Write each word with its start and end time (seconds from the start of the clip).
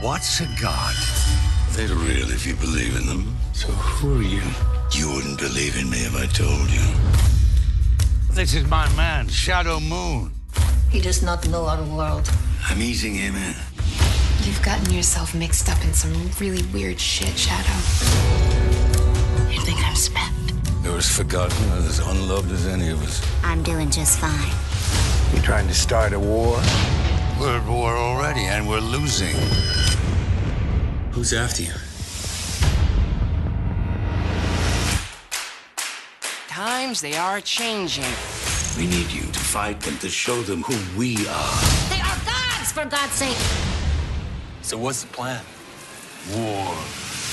What's 0.00 0.38
a 0.38 0.46
god? 0.62 0.94
They're 1.70 1.88
real 1.88 2.30
if 2.30 2.46
you 2.46 2.54
believe 2.54 2.96
in 2.96 3.06
them. 3.06 3.36
So 3.52 3.66
who 3.66 4.20
are 4.20 4.22
you? 4.22 4.42
You 4.92 5.12
wouldn't 5.12 5.40
believe 5.40 5.76
in 5.76 5.90
me 5.90 5.98
if 5.98 6.14
I 6.14 6.26
told 6.26 6.70
you. 6.70 6.86
This 8.30 8.54
is 8.54 8.64
my 8.70 8.88
man, 8.94 9.26
Shadow 9.26 9.80
Moon. 9.80 10.30
He 10.88 11.00
does 11.00 11.20
not 11.20 11.48
know 11.48 11.66
our 11.66 11.82
world. 11.82 12.30
I'm 12.70 12.80
easing 12.80 13.16
him 13.16 13.34
in. 13.34 13.56
You've 14.44 14.62
gotten 14.62 14.88
yourself 14.94 15.34
mixed 15.34 15.68
up 15.68 15.84
in 15.84 15.92
some 15.92 16.12
really 16.38 16.62
weird 16.72 17.00
shit, 17.00 17.36
Shadow. 17.36 17.78
You 19.50 19.60
think 19.62 19.84
I'm 19.84 19.96
spent? 19.96 20.32
You're 20.84 20.98
as 20.98 21.10
forgotten 21.10 21.72
and 21.72 21.84
as 21.84 21.98
unloved 21.98 22.52
as 22.52 22.68
any 22.68 22.90
of 22.90 23.02
us. 23.02 23.20
I'm 23.42 23.64
doing 23.64 23.90
just 23.90 24.20
fine. 24.20 24.54
You 25.34 25.42
trying 25.42 25.66
to 25.66 25.74
start 25.74 26.12
a 26.12 26.20
war? 26.20 26.60
We're 27.40 27.56
at 27.56 27.68
war 27.68 27.96
already, 27.96 28.46
and 28.46 28.68
we're 28.68 28.80
losing. 28.80 29.36
Who's 31.12 31.32
after 31.32 31.62
you? 31.62 31.72
Times 36.48 37.00
they 37.00 37.14
are 37.14 37.40
changing. 37.40 38.12
We 38.76 38.88
need 38.88 39.12
you 39.12 39.22
to 39.22 39.38
fight 39.38 39.80
them 39.80 39.96
to 39.98 40.08
show 40.08 40.42
them 40.42 40.62
who 40.62 40.98
we 40.98 41.14
are. 41.28 41.60
They 41.90 42.00
are 42.00 42.18
gods, 42.26 42.72
for 42.72 42.84
God's 42.84 43.12
sake! 43.12 43.36
So 44.62 44.76
what's 44.76 45.02
the 45.02 45.12
plan? 45.12 45.44
War. 46.34 46.74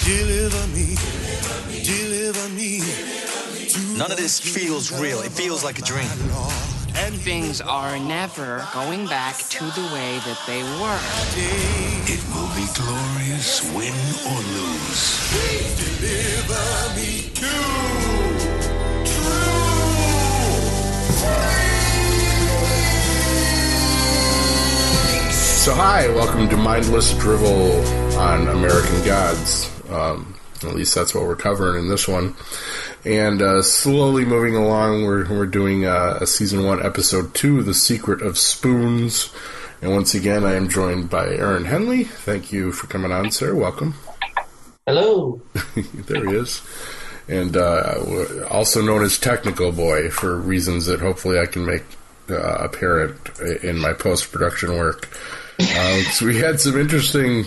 Deliver 0.04 0.68
me, 0.68 0.96
deliver 1.84 2.48
me. 2.50 2.82
None 3.98 4.12
of 4.12 4.18
this 4.18 4.40
feels 4.40 4.92
real. 5.02 5.22
It 5.22 5.32
feels 5.32 5.64
like 5.64 5.80
a 5.80 5.82
dream. 5.82 6.08
And 6.98 7.16
things 7.16 7.60
are 7.60 8.00
never 8.00 8.66
going 8.74 9.06
back 9.08 9.38
to 9.38 9.66
the 9.66 9.90
way 9.94 10.18
that 10.20 10.40
they 10.48 10.64
were. 10.80 11.00
It 12.08 12.24
will 12.34 12.48
be 12.56 12.66
glorious, 12.74 13.62
win 13.74 13.94
or 14.32 14.40
lose. 14.56 15.04
Deliver 15.76 16.96
me 16.96 17.30
to 17.34 17.86
So, 25.66 25.74
hi, 25.74 26.08
welcome 26.10 26.48
to 26.50 26.58
Mindless 26.58 27.14
Drivel 27.16 27.84
on 28.18 28.48
American 28.48 29.04
Gods. 29.04 29.72
Um, 29.90 30.35
at 30.64 30.76
least 30.76 30.96
that's 30.96 31.14
what 31.14 31.26
we're 31.26 31.36
covering 31.36 31.84
in 31.84 31.90
this 31.90 32.08
one. 32.08 32.36
And 33.04 33.42
uh, 33.42 33.62
slowly 33.62 34.26
moving 34.26 34.56
along, 34.56 35.06
we're, 35.06 35.28
we're 35.30 35.46
doing 35.46 35.86
uh, 35.86 36.20
a 36.22 36.28
season 36.28 36.66
one, 36.66 36.84
episode 36.84 37.34
two, 37.34 37.62
The 37.64 37.74
Secret 37.74 38.22
of 38.22 38.38
Spoons. 38.38 39.32
And 39.82 39.92
once 39.92 40.16
again, 40.16 40.44
I 40.44 40.56
am 40.56 40.70
joined 40.70 41.10
by 41.10 41.28
Aaron 41.28 41.66
Henley. 41.66 42.06
Thank 42.06 42.52
you 42.52 42.72
for 42.72 42.88
coming 42.88 43.12
on, 43.12 43.32
sir. 43.32 43.54
Welcome. 43.54 43.94
Hello. 44.88 45.42
there 45.76 46.28
he 46.28 46.36
is. 46.36 46.62
And 47.28 47.58
uh, 47.58 48.46
also 48.50 48.82
known 48.82 49.04
as 49.04 49.18
Technical 49.18 49.72
Boy 49.72 50.10
for 50.10 50.38
reasons 50.38 50.86
that 50.86 51.00
hopefully 51.00 51.40
I 51.40 51.48
can 51.48 51.66
make 51.66 51.84
uh, 52.30 52.56
apparent 52.56 53.40
in 53.64 53.78
my 53.78 53.94
post 53.94 54.32
production 54.32 54.78
work. 54.78 55.10
Uh, 55.60 56.02
so 56.12 56.26
we 56.28 56.38
had 56.38 56.60
some 56.60 56.80
interesting, 56.80 57.46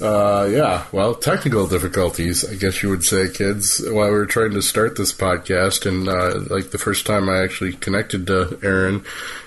uh, 0.00 0.46
yeah, 0.50 0.84
well, 0.92 1.14
technical 1.14 1.66
difficulties, 1.66 2.44
I 2.44 2.54
guess 2.54 2.82
you 2.82 2.90
would 2.90 3.02
say, 3.04 3.30
kids, 3.30 3.82
while 3.82 4.10
we 4.10 4.16
were 4.16 4.26
trying 4.26 4.52
to 4.52 4.62
start 4.62 4.96
this 4.96 5.12
podcast. 5.12 5.86
And 5.86 6.08
uh, 6.08 6.54
like 6.54 6.70
the 6.70 6.78
first 6.78 7.06
time 7.06 7.28
I 7.28 7.42
actually 7.42 7.72
connected 7.72 8.26
to 8.26 8.58
Aaron, 8.62 9.04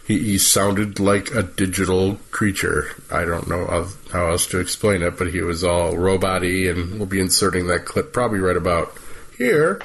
he, 0.07 0.17
he 0.17 0.37
sounded 0.39 0.99
like 0.99 1.35
a 1.35 1.43
digital 1.43 2.17
creature. 2.31 2.87
I 3.11 3.25
don't 3.25 3.47
know 3.47 3.87
how, 4.11 4.31
else 4.31 4.47
to 4.47 4.59
explain 4.59 5.03
it, 5.03 5.17
but 5.17 5.31
he 5.31 5.41
was 5.41 5.63
all 5.63 5.95
robot-y, 5.95 6.67
and 6.67 6.97
we'll 6.97 7.05
be 7.05 7.19
inserting 7.19 7.67
that 7.67 7.85
clip 7.85 8.11
probably 8.11 8.39
right 8.39 8.57
about 8.57 8.93
here. 9.37 9.81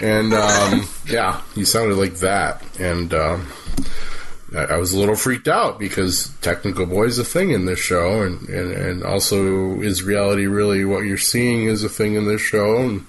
And 0.00 0.32
um, 0.32 0.88
yeah, 1.06 1.42
he 1.54 1.64
sounded 1.64 1.96
like 1.96 2.14
that, 2.16 2.62
and 2.78 3.12
um, 3.12 3.48
I, 4.54 4.64
I 4.64 4.76
was 4.76 4.92
a 4.92 4.98
little 4.98 5.16
freaked 5.16 5.48
out 5.48 5.78
because 5.78 6.28
technical 6.40 6.86
boy 6.86 7.04
is 7.04 7.18
a 7.18 7.24
thing 7.24 7.50
in 7.50 7.66
this 7.66 7.78
show, 7.78 8.22
and, 8.22 8.48
and 8.48 8.72
and 8.72 9.02
also 9.02 9.80
is 9.80 10.02
reality 10.02 10.46
really 10.46 10.84
what 10.84 11.04
you're 11.04 11.16
seeing 11.18 11.66
is 11.66 11.84
a 11.84 11.88
thing 11.88 12.14
in 12.14 12.26
this 12.26 12.40
show, 12.40 12.76
and 12.78 13.04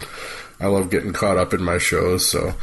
I 0.59 0.67
love 0.67 0.89
getting 0.89 1.13
caught 1.13 1.38
up 1.38 1.53
in 1.53 1.63
my 1.63 1.77
shows, 1.77 2.27
so 2.27 2.53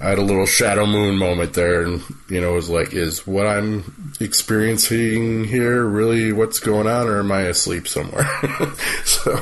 I 0.00 0.10
had 0.10 0.18
a 0.18 0.22
little 0.22 0.46
shadow 0.46 0.84
moon 0.86 1.16
moment 1.16 1.54
there, 1.54 1.82
and 1.82 2.02
you 2.28 2.40
know, 2.40 2.52
was 2.52 2.68
like, 2.68 2.92
is 2.92 3.26
what 3.26 3.46
I'm 3.46 4.14
experiencing 4.20 5.44
here 5.44 5.84
really 5.84 6.32
what's 6.32 6.58
going 6.58 6.86
on, 6.86 7.08
or 7.08 7.20
am 7.20 7.32
I 7.32 7.42
asleep 7.42 7.88
somewhere? 7.88 8.28
so. 9.04 9.40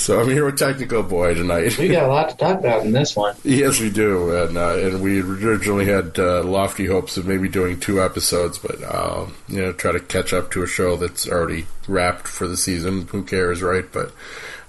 So 0.00 0.18
I'm 0.18 0.30
here 0.30 0.46
with 0.46 0.58
Technical 0.58 1.02
Boy 1.02 1.34
tonight. 1.34 1.76
We 1.76 1.88
got 1.88 2.04
a 2.04 2.06
lot 2.06 2.30
to 2.30 2.36
talk 2.38 2.58
about 2.58 2.86
in 2.86 2.92
this 2.92 3.14
one. 3.14 3.36
yes, 3.44 3.80
we 3.80 3.90
do, 3.90 4.34
and 4.34 4.56
uh, 4.56 4.78
and 4.78 5.02
we 5.02 5.20
originally 5.20 5.84
had 5.84 6.18
uh, 6.18 6.42
lofty 6.42 6.86
hopes 6.86 7.18
of 7.18 7.26
maybe 7.26 7.50
doing 7.50 7.78
two 7.78 8.02
episodes, 8.02 8.56
but 8.56 8.82
uh, 8.82 9.26
you 9.46 9.60
know, 9.60 9.72
try 9.74 9.92
to 9.92 10.00
catch 10.00 10.32
up 10.32 10.52
to 10.52 10.62
a 10.62 10.66
show 10.66 10.96
that's 10.96 11.28
already 11.28 11.66
wrapped 11.86 12.26
for 12.26 12.48
the 12.48 12.56
season. 12.56 13.08
Who 13.08 13.24
cares, 13.24 13.60
right? 13.60 13.84
But 13.92 14.14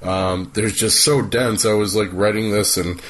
um, 0.01 0.51
there's 0.53 0.75
just 0.75 1.01
so 1.01 1.21
dense. 1.21 1.65
I 1.65 1.73
was 1.73 1.95
like 1.95 2.11
writing 2.11 2.51
this 2.51 2.75
and. 2.75 3.01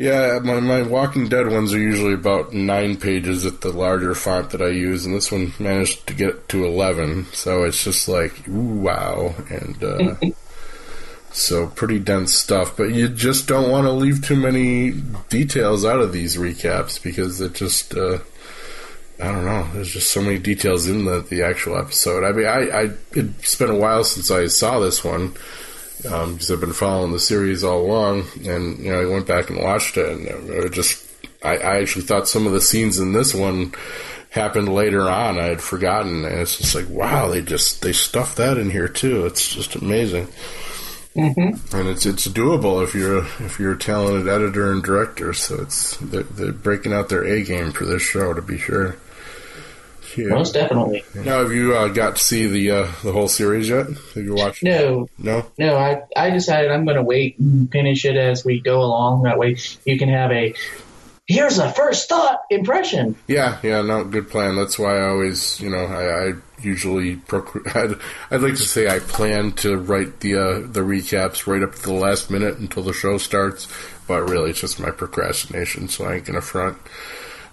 Yeah, 0.00 0.38
my, 0.44 0.60
my 0.60 0.82
Walking 0.82 1.28
Dead 1.28 1.50
ones 1.50 1.74
are 1.74 1.78
usually 1.80 2.14
about 2.14 2.52
nine 2.52 2.98
pages 2.98 3.44
at 3.44 3.62
the 3.62 3.72
larger 3.72 4.14
font 4.14 4.50
that 4.50 4.62
I 4.62 4.68
use, 4.68 5.04
and 5.04 5.12
this 5.12 5.32
one 5.32 5.52
managed 5.58 6.06
to 6.06 6.14
get 6.14 6.48
to 6.50 6.64
11. 6.64 7.24
So 7.32 7.64
it's 7.64 7.82
just 7.82 8.06
like, 8.06 8.46
ooh, 8.46 8.78
wow. 8.78 9.34
And 9.50 9.82
uh, 9.82 10.14
so 11.38 11.68
pretty 11.68 11.98
dense 11.98 12.34
stuff, 12.34 12.76
but 12.76 12.90
you 12.90 13.08
just 13.08 13.46
don't 13.46 13.70
want 13.70 13.86
to 13.86 13.92
leave 13.92 14.24
too 14.24 14.36
many 14.36 14.92
details 15.28 15.84
out 15.84 16.00
of 16.00 16.12
these 16.12 16.36
recaps 16.36 17.02
because 17.02 17.40
it 17.40 17.54
just, 17.54 17.94
uh, 17.94 18.18
I 19.20 19.32
don't 19.32 19.44
know. 19.44 19.68
There's 19.72 19.92
just 19.92 20.10
so 20.10 20.22
many 20.22 20.38
details 20.38 20.86
in 20.86 21.04
the, 21.04 21.20
the 21.20 21.42
actual 21.42 21.76
episode. 21.76 22.24
I 22.24 22.32
mean, 22.32 22.46
I, 22.46 22.82
I 22.82 22.90
it's 23.12 23.54
been 23.56 23.70
a 23.70 23.78
while 23.78 24.04
since 24.04 24.30
I 24.30 24.46
saw 24.46 24.78
this 24.78 25.02
one 25.02 25.34
um, 26.10 26.34
because 26.34 26.50
I've 26.50 26.60
been 26.60 26.72
following 26.72 27.12
the 27.12 27.18
series 27.18 27.64
all 27.64 27.80
along, 27.80 28.24
and 28.46 28.78
you 28.78 28.92
know, 28.92 29.00
I 29.00 29.06
went 29.06 29.26
back 29.26 29.50
and 29.50 29.58
watched 29.58 29.96
it, 29.96 30.08
and 30.08 30.26
it 30.50 30.72
just, 30.72 31.04
I, 31.42 31.56
I 31.56 31.80
actually 31.80 32.04
thought 32.04 32.28
some 32.28 32.46
of 32.46 32.52
the 32.52 32.60
scenes 32.60 32.98
in 32.98 33.12
this 33.12 33.34
one 33.34 33.74
happened 34.30 34.72
later 34.72 35.02
on. 35.02 35.38
I 35.38 35.44
had 35.44 35.60
forgotten, 35.60 36.24
and 36.24 36.34
it's 36.40 36.58
just 36.58 36.74
like, 36.74 36.88
wow, 36.88 37.28
they 37.28 37.42
just 37.42 37.82
they 37.82 37.92
stuffed 37.92 38.36
that 38.36 38.58
in 38.58 38.70
here 38.70 38.88
too. 38.88 39.26
It's 39.26 39.54
just 39.54 39.74
amazing. 39.74 40.28
Mm-hmm. 41.16 41.76
And 41.76 41.88
it's 41.88 42.06
it's 42.06 42.28
doable 42.28 42.82
if 42.84 42.94
you're 42.94 43.18
a, 43.18 43.24
if 43.40 43.58
you're 43.58 43.72
a 43.72 43.78
talented 43.78 44.28
editor 44.28 44.70
and 44.72 44.82
director. 44.82 45.32
So 45.32 45.60
it's 45.62 45.96
they're, 45.96 46.22
they're 46.22 46.52
breaking 46.52 46.92
out 46.92 47.08
their 47.08 47.24
A 47.24 47.42
game 47.42 47.72
for 47.72 47.84
this 47.86 48.02
show 48.02 48.34
to 48.34 48.42
be 48.42 48.58
sure. 48.58 48.96
Yeah. 50.16 50.28
Most 50.28 50.54
definitely. 50.54 51.04
Now, 51.14 51.40
have 51.42 51.52
you 51.52 51.76
uh, 51.76 51.88
got 51.88 52.16
to 52.16 52.24
see 52.24 52.46
the 52.46 52.70
uh, 52.70 52.82
the 53.04 53.12
whole 53.12 53.28
series 53.28 53.68
yet? 53.68 53.86
Have 53.86 54.24
you 54.24 54.34
watched? 54.34 54.62
No, 54.62 55.08
No. 55.18 55.44
no. 55.58 55.76
I 55.76 56.02
I 56.16 56.30
decided 56.30 56.70
I'm 56.70 56.84
going 56.84 56.96
to 56.96 57.02
wait 57.02 57.38
and 57.38 57.70
finish 57.70 58.04
it 58.04 58.16
as 58.16 58.44
we 58.44 58.60
go 58.60 58.80
along. 58.80 59.24
That 59.24 59.38
way, 59.38 59.56
you 59.84 59.98
can 59.98 60.08
have 60.08 60.30
a 60.32 60.54
here's 61.28 61.58
a 61.58 61.70
first 61.70 62.08
thought 62.08 62.40
impression. 62.50 63.14
Yeah, 63.26 63.58
yeah, 63.62 63.82
no, 63.82 64.02
good 64.02 64.30
plan. 64.30 64.56
That's 64.56 64.78
why 64.78 64.98
I 64.98 65.08
always, 65.08 65.60
you 65.60 65.68
know, 65.68 65.84
I, 65.84 66.30
I 66.30 66.32
usually 66.60 67.16
procr- 67.16 67.76
I'd, 67.76 68.34
I'd 68.34 68.42
like 68.42 68.56
to 68.56 68.66
say 68.66 68.88
I 68.88 68.98
plan 68.98 69.52
to 69.52 69.76
write 69.76 70.20
the 70.20 70.34
uh, 70.34 70.60
the 70.60 70.80
recaps 70.80 71.46
right 71.46 71.62
up 71.62 71.74
to 71.74 71.82
the 71.82 71.92
last 71.92 72.30
minute 72.30 72.58
until 72.58 72.82
the 72.82 72.94
show 72.94 73.18
starts, 73.18 73.68
but 74.08 74.22
really 74.28 74.50
it's 74.50 74.60
just 74.60 74.80
my 74.80 74.90
procrastination, 74.90 75.88
so 75.88 76.06
I 76.06 76.16
ain't 76.16 76.24
gonna 76.24 76.40
front. 76.40 76.78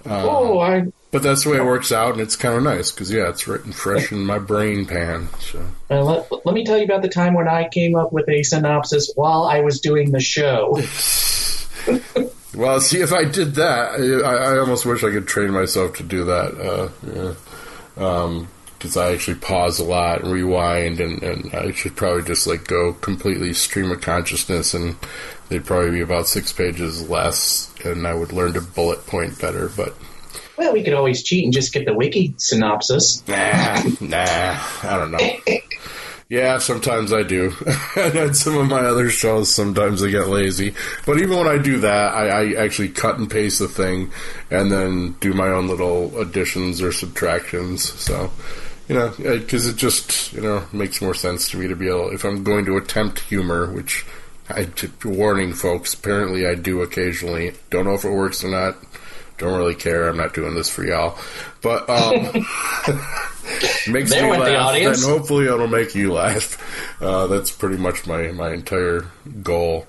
Um, 0.05 0.11
oh, 0.11 0.59
I 0.59 0.85
But 1.11 1.23
that's 1.23 1.43
the 1.43 1.49
way 1.49 1.57
it 1.57 1.65
works 1.65 1.91
out, 1.91 2.13
and 2.13 2.21
it's 2.21 2.35
kind 2.35 2.55
of 2.55 2.63
nice 2.63 2.91
because 2.91 3.11
yeah, 3.11 3.29
it's 3.29 3.47
written 3.47 3.71
fresh 3.73 4.11
in 4.11 4.23
my 4.23 4.39
brain 4.39 4.85
pan. 4.85 5.27
So 5.39 5.65
uh, 5.89 6.03
let, 6.03 6.45
let 6.45 6.55
me 6.55 6.63
tell 6.63 6.77
you 6.77 6.85
about 6.85 7.01
the 7.01 7.09
time 7.09 7.33
when 7.33 7.47
I 7.47 7.67
came 7.67 7.95
up 7.95 8.13
with 8.13 8.29
a 8.29 8.43
synopsis 8.43 9.11
while 9.15 9.43
I 9.43 9.61
was 9.61 9.81
doing 9.81 10.11
the 10.11 10.21
show. 10.21 10.79
Well, 12.55 12.79
see, 12.79 13.01
if 13.01 13.11
I 13.11 13.25
did 13.25 13.55
that, 13.55 13.99
I, 13.99 14.53
I 14.53 14.57
almost 14.59 14.85
wish 14.85 15.03
I 15.03 15.11
could 15.11 15.27
train 15.27 15.51
myself 15.51 15.97
to 15.97 16.03
do 16.03 16.25
that. 16.25 16.55
Uh, 16.59 16.89
yeah. 17.13 18.45
Because 18.77 18.97
I 18.97 19.13
actually 19.13 19.37
pause 19.37 19.79
a 19.79 19.83
lot 19.83 20.21
and 20.21 20.31
rewind, 20.31 20.99
and, 20.99 21.21
and 21.23 21.53
I 21.53 21.71
should 21.71 21.95
probably 21.95 22.23
just 22.23 22.45
like 22.45 22.67
go 22.67 22.93
completely 22.93 23.53
stream 23.53 23.91
of 23.91 24.01
consciousness, 24.01 24.73
and 24.73 24.95
they'd 25.49 25.65
probably 25.65 25.91
be 25.91 26.01
about 26.01 26.27
six 26.27 26.53
pages 26.53 27.09
less, 27.09 27.73
and 27.83 28.05
I 28.05 28.13
would 28.13 28.31
learn 28.31 28.53
to 28.53 28.61
bullet 28.61 29.07
point 29.07 29.39
better. 29.39 29.69
But 29.75 29.95
Well, 30.57 30.73
we 30.73 30.83
could 30.83 30.93
always 30.93 31.23
cheat 31.23 31.45
and 31.45 31.53
just 31.53 31.73
get 31.73 31.85
the 31.85 31.93
wiki 31.93 32.35
synopsis. 32.37 33.25
nah, 33.27 33.81
nah, 34.01 34.59
I 34.83 34.97
don't 34.97 35.11
know. 35.11 35.17
Yeah, 36.27 36.57
sometimes 36.57 37.13
I 37.13 37.21
do. 37.21 37.53
and 37.95 38.15
at 38.15 38.35
some 38.35 38.57
of 38.57 38.67
my 38.67 38.79
other 38.79 39.09
shows, 39.09 39.53
sometimes 39.53 40.03
I 40.03 40.09
get 40.09 40.27
lazy. 40.27 40.73
But 41.05 41.19
even 41.19 41.37
when 41.37 41.47
I 41.47 41.59
do 41.59 41.79
that, 41.81 42.15
I, 42.15 42.27
I 42.27 42.63
actually 42.63 42.89
cut 42.89 43.19
and 43.19 43.29
paste 43.29 43.59
the 43.59 43.67
thing 43.67 44.11
and 44.49 44.71
then 44.71 45.13
do 45.19 45.33
my 45.33 45.49
own 45.49 45.67
little 45.67 46.19
additions 46.19 46.81
or 46.81 46.91
subtractions. 46.91 47.93
So, 47.99 48.31
you 48.87 48.95
know, 48.95 49.13
because 49.17 49.67
it 49.67 49.75
just, 49.75 50.33
you 50.33 50.41
know, 50.41 50.63
makes 50.73 50.99
more 50.99 51.13
sense 51.13 51.49
to 51.51 51.57
me 51.57 51.67
to 51.67 51.75
be 51.75 51.89
able, 51.89 52.09
if 52.09 52.23
I'm 52.23 52.43
going 52.43 52.65
to 52.65 52.77
attempt 52.77 53.19
humor, 53.19 53.71
which 53.71 54.03
I, 54.49 54.67
warning 55.03 55.53
folks, 55.53 55.93
apparently 55.93 56.47
I 56.47 56.55
do 56.55 56.81
occasionally. 56.81 57.53
Don't 57.69 57.85
know 57.85 57.93
if 57.93 58.03
it 58.03 58.09
works 58.09 58.43
or 58.43 58.49
not. 58.49 58.77
Don't 59.37 59.57
really 59.57 59.75
care. 59.75 60.07
I'm 60.07 60.17
not 60.17 60.33
doing 60.33 60.55
this 60.55 60.69
for 60.69 60.85
y'all. 60.85 61.17
But, 61.61 61.89
um, 61.89 62.23
makes 63.87 64.11
There 64.11 64.23
me 64.31 64.37
laugh, 64.37 64.67
audience. 64.67 65.03
and 65.03 65.11
hopefully 65.17 65.45
it'll 65.45 65.67
make 65.67 65.93
you 65.95 66.13
laugh. 66.13 66.57
Uh, 67.01 67.27
that's 67.27 67.51
pretty 67.51 67.77
much 67.77 68.07
my, 68.07 68.31
my 68.31 68.51
entire 68.53 69.05
goal 69.43 69.87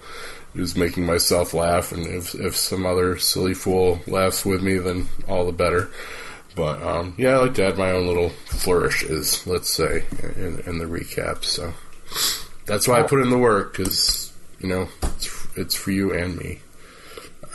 is 0.54 0.76
making 0.76 1.04
myself 1.06 1.52
laugh, 1.54 1.93
and 1.93 2.06
if 2.06 2.34
if 2.34 2.56
some 2.56 2.87
other 2.87 3.19
silly 3.19 3.52
fool 3.54 4.00
laughs 4.06 4.44
with 4.44 4.62
me, 4.62 4.78
then 4.78 5.06
all 5.28 5.44
the 5.44 5.52
better. 5.52 5.90
But 6.54 6.82
um, 6.82 7.14
yeah, 7.19 7.34
I 7.34 7.37
like 7.42 7.54
to 7.56 7.66
add 7.66 7.76
my 7.76 7.90
own 7.90 8.06
little 8.06 8.31
flourishes, 8.46 9.46
let's 9.46 9.69
say, 9.69 10.04
in, 10.37 10.62
in 10.66 10.78
the 10.78 10.87
recap. 10.87 11.44
So 11.44 11.75
that's 12.64 12.88
why 12.88 13.00
I 13.00 13.02
put 13.02 13.20
in 13.20 13.28
the 13.28 13.37
work 13.38 13.76
because 13.76 14.32
you 14.58 14.69
know 14.69 14.88
it's 15.02 15.46
it's 15.56 15.75
for 15.75 15.90
you 15.90 16.14
and 16.14 16.37
me. 16.38 16.60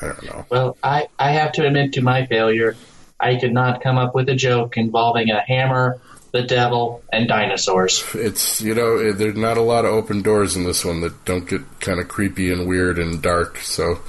I 0.02 0.08
don't 0.08 0.24
know. 0.24 0.46
Well, 0.50 0.78
I, 0.84 1.08
I 1.20 1.32
have 1.32 1.54
to 1.54 1.66
admit 1.66 1.94
to 1.94 2.02
my 2.02 2.26
failure. 2.26 2.76
I 3.20 3.36
could 3.36 3.54
not 3.54 3.82
come 3.82 3.98
up 3.98 4.16
with 4.16 4.30
a 4.30 4.36
joke 4.36 4.78
involving 4.78 5.30
a 5.30 5.42
hammer, 5.42 6.02
the 6.32 6.42
devil, 6.42 7.04
and 7.12 7.28
dinosaurs. 7.28 8.04
It's 8.16 8.62
you 8.62 8.74
know 8.74 8.98
eh, 8.98 9.12
there's 9.14 9.36
not 9.36 9.58
a 9.58 9.62
lot 9.62 9.86
of 9.86 9.92
open 9.92 10.22
doors 10.22 10.56
in 10.56 10.64
this 10.64 10.84
one 10.84 11.02
that 11.02 11.24
don't 11.26 11.48
get 11.48 11.62
kind 11.80 12.00
of 12.00 12.08
creepy 12.08 12.52
and 12.52 12.68
weird 12.68 12.98
and 12.98 13.22
dark. 13.22 13.58
So 13.58 14.00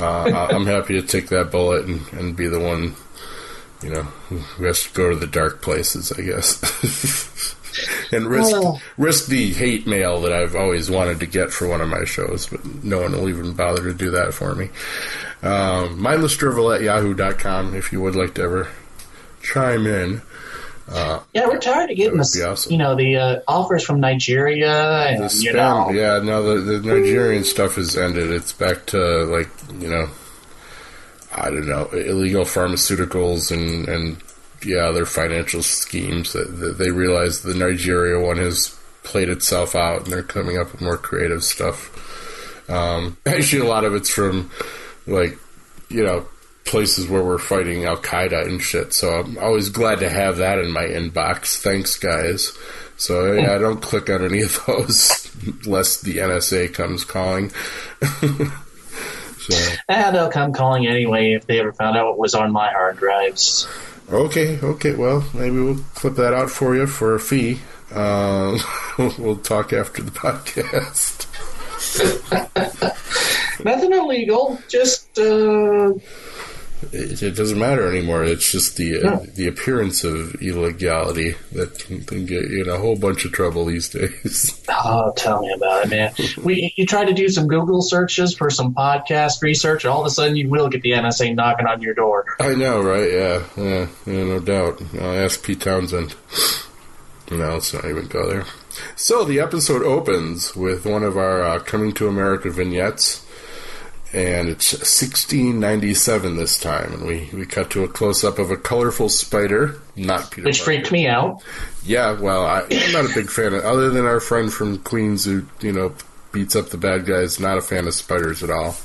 uh, 0.00 0.48
I'm 0.50 0.66
happy 0.66 1.00
to 1.00 1.06
take 1.06 1.28
that 1.28 1.50
bullet 1.50 1.86
and, 1.86 2.00
and 2.12 2.36
be 2.36 2.48
the 2.48 2.60
one, 2.60 2.96
you 3.82 3.90
know, 3.90 4.02
who 4.02 4.38
who 4.38 4.64
has 4.64 4.82
to 4.82 4.92
go 4.92 5.10
to 5.10 5.16
the 5.16 5.26
dark 5.26 5.62
places, 5.62 6.12
I 6.12 6.22
guess, 6.22 7.54
and 8.12 8.26
risk 8.26 8.52
Well- 8.52 8.80
risk 8.98 9.26
the 9.26 9.52
hate 9.52 9.86
mail 9.86 10.20
that 10.22 10.32
I've 10.32 10.54
always 10.56 10.90
wanted 10.90 11.20
to 11.20 11.26
get 11.26 11.52
for 11.52 11.66
one 11.68 11.80
of 11.80 11.88
my 11.88 12.04
shows, 12.04 12.46
but 12.46 12.64
no 12.84 13.00
one 13.02 13.12
will 13.12 13.28
even 13.28 13.52
bother 13.52 13.82
to 13.84 13.94
do 13.94 14.10
that 14.12 14.34
for 14.34 14.54
me. 14.54 14.66
Um, 15.42 15.98
mindlessdrivel 15.98 16.74
at 16.74 16.82
yahoo.com 16.82 17.74
if 17.74 17.92
you 17.92 18.00
would 18.02 18.14
like 18.16 18.34
to 18.34 18.42
ever 18.42 18.68
chime 19.42 19.86
in. 19.86 20.22
Uh, 20.92 21.20
Yeah, 21.32 21.46
we're 21.46 21.58
tired 21.58 21.88
of 21.90 21.96
getting 21.96 22.18
this, 22.18 22.40
awesome. 22.42 22.72
you 22.72 22.76
know, 22.78 22.96
the 22.96 23.16
uh, 23.16 23.40
offers 23.46 23.84
from 23.84 24.00
Nigeria 24.00 25.06
and, 25.06 25.22
the 25.30 25.36
you 25.42 25.52
know. 25.52 25.90
yeah, 25.92 26.18
no, 26.18 26.42
the, 26.60 26.78
the 26.78 26.80
Nigerian 26.94 27.44
stuff 27.44 27.76
has 27.76 27.96
ended. 27.96 28.30
It's 28.32 28.52
back 28.52 28.86
to 28.86 28.98
like 29.26 29.48
you 29.78 29.88
know, 29.88 30.08
I 31.32 31.44
don't 31.48 31.68
know, 31.68 31.86
illegal 31.92 32.42
pharmaceuticals 32.44 33.52
and 33.52 33.88
and 33.88 34.16
yeah, 34.64 34.88
other 34.88 35.06
financial 35.06 35.62
schemes 35.62 36.32
that, 36.32 36.48
that 36.58 36.78
they 36.78 36.90
realize 36.90 37.42
the 37.42 37.54
Nigeria 37.54 38.20
one 38.20 38.36
has 38.38 38.78
played 39.02 39.28
itself 39.28 39.74
out, 39.74 40.04
and 40.04 40.12
they're 40.12 40.22
coming 40.22 40.58
up 40.58 40.72
with 40.72 40.80
more 40.80 40.96
creative 40.96 41.42
stuff. 41.42 42.68
Um, 42.70 43.16
actually, 43.26 43.62
a 43.62 43.68
lot 43.68 43.84
of 43.84 43.94
it's 43.94 44.10
from 44.10 44.50
like 45.06 45.38
you 45.88 46.04
know 46.04 46.26
places 46.64 47.08
where 47.08 47.22
we're 47.22 47.38
fighting 47.38 47.84
Al 47.84 47.96
Qaeda 47.96 48.46
and 48.46 48.62
shit. 48.62 48.92
So 48.92 49.08
I'm 49.08 49.38
always 49.38 49.70
glad 49.70 50.00
to 50.00 50.08
have 50.08 50.36
that 50.36 50.58
in 50.58 50.70
my 50.70 50.84
inbox. 50.84 51.60
Thanks, 51.60 51.96
guys. 51.96 52.56
So 52.96 53.32
yeah, 53.32 53.54
I 53.54 53.58
don't 53.58 53.80
click 53.80 54.10
on 54.10 54.24
any 54.24 54.42
of 54.42 54.62
those 54.66 55.30
unless 55.64 56.00
the 56.02 56.18
NSA 56.18 56.72
comes 56.74 57.04
calling. 57.04 57.50
so 59.40 59.72
Ah, 59.88 60.10
they'll 60.12 60.30
come 60.30 60.52
calling 60.52 60.86
anyway 60.86 61.32
if 61.32 61.46
they 61.46 61.58
ever 61.60 61.72
found 61.72 61.96
out 61.96 62.06
what 62.06 62.18
was 62.18 62.34
on 62.34 62.52
my 62.52 62.70
hard 62.70 62.98
drives. 62.98 63.66
Okay, 64.10 64.58
okay. 64.60 64.94
Well, 64.94 65.24
maybe 65.34 65.60
we'll 65.60 65.84
clip 65.94 66.14
that 66.16 66.34
out 66.34 66.50
for 66.50 66.74
you 66.76 66.86
for 66.86 67.14
a 67.14 67.20
fee. 67.20 67.60
Um, 67.92 68.58
we'll 69.18 69.36
talk 69.36 69.72
after 69.72 70.02
the 70.02 70.10
podcast. 70.24 71.26
Nothing 73.64 73.92
illegal, 73.92 74.58
just 74.68 75.18
uh, 75.18 75.92
It, 76.92 77.22
it 77.22 77.36
doesn't 77.36 77.58
matter 77.58 77.88
anymore. 77.90 78.24
It's 78.24 78.50
just 78.50 78.76
the 78.76 79.02
uh, 79.02 79.26
the 79.34 79.46
appearance 79.48 80.04
of 80.04 80.34
illegality 80.42 81.34
that 81.52 81.78
can, 81.78 82.04
can 82.04 82.26
get 82.26 82.48
you 82.48 82.62
in 82.62 82.68
a 82.68 82.78
whole 82.78 82.96
bunch 82.96 83.24
of 83.24 83.32
trouble 83.32 83.66
these 83.66 83.88
days. 83.88 84.60
oh, 84.68 85.12
tell 85.16 85.40
me 85.40 85.52
about 85.52 85.86
it, 85.86 85.90
man. 85.90 86.14
We 86.42 86.72
you 86.76 86.86
try 86.86 87.04
to 87.04 87.12
do 87.12 87.28
some 87.28 87.48
Google 87.48 87.82
searches 87.82 88.34
for 88.34 88.50
some 88.50 88.74
podcast 88.74 89.42
research, 89.42 89.84
and 89.84 89.92
all 89.92 90.00
of 90.00 90.06
a 90.06 90.10
sudden 90.10 90.36
you 90.36 90.48
will 90.48 90.68
get 90.68 90.82
the 90.82 90.92
NSA 90.92 91.34
knocking 91.34 91.66
on 91.66 91.82
your 91.82 91.94
door. 91.94 92.24
I 92.40 92.54
know, 92.54 92.80
right? 92.80 93.10
Yeah, 93.10 93.44
yeah, 93.56 93.86
yeah 94.06 94.24
no 94.24 94.40
doubt. 94.40 94.82
I'll 94.94 95.14
ask 95.14 95.44
Pete 95.44 95.60
Townshend. 95.60 96.14
No, 97.30 97.54
let's 97.54 97.72
not 97.72 97.84
even 97.84 98.08
go 98.08 98.28
there. 98.28 98.44
So 98.96 99.24
the 99.24 99.38
episode 99.38 99.82
opens 99.82 100.56
with 100.56 100.84
one 100.84 101.04
of 101.04 101.16
our 101.16 101.42
uh, 101.42 101.58
coming 101.60 101.92
to 101.92 102.08
America 102.08 102.50
vignettes, 102.50 103.24
and 104.12 104.48
it's 104.48 104.72
1697 104.72 106.36
this 106.36 106.58
time, 106.58 106.92
and 106.92 107.06
we, 107.06 107.30
we 107.32 107.46
cut 107.46 107.70
to 107.70 107.84
a 107.84 107.88
close 107.88 108.24
up 108.24 108.38
of 108.38 108.50
a 108.50 108.56
colorful 108.56 109.08
spider, 109.08 109.80
not 109.94 110.30
Peter. 110.30 110.46
Which 110.46 110.58
Parker. 110.58 110.72
freaked 110.72 110.92
me 110.92 111.06
out. 111.06 111.42
Yeah, 111.84 112.18
well, 112.20 112.44
I, 112.44 112.62
I'm 112.70 112.92
not 112.92 113.04
a 113.10 113.14
big 113.14 113.30
fan 113.30 113.54
of. 113.54 113.64
Other 113.64 113.90
than 113.90 114.06
our 114.06 114.20
friend 114.20 114.52
from 114.52 114.78
Queens 114.78 115.24
who 115.24 115.46
you 115.60 115.72
know 115.72 115.94
beats 116.32 116.56
up 116.56 116.70
the 116.70 116.76
bad 116.76 117.06
guys, 117.06 117.38
not 117.38 117.58
a 117.58 117.62
fan 117.62 117.86
of 117.86 117.94
spiders 117.94 118.42
at 118.42 118.50
all. 118.50 118.76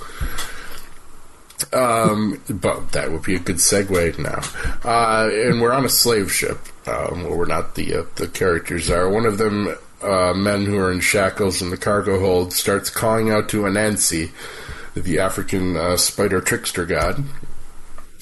Um, 1.74 2.42
but 2.50 2.92
that 2.92 3.12
would 3.12 3.24
be 3.24 3.36
a 3.36 3.40
good 3.40 3.58
segue 3.58 4.20
now. 4.20 4.42
Uh, 4.84 5.30
and 5.32 5.62
we're 5.62 5.72
on 5.74 5.86
a 5.86 5.90
slave 5.90 6.32
ship. 6.32 6.60
Um, 6.88 7.24
well, 7.24 7.38
we're 7.38 7.46
not 7.46 7.76
the 7.76 7.96
uh, 7.96 8.04
the 8.16 8.28
characters 8.28 8.90
are. 8.90 9.10
One 9.10 9.26
of 9.26 9.38
them, 9.38 9.76
uh, 10.04 10.34
men 10.34 10.66
who 10.66 10.78
are 10.78 10.92
in 10.92 11.00
shackles 11.00 11.62
in 11.62 11.72
the 11.72 11.78
cargo 11.78 12.20
hold, 12.20 12.54
starts 12.54 12.90
calling 12.90 13.32
out 13.32 13.50
to 13.50 13.62
Anansi, 13.64 14.32
the 15.04 15.20
African 15.20 15.76
uh, 15.76 15.98
spider 15.98 16.42
trickster 16.42 16.86
god, 16.86 17.24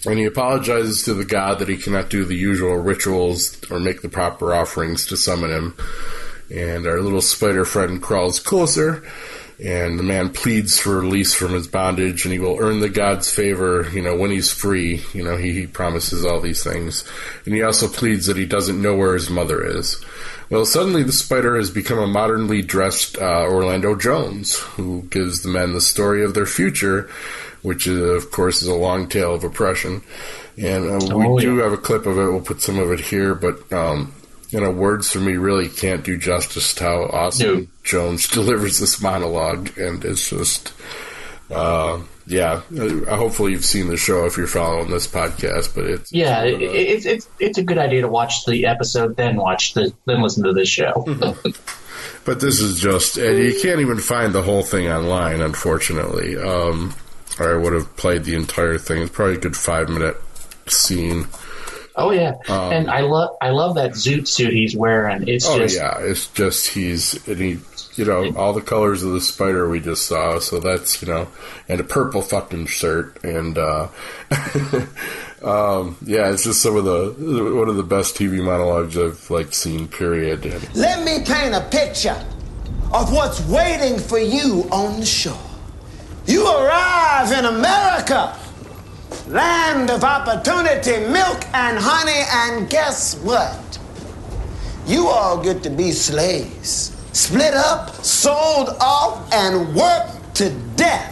and 0.06 0.20
he 0.20 0.25
apologizes 0.25 1.04
to 1.04 1.14
the 1.14 1.25
god 1.25 1.60
that 1.60 1.70
he 1.70 1.78
cannot 1.78 2.10
do 2.10 2.25
the 2.25 2.36
usual 2.36 2.75
rituals 2.75 3.60
or 3.72 3.80
make 3.80 4.02
the 4.02 4.10
proper 4.10 4.54
offerings 4.54 5.06
to 5.06 5.18
summon 5.18 5.52
him. 5.52 5.78
And 6.54 6.86
our 6.86 7.00
little 7.00 7.22
spider 7.22 7.64
friend 7.64 8.02
crawls 8.02 8.40
closer, 8.40 9.04
and 9.64 9.98
the 9.98 10.04
man 10.04 10.30
pleads 10.30 10.78
for 10.78 11.00
release 11.00 11.34
from 11.34 11.54
his 11.54 11.68
bondage, 11.68 12.25
and 12.25 12.34
he 12.34 12.40
will 12.40 12.58
earn 12.60 12.80
the 12.80 12.90
god's 12.90 13.31
favor, 13.31 13.90
you 13.92 14.02
know, 14.02 14.16
when 14.16 14.30
he's 14.30 14.52
free. 14.52 15.02
You 15.14 15.24
know, 15.24 15.38
he, 15.38 15.54
he 15.54 15.68
promises 15.68 16.26
all 16.26 16.42
these 16.42 16.64
things. 16.64 17.06
And 17.45 17.56
he 17.56 17.64
also 17.64 17.88
pleads 17.88 18.26
that 18.26 18.38
he 18.38 18.45
doesn't 18.45 18.81
know 18.81 18.95
where 18.95 19.14
his 19.14 19.30
mother 19.30 19.66
is. 19.66 20.04
Well, 20.50 20.66
suddenly 20.66 21.04
the 21.04 21.12
spider 21.12 21.56
has 21.57 21.69
become 21.71 22.00
a 22.00 22.07
modernly 22.07 22.62
dressed 22.62 23.18
uh, 23.18 23.44
Orlando 23.44 23.95
Jones, 23.95 24.56
who 24.57 25.04
gives 25.04 25.42
the 25.42 25.50
men 25.50 25.73
the 25.73 25.81
story 25.81 26.23
of 26.23 26.33
their 26.33 26.45
future, 26.45 27.09
which, 27.62 27.88
is, 27.88 28.00
of 28.00 28.30
course, 28.31 28.62
is 28.62 28.68
a 28.68 28.76
long 28.76 29.07
tale 29.07 29.33
of 29.33 29.44
oppression. 29.44 30.04
And 30.57 30.85
uh, 30.90 31.16
we 31.16 31.26
Oh, 31.26 31.40
do 31.40 31.57
have 31.59 31.73
a 31.73 31.78
clip 31.78 32.06
of 32.06 32.18
it. 32.18 32.26
We'll 32.30 32.42
put 32.42 32.62
some 32.62 32.78
of 32.78 32.92
it 32.92 33.00
here, 33.00 33.33
but 33.33 33.71
um, 33.73 34.14
you 34.50 34.59
know, 34.59 34.69
words 34.69 35.09
for 35.09 35.19
me 35.19 35.33
really 35.38 35.68
can't 35.69 36.04
do 36.04 36.18
justice 36.18 36.76
to 36.76 36.83
how 36.83 37.04
awesome. 37.06 37.47
Jones 37.83 38.28
delivers 38.31 38.80
this 38.80 39.02
monologue, 39.02 39.76
and 39.80 40.06
it's 40.06 40.30
just, 40.30 40.73
uh, 41.50 42.00
yeah. 42.25 42.61
Hopefully, 43.09 43.51
you've 43.51 43.65
seen 43.65 43.87
the 43.87 43.97
show 43.97 44.25
if 44.25 44.37
you're 44.37 44.47
following 44.47 44.89
this 44.89 45.07
podcast, 45.07 45.75
but 45.75 45.85
it's 45.85 46.11
Yeah, 46.11 46.44
it's 46.44 46.51
it, 46.51 46.53
one 46.53 46.63
of 46.68 46.71
the- 46.73 46.92
it's 46.94 47.06
it's 47.06 47.30
it's 47.39 47.57
a 47.57 47.63
good 47.63 47.77
idea 47.77 48.01
to 48.01 48.07
watch 48.07 48.45
the 48.45 48.65
episode, 48.65 49.15
then 49.15 49.35
watch 49.35 49.73
the 49.73 49.94
then 50.06 50.21
listen 50.21 50.44
to 50.44 50.53
this 50.53 50.69
show. 50.69 51.06
But 52.25 52.39
this 52.39 52.61
is 52.61 52.80
just, 52.80 53.18
and 53.18 53.37
you 53.37 53.59
can't 53.61 53.81
even 53.81 53.99
find 53.99 54.31
the 54.33 54.42
whole 54.42 54.63
thing 54.63 54.87
online, 54.89 55.42
unfortunately. 55.42 56.37
Um, 56.37 56.95
or 57.37 57.53
I 57.53 57.57
would 57.61 57.73
have 57.73 57.97
played 57.97 58.23
the 58.23 58.35
entire 58.35 58.77
thing. 58.77 59.01
It's 59.01 59.11
probably 59.11 59.35
a 59.35 59.39
good 59.39 59.57
five 59.57 59.89
minute 59.89 60.15
scene. 60.68 61.27
oh 61.97 62.11
yeah, 62.11 62.35
Um, 62.47 62.71
and 62.71 62.89
I 62.89 63.01
love 63.01 63.35
I 63.42 63.49
love 63.49 63.75
that 63.75 63.92
zoot 63.92 64.27
suit 64.30 64.53
he's 64.53 64.73
wearing. 64.75 65.27
It's 65.27 65.45
Oh 65.47 65.57
just 65.57 65.75
yeah, 65.75 65.97
it's 65.99 66.27
just 66.27 66.68
he's 66.68 67.27
and 67.27 67.37
he, 67.42 67.59
you 67.95 68.06
know, 68.06 68.35
all 68.35 68.54
the 68.54 68.62
colors 68.62 69.04
of 69.04 69.12
the 69.14 69.21
spider 69.21 69.69
we 69.69 69.80
just 69.80 70.06
saw. 70.06 70.40
So 70.40 70.59
that's 70.59 71.02
you 71.02 71.07
know, 71.07 71.28
and 71.68 71.80
a 71.80 71.83
purple 71.83 72.21
fucking 72.21 72.68
shirt, 72.68 73.23
and 73.23 73.57
uh, 73.57 73.88
um, 75.44 75.97
yeah, 76.06 76.31
it's 76.31 76.44
just 76.44 76.62
some 76.62 76.76
of 76.76 76.85
the 76.85 77.54
one 77.56 77.69
of 77.69 77.76
the 77.76 77.83
best 77.83 78.16
TV 78.16 78.44
monologues 78.44 78.97
I've 78.97 79.30
like 79.30 79.54
seen. 79.54 79.88
Period. 79.88 80.45
Let 80.76 81.04
me 81.04 81.23
paint 81.26 81.54
a 81.56 81.68
picture 81.69 82.19
of 82.94 83.12
what's 83.12 83.42
waiting 83.47 84.00
for 84.00 84.19
you 84.19 84.68
on 84.71 85.00
the 85.00 85.06
shore. 85.06 85.38
You 86.26 86.47
arrive 86.47 87.31
in 87.31 87.45
America, 87.45 88.38
land 89.28 89.90
of 89.90 90.04
opportunity, 90.04 91.06
milk 91.07 91.44
and 91.54 91.78
honey, 91.80 92.23
and 92.30 92.69
guess 92.69 93.16
what? 93.19 93.59
You 94.85 95.07
all 95.07 95.42
get 95.42 95.64
to 95.64 95.69
be 95.69 95.92
slaves. 95.92 96.93
Split 97.14 97.54
up, 97.54 98.04
sold 98.04 98.70
off, 98.82 99.32
and 99.34 99.74
worked 99.76 100.36
to 100.36 100.50
death. 100.76 101.12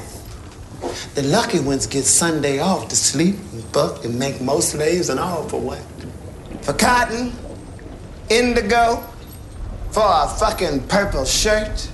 The 1.15 1.23
lucky 1.23 1.59
ones 1.59 1.87
get 1.87 2.03
Sunday 2.03 2.59
off 2.59 2.89
to 2.89 2.95
sleep 2.95 3.35
and 3.53 3.63
fuck 3.65 4.03
and 4.03 4.17
make 4.17 4.41
more 4.41 4.61
slaves 4.61 5.09
and 5.09 5.19
all 5.19 5.47
for 5.47 5.61
what? 5.61 5.83
For 6.61 6.73
cotton, 6.73 7.33
indigo, 8.29 9.03
for 9.91 10.03
a 10.05 10.27
fucking 10.27 10.87
purple 10.87 11.25
shirt. 11.25 11.89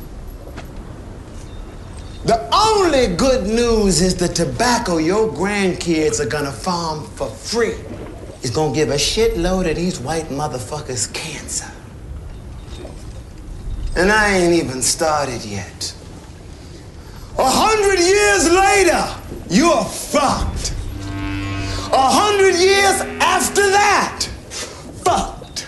The 2.26 2.50
only 2.54 3.16
good 3.16 3.48
news 3.48 4.02
is 4.02 4.16
the 4.16 4.28
tobacco 4.28 4.98
your 4.98 5.30
grandkids 5.30 6.20
are 6.20 6.26
gonna 6.26 6.52
farm 6.52 7.06
for 7.16 7.30
free 7.30 7.76
is 8.44 8.52
gonna 8.52 8.74
give 8.74 8.90
a 8.90 8.96
shitload 8.96 9.70
of 9.70 9.76
these 9.76 10.00
white 10.00 10.26
motherfuckers 10.26 11.12
cancer. 11.14 11.72
And 13.98 14.12
I 14.12 14.38
ain't 14.38 14.54
even 14.54 14.84
started 14.84 15.44
yet. 15.44 15.92
A 17.40 17.50
hundred 17.50 17.98
years 17.98 18.46
later, 18.48 19.04
you're 19.50 19.84
fucked. 19.86 20.72
A 21.92 22.08
hundred 22.08 22.54
years 22.62 23.02
after 23.20 23.62
that, 23.62 24.30
fucked. 25.04 25.68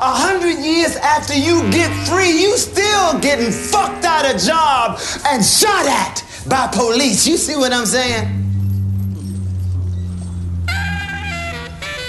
A 0.00 0.12
hundred 0.14 0.58
years 0.58 0.96
after 0.96 1.34
you 1.34 1.62
get 1.70 1.92
free, 2.08 2.42
you 2.42 2.56
still 2.56 3.20
getting 3.20 3.52
fucked 3.52 4.04
out 4.04 4.26
of 4.34 4.40
job 4.40 4.98
and 5.26 5.44
shot 5.44 5.86
at 5.86 6.24
by 6.48 6.66
police. 6.66 7.24
You 7.24 7.36
see 7.36 7.54
what 7.54 7.72
I'm 7.72 7.86
saying? 7.86 8.26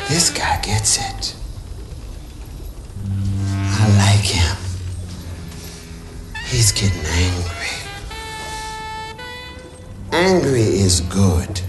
This 0.07 0.31
guy 0.31 0.59
gets 0.63 0.97
it. 0.97 1.35
I 3.07 3.95
like 3.97 4.25
him. 4.25 4.68
He's 6.49 6.71
getting 6.71 7.05
angry. 7.05 7.75
Angry 10.11 10.61
is 10.61 11.01
good. 11.01 11.61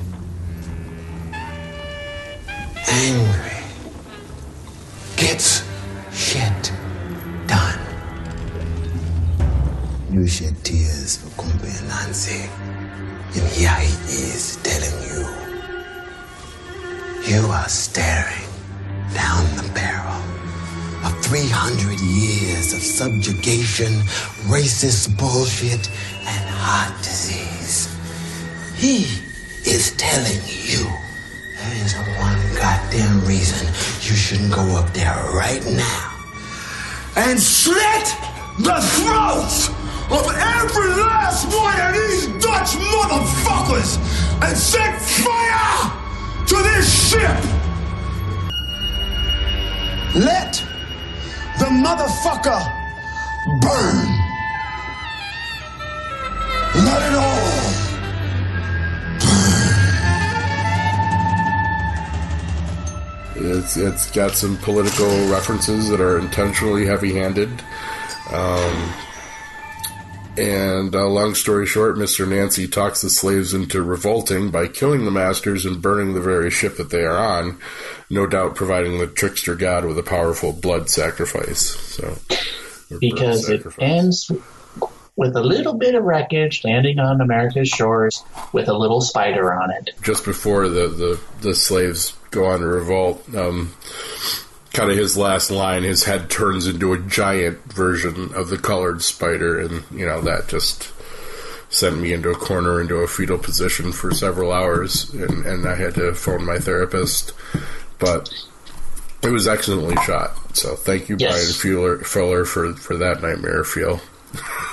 Angry 2.88 3.58
gets 5.16 5.62
shit 6.10 6.72
done. 7.46 7.78
You 10.10 10.26
shed 10.26 10.56
tears 10.64 11.18
for 11.18 11.28
Compé 11.42 11.68
Anansi. 11.82 12.48
And 13.36 13.46
here 13.52 13.76
he 13.76 14.32
is 14.32 14.56
telling 14.62 14.98
you 15.10 15.40
you 17.28 17.46
are 17.50 17.68
staring 17.68 18.48
down 19.12 19.44
the 19.56 19.70
barrel 19.74 20.39
of 21.04 21.24
300 21.24 22.00
years 22.00 22.72
of 22.72 22.80
subjugation, 22.80 23.92
racist 24.48 25.16
bullshit, 25.18 25.88
and 26.26 26.44
heart 26.50 26.96
disease. 26.98 27.88
He 28.76 29.04
is 29.68 29.92
telling 29.96 30.40
you 30.46 30.84
there 31.56 31.84
is 31.84 31.94
one 32.18 32.40
goddamn 32.56 33.24
reason 33.26 33.66
you 34.00 34.16
shouldn't 34.16 34.52
go 34.52 34.76
up 34.76 34.92
there 34.94 35.14
right 35.32 35.64
now 35.66 36.10
and 37.16 37.38
slit 37.38 38.06
the 38.58 38.80
throats 38.96 39.68
of 40.10 40.26
every 40.36 40.90
last 41.00 41.46
one 41.54 41.80
of 41.80 41.92
these 41.94 42.26
Dutch 42.42 42.76
motherfuckers 42.76 43.96
and 44.42 44.56
set 44.56 45.00
fire 45.00 45.92
to 46.46 46.56
this 46.62 47.10
ship. 47.10 47.38
Let 50.14 50.69
the 51.60 51.66
motherfucker 51.66 52.60
burn. 53.60 53.96
Let 56.74 57.02
it 57.02 57.14
all 57.14 57.40
It's 63.42 63.76
it's 63.76 64.10
got 64.10 64.32
some 64.32 64.56
political 64.58 65.08
references 65.28 65.90
that 65.90 66.00
are 66.00 66.18
intentionally 66.18 66.86
heavy-handed. 66.86 67.50
Um, 68.32 68.92
and 70.40 70.94
uh, 70.94 71.06
long 71.06 71.34
story 71.34 71.66
short, 71.66 71.98
Mister 71.98 72.24
Nancy 72.24 72.66
talks 72.66 73.02
the 73.02 73.10
slaves 73.10 73.52
into 73.52 73.82
revolting 73.82 74.50
by 74.50 74.68
killing 74.68 75.04
the 75.04 75.10
masters 75.10 75.66
and 75.66 75.82
burning 75.82 76.14
the 76.14 76.20
very 76.20 76.50
ship 76.50 76.76
that 76.78 76.90
they 76.90 77.02
are 77.02 77.18
on. 77.18 77.58
No 78.08 78.26
doubt, 78.26 78.54
providing 78.54 78.98
the 78.98 79.06
trickster 79.06 79.54
god 79.54 79.84
with 79.84 79.98
a 79.98 80.02
powerful 80.02 80.52
blood 80.52 80.88
sacrifice. 80.88 81.60
So, 81.60 82.16
because 82.98 83.46
blood 83.46 83.66
it 83.66 83.74
ends 83.78 84.32
with 85.16 85.36
a 85.36 85.42
little 85.42 85.74
bit 85.74 85.94
of 85.94 86.02
wreckage 86.02 86.64
landing 86.64 86.98
on 86.98 87.20
America's 87.20 87.68
shores 87.68 88.24
with 88.54 88.68
a 88.68 88.72
little 88.72 89.02
spider 89.02 89.52
on 89.52 89.70
it. 89.70 89.90
just 90.02 90.24
before 90.24 90.68
the, 90.68 90.88
the, 90.88 91.20
the 91.42 91.54
slaves 91.54 92.16
go 92.30 92.46
on 92.46 92.60
to 92.60 92.66
revolt, 92.66 93.22
um, 93.34 93.74
kind 94.72 94.90
of 94.90 94.96
his 94.96 95.16
last 95.16 95.50
line, 95.50 95.82
his 95.82 96.04
head 96.04 96.30
turns 96.30 96.66
into 96.66 96.92
a 96.92 96.98
giant 96.98 97.58
version 97.72 98.34
of 98.34 98.48
the 98.48 98.58
colored 98.58 99.02
spider, 99.02 99.58
and 99.60 99.84
you 99.90 100.06
know 100.06 100.20
that 100.22 100.48
just 100.48 100.92
sent 101.68 101.98
me 101.98 102.12
into 102.12 102.30
a 102.30 102.34
corner, 102.34 102.80
into 102.80 102.96
a 102.96 103.06
fetal 103.06 103.38
position 103.38 103.92
for 103.92 104.12
several 104.12 104.50
hours, 104.52 105.12
and, 105.14 105.46
and 105.46 105.66
I 105.68 105.76
had 105.76 105.94
to 105.94 106.14
phone 106.14 106.44
my 106.44 106.58
therapist, 106.58 107.32
but. 107.98 108.28
It 109.22 109.28
was 109.28 109.46
excellently 109.46 109.96
shot, 110.06 110.56
so 110.56 110.74
thank 110.76 111.10
you, 111.10 111.16
Yes. 111.18 111.32
Bryan 111.60 111.76
Fuller, 111.76 111.98
Fuller, 111.98 112.44
for 112.46 112.72
for 112.72 112.96
that 112.96 113.20
nightmare 113.20 113.64
feel. 113.64 114.00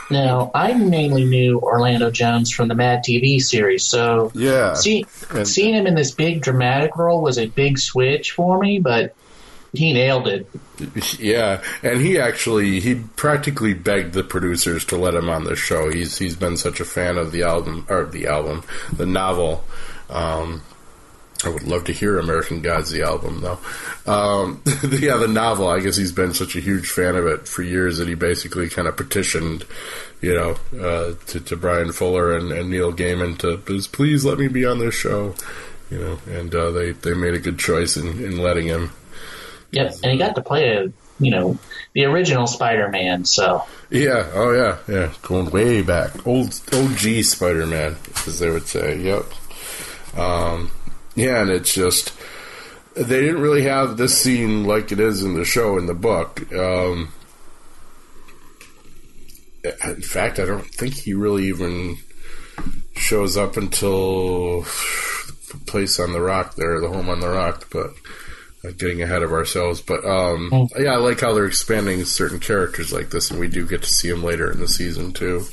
Now, 0.10 0.52
I 0.56 0.74
mainly 0.74 1.26
knew 1.26 1.60
Orlando 1.60 2.10
Jones 2.12 2.50
from 2.54 2.70
the 2.70 2.74
Mad 2.76 3.04
TV 3.06 3.42
series, 3.42 3.84
so 3.84 4.32
Yeah, 4.34 4.74
see, 4.76 5.06
And- 5.32 5.46
seeing 5.46 5.74
him 5.74 5.86
in 5.86 5.96
this 5.96 6.12
big 6.12 6.42
dramatic 6.42 6.96
role 6.96 7.22
was 7.22 7.38
a 7.38 7.48
big 7.48 7.78
switch 7.78 8.32
for 8.32 8.58
me, 8.58 8.80
but 8.80 9.14
he 9.74 9.94
nailed 9.94 10.28
it. 10.28 10.48
Yeah, 11.20 11.62
and 11.84 12.02
he 12.02 12.20
actually 12.20 12.80
he 12.80 12.96
practically 13.16 13.74
begged 13.74 14.14
the 14.14 14.24
producers 14.24 14.86
to 14.86 14.98
let 14.98 15.16
him 15.16 15.30
on 15.30 15.44
the 15.44 15.56
show. 15.56 15.92
He's 15.92 16.18
he's 16.18 16.36
been 16.36 16.58
such 16.58 16.80
a 16.80 16.86
fan 16.86 17.18
of 17.18 17.32
the 17.32 17.44
album 17.44 17.86
or 17.90 18.06
the 18.06 18.28
album, 18.28 18.64
the 18.94 19.06
novel. 19.06 19.64
Um, 20.10 20.62
I 21.44 21.50
would 21.50 21.64
love 21.64 21.84
to 21.86 21.94
hear 21.94 22.18
American 22.18 22.62
Gods 22.62 22.92
the 22.92 23.04
album 23.04 23.42
though. 23.42 23.60
Um, 24.12 24.62
yeah, 24.84 25.18
the 25.18 25.28
novel. 25.28 25.68
I 25.68 25.80
guess 25.80 25.96
he's 25.96 26.12
been 26.12 26.34
such 26.34 26.56
a 26.56 26.60
huge 26.60 26.90
fan 26.90 27.16
of 27.16 27.28
it 27.28 27.48
for 27.48 27.62
years 27.62 27.98
that 27.98 28.08
he 28.08 28.16
basically 28.16 28.70
kind 28.70 28.88
of 28.88 28.98
petitioned, 28.98 29.66
you 30.22 30.34
know, 30.34 30.58
uh, 30.80 31.14
to, 31.28 31.40
to 31.40 31.56
Bryan 31.56 31.92
Fuller 31.92 32.36
and, 32.36 32.52
and 32.52 32.70
Neil 32.70 32.92
Gaiman 32.92 33.38
to 33.40 33.58
please, 33.58 33.88
please 33.88 34.26
let 34.26 34.40
me 34.40 34.48
be 34.48 34.66
on 34.66 34.80
this 34.80 34.96
show, 34.96 35.36
you 35.92 36.00
know, 36.00 36.20
and 36.28 36.54
uh, 36.56 36.72
they 36.72 36.94
they 36.94 37.14
made 37.14 37.36
a 37.36 37.40
good 37.40 37.60
choice 37.60 37.98
in, 37.98 38.24
in 38.24 38.38
letting 38.40 38.68
him. 38.68 38.92
Yep, 39.78 39.96
and 40.02 40.12
he 40.12 40.18
got 40.18 40.34
to 40.36 40.42
play 40.42 40.76
a, 40.76 40.92
you 41.20 41.30
know, 41.30 41.58
the 41.94 42.06
original 42.06 42.48
Spider-Man. 42.48 43.26
So 43.26 43.64
Yeah. 43.92 44.28
Oh, 44.34 44.52
yeah. 44.52 44.78
Yeah. 44.88 45.14
Going 45.22 45.52
way 45.52 45.84
back, 45.84 46.26
old 46.26 46.60
OG 46.74 47.24
Spider-Man, 47.24 47.96
as 48.26 48.40
they 48.40 48.50
would 48.50 48.68
say. 48.68 49.00
Yep. 49.00 49.26
Um, 50.18 50.72
yeah, 51.16 51.42
and 51.42 51.52
it's 51.52 51.74
just 51.74 52.12
they 52.96 53.22
didn't 53.22 53.42
really 53.42 53.64
have 53.64 53.98
this 53.98 54.18
scene 54.18 54.64
like 54.64 54.92
it 54.92 55.00
is 55.00 55.22
in 55.22 55.36
the 55.36 55.46
show 55.46 55.78
in 55.78 55.86
the 55.86 55.94
book. 55.94 56.52
Um, 56.52 57.14
in 59.64 60.02
fact, 60.02 60.40
I 60.40 60.46
don't 60.46 60.66
think 60.66 60.96
he 60.96 61.14
really 61.14 61.50
even 61.50 61.98
shows 62.96 63.38
up 63.38 63.58
until 63.58 64.62
the 64.62 65.60
place 65.68 66.00
on 66.00 66.14
the 66.14 66.22
rock 66.22 66.56
there, 66.56 66.80
the 66.82 66.90
home 66.90 67.10
on 67.10 67.20
the 67.20 67.30
rock, 67.30 67.68
but 67.72 67.92
getting 68.78 69.02
ahead 69.02 69.24
of 69.24 69.32
ourselves. 69.32 69.82
But 69.82 70.06
um, 70.06 70.70
yeah, 70.78 70.94
I 70.94 70.98
like 70.98 71.22
how 71.22 71.34
they're 71.34 71.46
expanding 71.46 72.04
certain 72.06 72.40
characters 72.40 72.92
like 72.92 73.10
this, 73.10 73.32
and 73.32 73.40
we 73.40 73.48
do 73.48 73.68
get 73.68 73.84
to 73.84 73.90
see 73.90 74.10
them 74.10 74.24
later 74.24 74.52
in 74.52 74.60
the 74.60 74.68
season 74.68 75.14
too. 75.14 75.46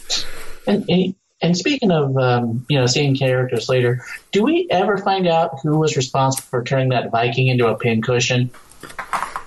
And 0.67 0.85
and, 0.89 1.15
and 1.41 1.57
speaking 1.57 1.91
of 1.91 2.17
um, 2.17 2.67
you 2.69 2.79
know 2.79 2.87
seeing 2.87 3.17
characters 3.17 3.69
later, 3.69 4.05
do 4.33 4.43
we 4.43 4.67
ever 4.71 4.99
find 4.99 5.27
out 5.27 5.61
who 5.63 5.79
was 5.79 5.97
responsible 5.97 6.47
for 6.49 6.65
turning 6.65 6.91
that 6.91 7.11
Viking 7.11 7.49
into 7.49 7.67
a 7.67 7.77
pincushion? 7.77 8.51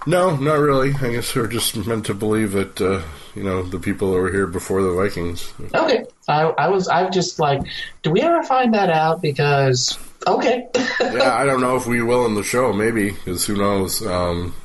No, 0.05 0.37
not 0.37 0.59
really. 0.59 0.93
I 0.93 1.11
guess 1.11 1.35
we're 1.35 1.47
just 1.47 1.75
meant 1.75 2.05
to 2.05 2.13
believe 2.13 2.53
that 2.53 2.79
uh, 2.79 3.01
you 3.35 3.43
know 3.43 3.63
the 3.63 3.79
people 3.79 4.11
that 4.11 4.19
were 4.19 4.31
here 4.31 4.47
before 4.47 4.81
the 4.81 4.93
Vikings. 4.93 5.51
Okay, 5.75 6.05
I, 6.29 6.43
I 6.43 6.69
was 6.69 6.87
I 6.87 7.03
was 7.03 7.13
just 7.13 7.39
like, 7.39 7.61
do 8.03 8.11
we 8.11 8.21
ever 8.21 8.41
find 8.43 8.73
that 8.73 8.89
out? 8.89 9.21
Because 9.21 9.97
okay, 10.25 10.67
yeah, 10.99 11.35
I 11.35 11.45
don't 11.45 11.61
know 11.61 11.75
if 11.75 11.85
we 11.85 12.01
will 12.01 12.25
in 12.25 12.35
the 12.35 12.43
show, 12.43 12.73
maybe, 12.73 13.11
because 13.11 13.45
who 13.45 13.57
knows? 13.57 14.05
Um, 14.05 14.55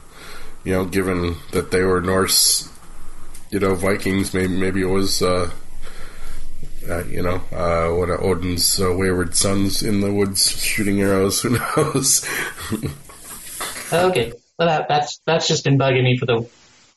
you 0.64 0.72
know, 0.72 0.84
given 0.84 1.36
that 1.50 1.70
they 1.70 1.82
were 1.82 2.00
Norse, 2.00 2.70
you 3.50 3.58
know, 3.58 3.74
Vikings, 3.74 4.32
maybe 4.32 4.56
maybe 4.56 4.82
it 4.82 4.86
was. 4.86 5.22
Uh, 5.22 5.50
uh, 6.88 7.04
you 7.04 7.22
know, 7.22 7.36
uh, 7.52 7.94
what 7.94 8.10
Odin's 8.10 8.80
uh, 8.80 8.92
wayward 8.92 9.36
sons 9.36 9.84
in 9.84 10.00
the 10.00 10.12
woods 10.12 10.50
shooting 10.60 11.00
arrows? 11.00 11.40
Who 11.42 11.50
knows? 11.76 12.28
okay. 13.92 14.32
Well, 14.58 14.68
that, 14.68 14.88
that's 14.88 15.20
that's 15.24 15.48
just 15.48 15.64
been 15.64 15.78
bugging 15.78 16.04
me 16.04 16.16
for 16.18 16.26
the 16.26 16.48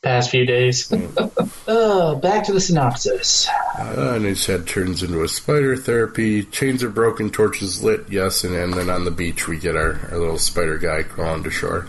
past 0.02 0.30
few 0.30 0.46
days. 0.46 0.92
uh, 0.92 2.14
back 2.16 2.44
to 2.44 2.52
the 2.52 2.60
synopsis. 2.60 3.48
Uh, 3.78 4.12
and 4.16 4.24
his 4.24 4.46
head 4.46 4.66
turns 4.66 5.02
into 5.02 5.22
a 5.22 5.28
spider 5.28 5.76
therapy. 5.76 6.44
Chains 6.44 6.82
are 6.82 6.90
broken, 6.90 7.30
torches 7.30 7.82
lit, 7.82 8.04
yes, 8.08 8.44
and, 8.44 8.54
and 8.54 8.74
then 8.74 8.90
on 8.90 9.04
the 9.04 9.10
beach 9.10 9.48
we 9.48 9.58
get 9.58 9.76
our, 9.76 9.98
our 10.10 10.18
little 10.18 10.38
spider 10.38 10.78
guy 10.78 11.02
crawling 11.02 11.42
to 11.44 11.50
shore. 11.50 11.86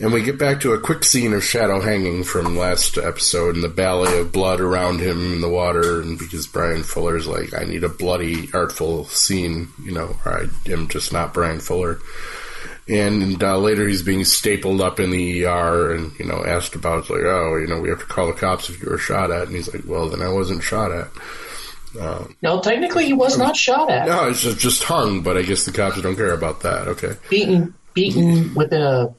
And 0.00 0.12
we 0.12 0.22
get 0.22 0.38
back 0.40 0.60
to 0.60 0.72
a 0.72 0.80
quick 0.80 1.04
scene 1.04 1.32
of 1.32 1.44
Shadow 1.44 1.80
hanging 1.80 2.24
from 2.24 2.58
last 2.58 2.98
episode 2.98 3.54
and 3.54 3.62
the 3.62 3.68
ballet 3.68 4.18
of 4.18 4.32
blood 4.32 4.60
around 4.60 4.98
him 4.98 5.34
in 5.34 5.40
the 5.40 5.48
water. 5.48 6.00
And 6.02 6.18
because 6.18 6.48
Bryan 6.48 6.82
Fuller's 6.82 7.28
like, 7.28 7.54
I 7.54 7.64
need 7.64 7.84
a 7.84 7.88
bloody, 7.88 8.48
artful 8.52 9.04
scene, 9.04 9.68
you 9.82 9.92
know, 9.92 10.16
or 10.24 10.40
I 10.40 10.70
am 10.70 10.88
just 10.88 11.12
not 11.12 11.32
Bryan 11.32 11.60
Fuller. 11.60 12.00
And 12.88 13.42
uh, 13.42 13.58
later 13.58 13.88
he's 13.88 14.02
being 14.02 14.24
stapled 14.24 14.80
up 14.80 15.00
in 15.00 15.10
the 15.10 15.46
ER 15.46 15.94
and, 15.94 16.12
you 16.18 16.26
know, 16.26 16.44
asked 16.44 16.74
about, 16.74 17.08
like, 17.08 17.22
oh, 17.22 17.56
you 17.56 17.66
know, 17.66 17.80
we 17.80 17.88
have 17.88 18.00
to 18.00 18.04
call 18.04 18.26
the 18.26 18.34
cops 18.34 18.68
if 18.68 18.82
you 18.82 18.90
were 18.90 18.98
shot 18.98 19.30
at. 19.30 19.46
And 19.46 19.56
he's 19.56 19.72
like, 19.72 19.84
well, 19.86 20.08
then 20.08 20.20
I 20.20 20.28
wasn't 20.28 20.62
shot 20.62 20.92
at. 20.92 21.08
Um, 21.98 22.36
no, 22.42 22.60
technically 22.60 23.06
he 23.06 23.12
was 23.12 23.38
not 23.38 23.56
shot 23.56 23.90
at. 23.90 24.06
No, 24.06 24.28
it's 24.28 24.42
just, 24.42 24.58
just 24.58 24.82
hung, 24.82 25.22
but 25.22 25.36
I 25.36 25.42
guess 25.42 25.64
the 25.64 25.72
cops 25.72 26.00
don't 26.02 26.16
care 26.16 26.34
about 26.34 26.60
that. 26.60 26.88
Okay. 26.88 27.14
Beaten, 27.30 27.74
beaten 27.94 28.54
with 28.54 28.72
a 28.72 29.14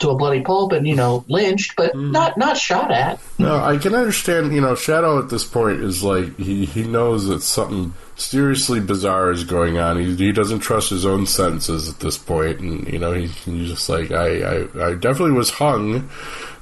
to 0.00 0.10
a 0.10 0.14
bloody 0.16 0.40
pulp 0.42 0.72
and 0.72 0.86
you 0.86 0.94
know 0.94 1.24
lynched, 1.28 1.74
but 1.76 1.92
Mm. 1.94 2.10
not 2.12 2.36
not 2.36 2.56
shot 2.56 2.90
at. 2.90 3.18
No, 3.38 3.56
I 3.56 3.78
can 3.78 3.94
understand. 3.94 4.54
You 4.54 4.60
know, 4.60 4.74
Shadow 4.74 5.18
at 5.18 5.30
this 5.30 5.44
point 5.44 5.80
is 5.80 6.02
like 6.02 6.36
he 6.38 6.64
he 6.66 6.82
knows 6.84 7.26
that 7.26 7.42
something 7.42 7.94
seriously 8.16 8.80
bizarre 8.80 9.30
is 9.30 9.44
going 9.44 9.78
on. 9.78 9.98
He 9.98 10.14
he 10.16 10.32
doesn't 10.32 10.60
trust 10.60 10.90
his 10.90 11.04
own 11.06 11.26
senses 11.26 11.88
at 11.88 12.00
this 12.00 12.18
point, 12.18 12.60
and 12.60 12.86
you 12.92 12.98
know 12.98 13.12
he, 13.12 13.26
he's 13.26 13.70
just 13.70 13.88
like 13.88 14.10
I 14.10 14.42
I, 14.42 14.90
I 14.90 14.94
definitely 14.94 15.32
was 15.32 15.50
hung. 15.50 16.08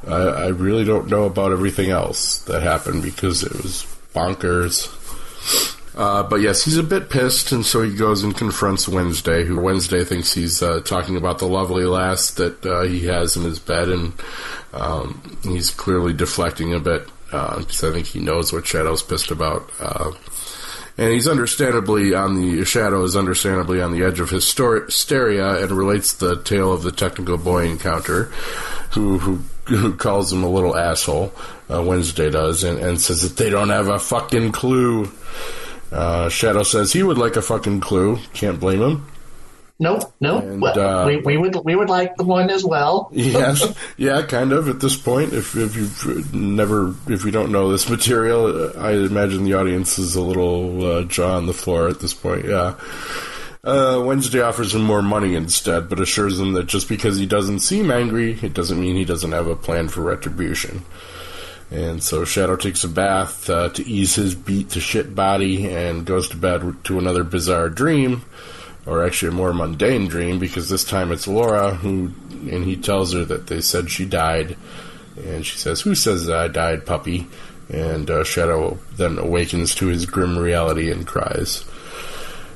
I, 0.07 0.17
I 0.17 0.47
really 0.49 0.85
don't 0.85 1.09
know 1.09 1.25
about 1.25 1.53
everything 1.53 1.91
else 1.91 2.39
that 2.43 2.63
happened 2.63 3.03
because 3.03 3.43
it 3.43 3.53
was 3.53 3.87
bonkers. 4.15 4.89
Uh, 5.97 6.25
but 6.25 6.41
yes, 6.41 6.65
he's 6.65 6.77
a 6.77 6.83
bit 6.83 7.09
pissed, 7.09 7.53
and 7.53 7.65
so 7.65 7.83
he 7.83 7.95
goes 7.95 8.25
and 8.25 8.37
confronts 8.37 8.89
Wednesday, 8.89 9.45
who 9.45 9.61
Wednesday 9.61 10.03
thinks 10.03 10.35
he's 10.35 10.61
uh, 10.63 10.81
talking 10.81 11.17
about 11.17 11.39
the 11.39 11.47
lovely 11.47 11.85
lass 11.85 12.33
that 12.33 12.67
uh, 12.67 12.83
he 12.83 13.07
has 13.07 13.37
in 13.37 13.45
his 13.45 13.61
bed, 13.61 13.89
and 13.89 14.13
um, 14.73 15.39
he's 15.45 15.71
clearly 15.71 16.13
deflecting 16.13 16.75
a 16.75 16.81
bit 16.81 17.07
because 17.27 17.83
I 17.85 17.93
think 17.93 18.07
he 18.07 18.21
knows 18.21 18.53
what 18.53 18.67
Shadow's 18.67 19.03
pissed 19.03 19.31
about. 19.31 19.71
Uh, 19.81 20.13
and 20.97 21.13
he's 21.13 21.27
understandably 21.27 22.15
on 22.15 22.41
the 22.41 22.65
Shadow 22.65 23.03
is 23.03 23.17
understandably 23.17 23.83
on 23.83 23.93
the 23.93 24.05
edge 24.05 24.21
of 24.21 24.31
hyster- 24.31 24.87
hysteria 24.87 25.63
and 25.63 25.73
relates 25.73 26.13
the 26.13 26.41
tale 26.43 26.73
of 26.73 26.83
the 26.83 26.93
technical 26.93 27.37
boy 27.37 27.67
encounter, 27.67 28.25
who 28.93 29.19
who, 29.19 29.37
who 29.67 29.95
calls 29.95 30.33
him 30.33 30.45
a 30.45 30.49
little 30.49 30.77
asshole. 30.77 31.33
Uh, 31.69 31.83
Wednesday 31.83 32.31
does, 32.31 32.63
and, 32.63 32.79
and 32.79 33.01
says 33.01 33.23
that 33.23 33.37
they 33.37 33.51
don't 33.51 33.71
have 33.71 33.89
a 33.89 33.99
fucking 33.99 34.53
clue. 34.53 35.11
Uh, 35.95 36.29
Shadow 36.29 36.65
says 36.65 36.93
he 36.93 37.05
would 37.05 37.19
like 37.19 37.37
a 37.37 37.43
fucking 37.43 37.81
clue. 37.81 38.19
Can't 38.33 38.59
blame 38.59 38.83
him. 38.83 39.07
Nope, 39.79 40.13
nope. 40.21 40.45
And, 40.45 40.61
well, 40.61 40.79
uh, 40.79 41.07
we, 41.07 41.17
we 41.19 41.37
would 41.37 41.57
we 41.65 41.75
would 41.75 41.89
like 41.89 42.17
the 42.17 42.25
one 42.25 42.51
as 42.51 42.65
well. 42.65 43.11
yes, 43.13 43.75
yeah, 43.97 44.23
kind 44.23 44.53
of. 44.53 44.69
At 44.69 44.81
this 44.81 44.97
point, 44.97 45.33
if 45.33 45.57
if 45.57 45.77
you've 45.77 46.35
never, 46.35 46.95
if 47.09 47.25
you 47.25 47.31
don't 47.31 47.53
know 47.53 47.71
this 47.71 47.89
material, 47.89 48.73
I 48.79 48.93
imagine 48.93 49.45
the 49.45 49.55
audience 49.55 49.99
is 49.99 50.17
a 50.17 50.21
little 50.21 50.85
uh, 50.85 51.03
jaw 51.05 51.37
on 51.37 51.47
the 51.47 51.53
floor 51.53 51.89
at 51.89 52.01
this 52.01 52.15
point. 52.15 52.45
Yeah. 52.47 52.75
Uh, 53.65 54.03
Wednesday 54.05 54.43
offers 54.43 54.75
him 54.75 54.83
more 54.83 55.01
money 55.01 55.35
instead, 55.35 55.89
but 55.89 55.99
assures 55.99 56.39
him 56.39 56.53
that 56.53 56.67
just 56.67 56.89
because 56.89 57.17
he 57.17 57.25
doesn't 57.25 57.61
seem 57.61 57.91
angry, 57.91 58.39
it 58.43 58.53
doesn't 58.53 58.79
mean 58.79 58.95
he 58.95 59.07
doesn't 59.07 59.33
have 59.33 59.47
a 59.47 59.57
plan 59.57 59.89
for 59.89 60.03
retribution. 60.03 60.83
And 61.75 62.01
so 62.05 62.25
Shadow 62.25 62.55
takes 62.55 62.85
a 62.85 62.89
bath 62.89 63.51
uh, 63.51 63.69
to 63.71 63.85
ease 63.85 64.15
his 64.15 64.37
beat 64.37 64.71
to 64.71 64.81
shit 64.81 65.13
body 65.13 65.67
and 65.67 66.07
goes 66.07 66.29
to 66.29 66.37
bed 66.37 66.63
to 66.85 66.99
another 67.01 67.25
bizarre 67.25 67.69
dream, 67.69 68.23
or 68.87 69.05
actually 69.05 69.31
a 69.31 69.33
more 69.33 69.53
mundane 69.53 70.07
dream, 70.07 70.39
because 70.39 70.69
this 70.69 70.85
time 70.85 71.11
it's 71.11 71.27
Laura 71.27 71.75
who, 71.75 72.13
and 72.31 72.65
he 72.65 72.77
tells 72.77 73.13
her 73.13 73.25
that 73.25 73.49
they 73.49 73.61
said 73.61 73.91
she 73.91 74.05
died, 74.05 74.57
and 75.17 75.45
she 75.45 75.59
says, 75.59 75.81
"Who 75.81 75.97
says 75.97 76.31
I 76.31 76.47
died, 76.47 76.87
puppy?" 76.87 77.27
And 77.69 78.09
uh, 78.09 78.23
Shadow 78.23 78.79
then 78.97 79.19
awakens 79.19 79.75
to 79.77 79.89
his 79.89 80.07
grim 80.07 80.39
reality 80.39 80.93
and 80.93 81.05
cries. 81.05 81.65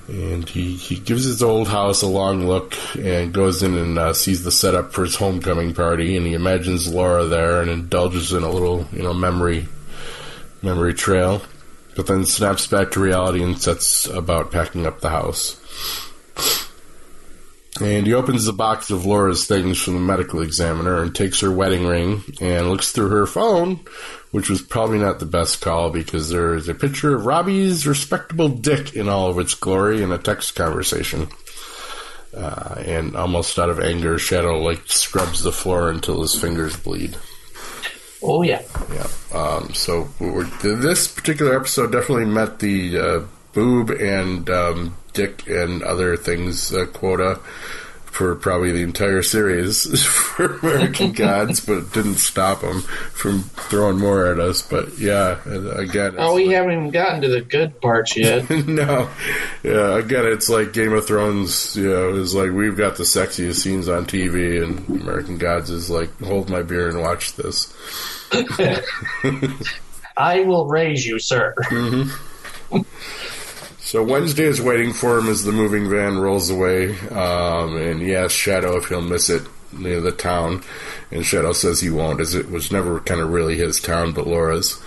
And 0.08 0.48
he, 0.48 0.74
he 0.74 0.98
gives 0.98 1.24
his 1.24 1.42
old 1.42 1.68
house 1.68 2.00
a 2.00 2.06
long 2.06 2.48
look 2.48 2.74
and 2.96 3.32
goes 3.32 3.62
in 3.62 3.76
and 3.76 3.98
uh, 3.98 4.14
sees 4.14 4.42
the 4.42 4.50
setup 4.50 4.94
for 4.94 5.04
his 5.04 5.16
homecoming 5.16 5.74
party. 5.74 6.16
And 6.16 6.26
he 6.26 6.32
imagines 6.32 6.92
Laura 6.92 7.26
there 7.26 7.60
and 7.60 7.70
indulges 7.70 8.32
in 8.32 8.42
a 8.42 8.50
little, 8.50 8.86
you 8.90 9.02
know, 9.02 9.12
memory 9.12 9.68
memory 10.62 10.94
trail. 10.94 11.42
But 11.94 12.06
then 12.06 12.24
snaps 12.24 12.66
back 12.66 12.92
to 12.92 13.00
reality 13.00 13.42
and 13.42 13.60
sets 13.60 14.06
about 14.06 14.50
packing 14.50 14.86
up 14.86 15.00
the 15.00 15.10
house. 15.10 15.60
And 17.80 18.06
he 18.06 18.14
opens 18.14 18.44
the 18.44 18.52
box 18.52 18.90
of 18.90 19.06
Laura's 19.06 19.46
things 19.46 19.80
from 19.80 19.94
the 19.94 20.00
medical 20.00 20.40
examiner 20.40 21.02
and 21.02 21.14
takes 21.14 21.40
her 21.40 21.50
wedding 21.50 21.86
ring 21.86 22.24
and 22.40 22.70
looks 22.70 22.92
through 22.92 23.10
her 23.10 23.26
phone, 23.26 23.80
which 24.30 24.50
was 24.50 24.62
probably 24.62 24.98
not 24.98 25.18
the 25.18 25.26
best 25.26 25.60
call 25.60 25.90
because 25.90 26.28
there 26.28 26.54
is 26.54 26.68
a 26.68 26.74
picture 26.74 27.14
of 27.14 27.26
Robbie's 27.26 27.86
respectable 27.86 28.48
dick 28.48 28.94
in 28.94 29.08
all 29.08 29.30
of 29.30 29.38
its 29.38 29.54
glory 29.54 30.02
in 30.02 30.12
a 30.12 30.18
text 30.18 30.54
conversation. 30.54 31.28
Uh, 32.36 32.74
and 32.84 33.16
almost 33.16 33.58
out 33.58 33.70
of 33.70 33.80
anger, 33.80 34.18
Shadow 34.18 34.58
like 34.58 34.82
scrubs 34.86 35.42
the 35.42 35.52
floor 35.52 35.90
until 35.90 36.20
his 36.20 36.34
fingers 36.34 36.76
bleed. 36.76 37.16
Oh 38.22 38.42
yeah, 38.42 38.62
yeah. 38.92 39.06
Um, 39.36 39.72
so 39.72 40.08
we're, 40.20 40.44
this 40.62 41.08
particular 41.08 41.56
episode 41.56 41.92
definitely 41.92 42.26
met 42.26 42.58
the 42.58 42.98
uh, 42.98 43.20
boob 43.52 43.90
and 43.90 44.48
um, 44.50 44.96
dick 45.12 45.48
and 45.48 45.82
other 45.82 46.16
things 46.16 46.72
uh, 46.74 46.86
quota 46.86 47.40
for 48.18 48.34
probably 48.34 48.72
the 48.72 48.82
entire 48.82 49.22
series 49.22 50.04
for 50.04 50.58
American 50.58 51.12
Gods, 51.12 51.60
but 51.60 51.78
it 51.78 51.92
didn't 51.92 52.16
stop 52.16 52.62
them 52.62 52.82
from 52.82 53.42
throwing 53.42 53.98
more 53.98 54.26
at 54.26 54.40
us. 54.40 54.60
But 54.60 54.98
yeah, 54.98 55.38
again, 55.48 56.16
oh, 56.18 56.34
we 56.34 56.48
haven't 56.48 56.72
even 56.72 56.90
gotten 56.90 57.20
to 57.22 57.28
the 57.28 57.42
good 57.42 57.80
parts 57.80 58.16
yet. 58.16 58.50
no, 58.66 59.08
yeah, 59.62 59.96
again, 59.96 60.26
it's 60.26 60.48
like 60.48 60.72
Game 60.72 60.92
of 60.94 61.06
Thrones. 61.06 61.76
You 61.76 61.90
know, 61.90 62.14
is 62.16 62.34
like 62.34 62.50
we've 62.50 62.76
got 62.76 62.96
the 62.96 63.04
sexiest 63.04 63.60
scenes 63.60 63.88
on 63.88 64.04
TV, 64.04 64.64
and 64.64 65.00
American 65.00 65.38
Gods 65.38 65.70
is 65.70 65.88
like 65.88 66.10
hold 66.20 66.50
my 66.50 66.62
beer 66.62 66.88
and 66.88 67.00
watch 67.00 67.36
this. 67.36 67.72
I 70.16 70.40
will 70.40 70.66
raise 70.66 71.06
you, 71.06 71.20
sir. 71.20 71.54
Mm-hmm. 71.56 72.80
So 73.88 74.02
Wednesday 74.02 74.44
is 74.44 74.60
waiting 74.60 74.92
for 74.92 75.16
him 75.16 75.30
as 75.30 75.44
the 75.44 75.50
moving 75.50 75.88
van 75.88 76.18
rolls 76.18 76.50
away, 76.50 76.90
um, 77.08 77.74
and 77.78 78.02
he 78.02 78.14
asks 78.14 78.34
Shadow 78.34 78.76
if 78.76 78.88
he'll 78.88 79.00
miss 79.00 79.30
it 79.30 79.44
near 79.72 80.02
the 80.02 80.12
town, 80.12 80.62
and 81.10 81.24
Shadow 81.24 81.54
says 81.54 81.80
he 81.80 81.88
won't, 81.88 82.20
as 82.20 82.34
it 82.34 82.50
was 82.50 82.70
never 82.70 83.00
kind 83.00 83.22
of 83.22 83.30
really 83.30 83.56
his 83.56 83.80
town, 83.80 84.12
but 84.12 84.26
Laura's. 84.26 84.78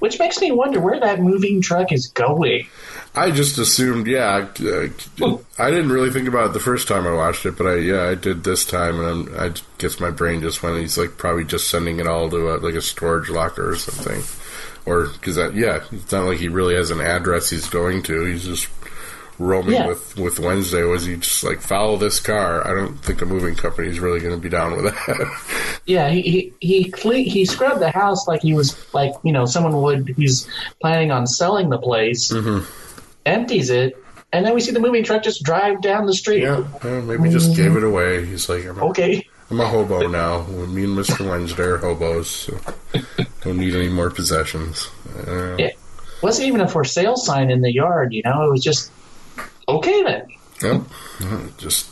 Which 0.00 0.18
makes 0.18 0.38
me 0.38 0.52
wonder 0.52 0.82
where 0.82 1.00
that 1.00 1.18
moving 1.18 1.62
truck 1.62 1.92
is 1.92 2.08
going. 2.08 2.66
I 3.14 3.30
just 3.30 3.56
assumed, 3.56 4.06
yeah. 4.06 4.46
Uh, 4.60 5.38
I 5.58 5.70
didn't 5.70 5.88
really 5.88 6.10
think 6.10 6.28
about 6.28 6.50
it 6.50 6.52
the 6.52 6.60
first 6.60 6.88
time 6.88 7.06
I 7.06 7.14
watched 7.14 7.46
it, 7.46 7.56
but 7.56 7.66
I, 7.66 7.76
yeah, 7.76 8.02
I 8.02 8.16
did 8.16 8.44
this 8.44 8.66
time, 8.66 9.00
and 9.00 9.30
I'm, 9.30 9.40
I 9.40 9.54
guess 9.78 9.98
my 9.98 10.10
brain 10.10 10.42
just 10.42 10.62
went. 10.62 10.78
He's 10.78 10.98
like 10.98 11.16
probably 11.16 11.44
just 11.44 11.70
sending 11.70 12.00
it 12.00 12.06
all 12.06 12.28
to 12.28 12.54
a, 12.54 12.58
like 12.58 12.74
a 12.74 12.82
storage 12.82 13.30
locker 13.30 13.70
or 13.70 13.76
something, 13.76 14.20
or 14.86 15.08
because 15.08 15.36
that, 15.36 15.54
yeah, 15.54 15.82
it's 15.92 16.12
not 16.12 16.26
like 16.26 16.38
he 16.38 16.48
really 16.48 16.74
has 16.76 16.90
an 16.90 17.00
address 17.00 17.50
he's 17.50 17.68
going 17.68 18.02
to. 18.04 18.24
He's 18.24 18.44
just 18.44 18.68
roaming 19.38 19.74
Yeah. 19.74 19.88
with 19.88 20.16
with 20.16 20.38
Wednesday. 20.38 20.82
Was 20.84 21.04
he 21.04 21.16
just 21.16 21.44
like 21.44 21.60
follow 21.60 21.96
this 21.98 22.20
car? 22.20 22.66
I 22.66 22.72
don't 22.74 22.96
think 23.04 23.20
a 23.20 23.26
moving 23.26 23.54
company 23.54 23.88
is 23.88 24.00
really 24.00 24.20
going 24.20 24.34
to 24.34 24.40
be 24.40 24.48
down 24.48 24.76
with 24.76 24.84
that. 24.84 25.72
Yeah, 25.86 26.08
he 26.10 26.22
he 26.22 26.52
he, 26.60 26.90
cle- 26.90 27.12
he 27.12 27.44
scrubbed 27.44 27.80
the 27.80 27.90
house 27.92 28.26
like 28.26 28.42
he 28.42 28.54
was 28.54 28.74
like 28.92 29.12
you 29.22 29.30
know 29.32 29.44
someone 29.46 29.80
would 29.82 30.08
who's 30.16 30.48
planning 30.80 31.12
on 31.12 31.26
selling 31.28 31.68
the 31.70 31.78
place. 31.78 32.32
Empties 33.24 33.70
it, 33.70 33.96
and 34.32 34.44
then 34.46 34.54
we 34.54 34.60
see 34.60 34.70
the 34.72 34.80
moving 34.80 35.02
truck 35.04 35.22
just 35.22 35.42
drive 35.42 35.80
down 35.82 36.06
the 36.06 36.14
street. 36.14 36.42
yeah, 36.42 36.64
uh, 36.82 36.88
maybe 37.02 37.28
just 37.28 37.56
gave 37.56 37.76
it 37.76 37.82
away. 37.84 38.24
He's 38.24 38.48
like, 38.48 38.64
Okay. 38.66 39.28
I'm 39.50 39.60
a 39.60 39.66
hobo 39.66 40.08
now. 40.08 40.42
Me 40.46 40.84
and 40.84 40.96
Mister 40.96 41.22
Wednesday 41.28 41.62
are 41.62 41.76
hobos. 41.78 42.28
So 42.28 42.58
don't 43.42 43.58
need 43.58 43.74
any 43.74 43.88
more 43.88 44.10
possessions. 44.10 44.88
Uh, 45.26 45.54
Yeah. 45.58 45.70
Wasn't 46.22 46.48
even 46.48 46.60
a 46.62 46.68
for 46.68 46.82
sale 46.84 47.16
sign 47.16 47.50
in 47.50 47.60
the 47.60 47.72
yard, 47.72 48.12
you 48.12 48.22
know. 48.24 48.42
It 48.46 48.50
was 48.50 48.62
just 48.64 48.90
okay 49.68 50.02
then. 50.02 50.28
Yep. 50.62 50.82
Uh, 51.22 51.40
Just. 51.58 51.90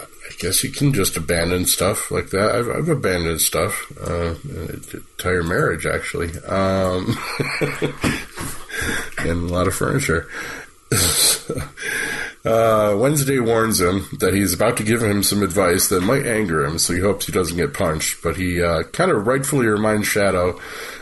I 0.00 0.38
guess 0.38 0.62
you 0.62 0.70
can 0.70 0.92
just 0.92 1.16
abandon 1.16 1.64
stuff 1.66 2.10
like 2.10 2.30
that. 2.30 2.54
I've, 2.54 2.68
I've 2.68 2.88
abandoned 2.88 3.40
stuff. 3.40 3.90
Uh, 4.00 4.34
entire 4.94 5.42
marriage, 5.42 5.84
actually. 5.86 6.28
Um, 6.46 7.16
and 9.18 9.50
a 9.50 9.52
lot 9.52 9.66
of 9.66 9.74
furniture. 9.74 10.28
Uh, 12.46 12.96
Wednesday 12.96 13.40
warns 13.40 13.80
him 13.80 14.06
that 14.20 14.32
he's 14.32 14.54
about 14.54 14.76
to 14.76 14.84
give 14.84 15.02
him 15.02 15.24
some 15.24 15.42
advice 15.42 15.88
that 15.88 16.00
might 16.00 16.24
anger 16.24 16.64
him, 16.64 16.78
so 16.78 16.94
he 16.94 17.00
hopes 17.00 17.26
he 17.26 17.32
doesn't 17.32 17.56
get 17.56 17.74
punched. 17.74 18.22
But 18.22 18.36
he 18.36 18.62
uh, 18.62 18.84
kind 18.84 19.10
of 19.10 19.26
rightfully 19.26 19.66
reminds 19.66 20.06
Shadow 20.06 20.60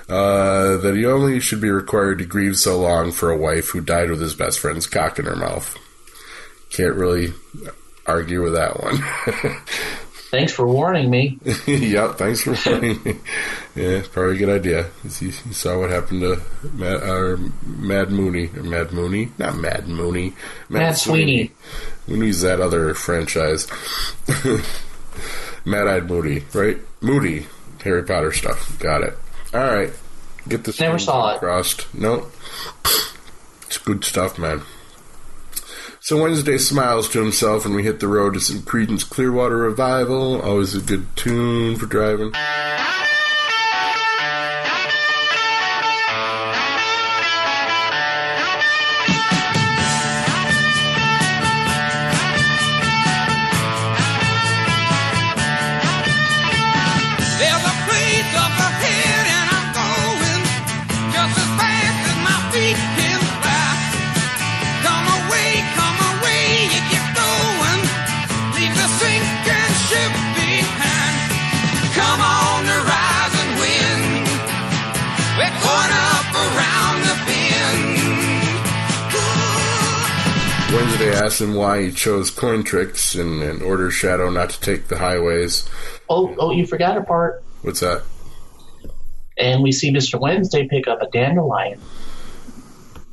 uh, 0.09 0.79
that 0.79 0.95
he 0.97 1.05
only 1.05 1.41
should 1.41 1.61
be 1.61 1.71
required 1.71 2.19
to 2.19 2.25
grieve 2.25 2.57
so 2.57 2.81
long 2.81 3.13
for 3.13 3.31
a 3.31 3.37
wife 3.37 3.69
who 3.69 3.83
died 3.83 4.09
with 4.09 4.23
his 4.23 4.35
best 4.35 4.59
friend's 4.59 4.87
cock 4.87 5.19
in 5.19 5.27
her 5.27 5.37
mouth. 5.37 5.77
Can't 6.71 6.95
really 6.95 7.35
argue 8.07 8.43
with 8.43 8.55
that 8.55 8.83
one. 8.83 8.99
Thanks 10.35 10.51
for 10.53 10.67
warning 10.67 11.11
me. 11.11 11.39
yep, 11.69 12.17
thanks 12.19 12.43
for 12.43 12.57
warning 12.69 13.01
me. 13.05 13.13
Yeah, 13.77 13.99
it's 13.99 14.09
probably 14.09 14.35
a 14.35 14.39
good 14.39 14.49
idea. 14.49 14.87
You, 15.05 15.29
you 15.29 15.53
saw 15.53 15.79
what 15.79 15.91
happened 15.91 16.23
to 16.23 16.43
Mad, 16.73 17.03
uh, 17.05 17.37
Mad 17.65 18.11
Mooney. 18.11 18.51
Or 18.57 18.65
Mad 18.65 18.91
Mooney? 18.91 19.31
Not 19.39 19.57
Mad 19.57 19.87
Mooney. 19.87 20.33
Mad 20.69 20.97
Sweeney. 20.97 21.53
Mooney's 22.09 22.41
that 22.41 22.61
other 22.61 22.95
franchise. 22.95 23.69
Mad 25.65 25.87
Eyed 25.87 26.11
Moody, 26.11 26.45
right? 26.53 26.79
Moody. 27.01 27.47
Harry 27.85 28.03
Potter 28.03 28.33
stuff. 28.33 28.77
Got 28.81 29.05
it. 29.05 29.17
All 29.53 29.61
right. 29.61 29.93
Get 30.49 30.65
this 30.65 30.81
Never 30.81 30.99
saw 30.99 31.35
it. 31.35 31.39
crossed. 31.39 31.95
No. 31.95 32.27
It's 33.69 33.79
good 33.79 34.05
stuff, 34.05 34.37
man. 34.37 34.63
So 36.05 36.21
Wednesday 36.21 36.59
smiles 36.59 37.09
to 37.09 37.19
himself, 37.19 37.65
and 37.65 37.75
we 37.75 37.83
hit 37.83 37.99
the 37.99 38.09
road 38.09 38.35
to 38.35 38.41
some 38.41 38.59
Creedence 38.59 39.09
Clearwater 39.09 39.57
Revival. 39.57 40.39
Always 40.43 40.75
a 40.75 40.83
good 40.83 41.07
tune 41.17 41.77
for 41.77 41.87
driving. 41.87 42.31
Wednesday 81.05 81.25
asks 81.27 81.41
him 81.41 81.55
why 81.55 81.83
he 81.83 81.93
chose 81.93 82.31
coin 82.31 82.65
tricks 82.65 83.15
and, 83.15 83.43
and 83.43 83.63
orders 83.63 83.95
Shadow 83.95 84.31
not 84.31 84.51
to 84.51 84.61
take 84.61 84.89
the 84.89 84.99
highways. 84.99 85.69
Oh, 86.09 86.35
oh, 86.39 86.51
you 86.53 86.67
forgot 86.67 86.97
a 86.97 87.03
part. 87.03 87.43
What's 87.63 87.81
that? 87.81 88.03
And 89.37 89.63
we 89.63 89.73
see 89.73 89.93
Mr. 89.93 90.19
Wednesday 90.21 90.69
pick 90.69 90.87
up 90.87 91.03
a 91.03 91.09
dandelion. 91.09 91.81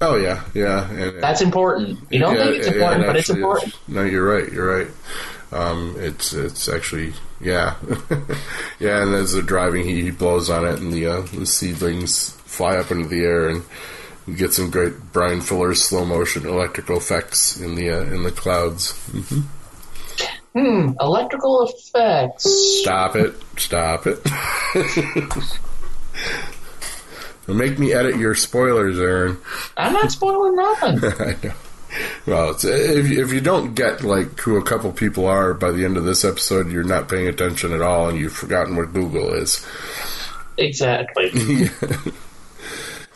Oh 0.02 0.16
yeah, 0.16 0.44
yeah. 0.56 0.90
And, 0.90 1.22
That's 1.22 1.42
important. 1.42 2.00
You 2.10 2.20
don't 2.20 2.36
Yeah, 2.36 2.44
think 2.46 2.58
it's 2.58 2.68
yeah, 2.68 2.74
important, 2.74 3.04
it 3.04 3.08
but 3.08 3.16
it's 3.18 3.30
important. 3.30 3.74
is. 3.74 3.80
No, 3.88 4.04
you're 4.04 4.28
right. 4.28 4.52
You're 4.52 4.78
right. 4.80 4.88
Um, 5.52 5.96
it's 6.00 6.34
it's 6.34 6.68
actually 6.70 7.14
yeah, 7.40 7.76
yeah. 8.80 9.04
And 9.04 9.14
as 9.14 9.34
they're 9.34 9.42
driving, 9.44 9.84
he, 9.86 10.02
he 10.02 10.12
blows 10.12 10.50
on 10.50 10.66
it, 10.66 10.80
and 10.80 10.92
the 10.92 11.06
uh, 11.06 11.22
the 11.22 11.46
seedlings 11.46 12.32
fly 12.46 12.78
up 12.78 12.90
into 12.90 13.10
the 13.10 13.24
air, 13.24 13.50
and 13.50 13.64
we 14.32 14.38
get 14.38 14.54
some 14.54 14.70
great 14.72 14.94
Bryan 15.12 15.42
Fuller 15.42 15.74
slow 15.76 16.06
motion 16.06 16.46
electrical 16.46 16.98
effects 16.98 17.60
in 17.60 17.76
the 17.76 17.90
uh, 17.90 18.04
in 18.04 18.24
the 18.24 18.32
clouds. 18.32 18.92
hmm 19.12 19.42
Hmm, 20.54 20.92
electrical 21.00 21.64
effects. 21.64 22.46
Stop 22.82 23.16
it! 23.16 23.34
Stop 23.56 24.06
it! 24.06 24.22
Don't 27.48 27.58
make 27.58 27.80
me 27.80 27.94
edit 27.94 28.18
your 28.18 28.36
spoilers, 28.36 29.00
Aaron. 29.00 29.38
I'm 29.78 29.94
not 29.94 30.12
spoiling 30.12 30.58
nothing. 30.58 31.00
I 31.20 31.38
know. 31.42 31.54
Well, 32.26 32.52
it's, 32.52 32.66
if 32.66 33.10
if 33.12 33.32
you 33.32 33.40
don't 33.40 33.76
get 33.76 34.04
like 34.04 34.40
who 34.42 34.58
a 34.58 34.64
couple 34.64 34.92
people 34.92 35.26
are 35.26 35.54
by 35.54 35.72
the 35.72 35.86
end 35.86 35.96
of 35.96 36.04
this 36.04 36.26
episode, 36.26 36.70
you're 36.70 36.84
not 36.84 37.08
paying 37.08 37.28
attention 37.28 37.72
at 37.72 37.82
all, 37.82 38.10
and 38.10 38.18
you've 38.20 38.34
forgotten 38.34 38.76
what 38.76 38.94
Google 38.94 39.34
is. 39.34 39.66
Exactly. 40.58 41.70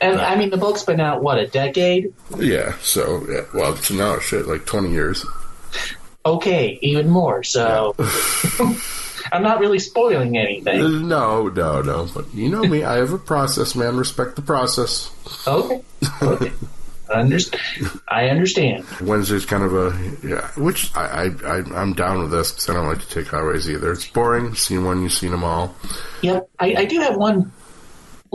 And 0.06 0.22
I 0.22 0.36
mean, 0.36 0.52
the 0.52 0.58
book's 0.58 0.84
been 0.84 1.00
out 1.00 1.24
what 1.24 1.40
a 1.40 1.48
decade. 1.48 2.14
Yeah. 2.38 2.78
So, 2.80 3.26
yeah, 3.30 3.42
well, 3.54 3.74
it's 3.74 3.90
now 3.92 4.20
shit 4.20 4.48
like 4.48 4.66
twenty 4.66 4.92
years. 4.92 5.26
Okay, 6.26 6.78
even 6.82 7.10
more. 7.10 7.44
So 7.44 7.96
I'm 9.32 9.42
not 9.42 9.60
really 9.60 9.80
spoiling 9.80 10.38
anything. 10.38 10.82
Uh, 10.82 10.88
no, 10.88 11.48
no, 11.48 11.82
no. 11.82 12.08
But 12.14 12.34
you 12.34 12.50
know 12.50 12.64
me, 12.64 12.84
I 12.84 12.98
have 12.98 13.14
a 13.14 13.18
process, 13.18 13.76
man. 13.76 13.98
Respect 13.98 14.36
the 14.36 14.42
process. 14.42 15.12
Okay. 15.48 15.82
Okay. 16.22 16.52
Underst- 17.10 17.60
I 18.08 18.30
understand. 18.30 18.86
Wednesday's 19.02 19.46
kind 19.46 19.64
of 19.64 19.74
a 19.74 20.28
yeah, 20.28 20.48
which 20.58 20.96
I, 20.96 21.26
I, 21.26 21.58
I 21.58 21.58
I'm 21.76 21.94
down 21.94 22.20
with 22.20 22.32
this 22.32 22.52
because 22.52 22.70
I 22.70 22.74
don't 22.74 22.88
like 22.88 23.00
to 23.02 23.10
take 23.10 23.28
highways 23.28 23.70
either. 23.70 23.92
It's 23.92 24.08
boring. 24.08 24.56
Seen 24.56 24.86
one, 24.86 25.02
you've 25.04 25.14
seen 25.14 25.32
them 25.32 25.44
all. 25.44 25.76
Yep. 26.22 26.50
I, 26.60 26.76
I 26.76 26.86
do 26.86 27.00
have 27.02 27.16
one 27.16 27.52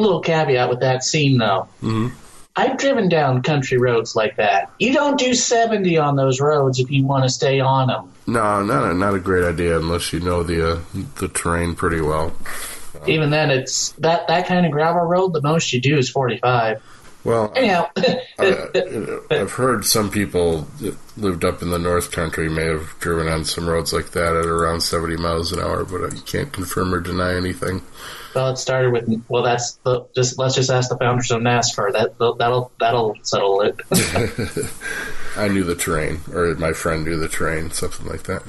little 0.01 0.21
caveat 0.21 0.69
with 0.69 0.81
that 0.81 1.03
scene, 1.03 1.39
though. 1.39 1.69
Mm-hmm. 1.83 2.09
I've 2.57 2.77
driven 2.79 3.09
down 3.09 3.43
country 3.43 3.79
roads 3.79 4.17
like 4.17 4.37
that. 4.37 4.71
You 4.79 4.93
don't 4.93 5.19
do 5.19 5.35
70 5.35 5.97
on 5.99 6.17
those 6.17 6.41
roads 6.41 6.79
if 6.79 6.91
you 6.91 7.07
want 7.07 7.25
to 7.25 7.31
stay 7.31 7.61
on 7.61 7.89
them. 7.89 8.13
No, 8.27 8.63
not 8.63 8.91
a, 8.91 8.95
not 8.95 9.15
a 9.15 9.21
great 9.21 9.45
idea 9.45 9.79
unless 9.79 10.13
you 10.13 10.21
know 10.21 10.43
the 10.43 10.73
uh, 10.73 10.81
the 11.21 11.29
terrain 11.29 11.75
pretty 11.75 12.01
well. 12.01 12.33
Even 13.07 13.31
then, 13.31 13.51
it's 13.51 13.93
that, 13.93 14.29
that 14.29 14.47
kind 14.47 14.67
of 14.67 14.73
gravel 14.73 15.03
road, 15.03 15.33
the 15.33 15.41
most 15.41 15.73
you 15.73 15.81
do 15.81 15.97
is 15.97 16.11
45. 16.11 16.83
Well, 17.23 17.53
Anyhow, 17.55 17.91
uh, 18.39 19.19
I've 19.31 19.53
heard 19.53 19.85
some 19.85 20.11
people 20.11 20.63
that 20.81 20.97
lived 21.19 21.45
up 21.45 21.61
in 21.61 21.71
the 21.71 21.79
North 21.79 22.13
Country 22.13 22.49
may 22.49 22.65
have 22.65 22.95
driven 22.99 23.29
on 23.29 23.45
some 23.45 23.69
roads 23.69 23.93
like 23.93 24.13
that 24.13 24.37
at 24.37 24.47
around 24.47 24.81
70 24.81 25.17
miles 25.19 25.53
an 25.53 25.61
hour, 25.61 25.85
but 25.85 26.15
you 26.15 26.23
can't 26.23 26.51
confirm 26.51 26.95
or 26.95 27.01
deny 27.01 27.35
anything. 27.35 27.83
well, 28.35 28.49
it 28.51 28.57
started 28.57 28.93
with, 28.93 29.23
well, 29.29 29.43
that's 29.43 29.73
the, 29.85 30.07
just, 30.15 30.39
let's 30.39 30.55
just 30.55 30.71
ask 30.71 30.89
the 30.89 30.97
founders 30.97 31.31
of 31.31 31.43
NASCAR. 31.43 31.93
That, 31.93 32.19
that'll, 32.39 32.73
that'll 32.81 33.17
settle 33.23 33.61
it. 33.63 33.79
I 35.37 35.49
knew 35.49 35.65
the 35.65 35.77
terrain, 35.77 36.21
or 36.33 36.55
my 36.55 36.73
friend 36.73 37.05
knew 37.05 37.19
the 37.19 37.29
terrain, 37.29 37.71
something 37.71 38.07
like 38.07 38.23
that. 38.25 38.43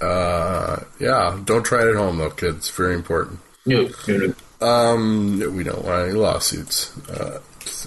Uh, 0.00 0.84
yeah, 0.98 1.38
don't 1.44 1.64
try 1.64 1.82
it 1.82 1.88
at 1.88 1.96
home 1.96 2.18
though, 2.18 2.30
kids. 2.30 2.70
Very 2.70 2.94
important. 2.94 3.40
no, 3.66 3.90
no, 4.06 4.16
no. 4.16 4.34
Um, 4.60 5.38
we 5.56 5.62
don't 5.62 5.84
want 5.84 6.08
any 6.08 6.12
lawsuits. 6.12 6.96
Uh, 7.08 7.40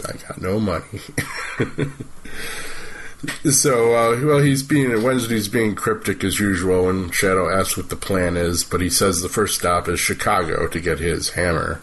I 0.05 0.13
got 0.27 0.41
no 0.41 0.59
money. 0.59 1.01
so, 3.51 3.93
uh, 3.93 4.25
well, 4.25 4.39
he's 4.39 4.63
being 4.63 5.03
Wednesday's 5.03 5.47
being 5.47 5.75
cryptic 5.75 6.23
as 6.23 6.39
usual, 6.39 6.89
and 6.89 7.13
Shadow 7.13 7.49
asks 7.49 7.75
what 7.75 7.89
the 7.89 7.95
plan 7.95 8.37
is, 8.37 8.63
but 8.63 8.81
he 8.81 8.89
says 8.89 9.21
the 9.21 9.29
first 9.29 9.59
stop 9.59 9.89
is 9.89 9.99
Chicago 9.99 10.67
to 10.67 10.79
get 10.79 10.99
his 10.99 11.31
hammer. 11.31 11.81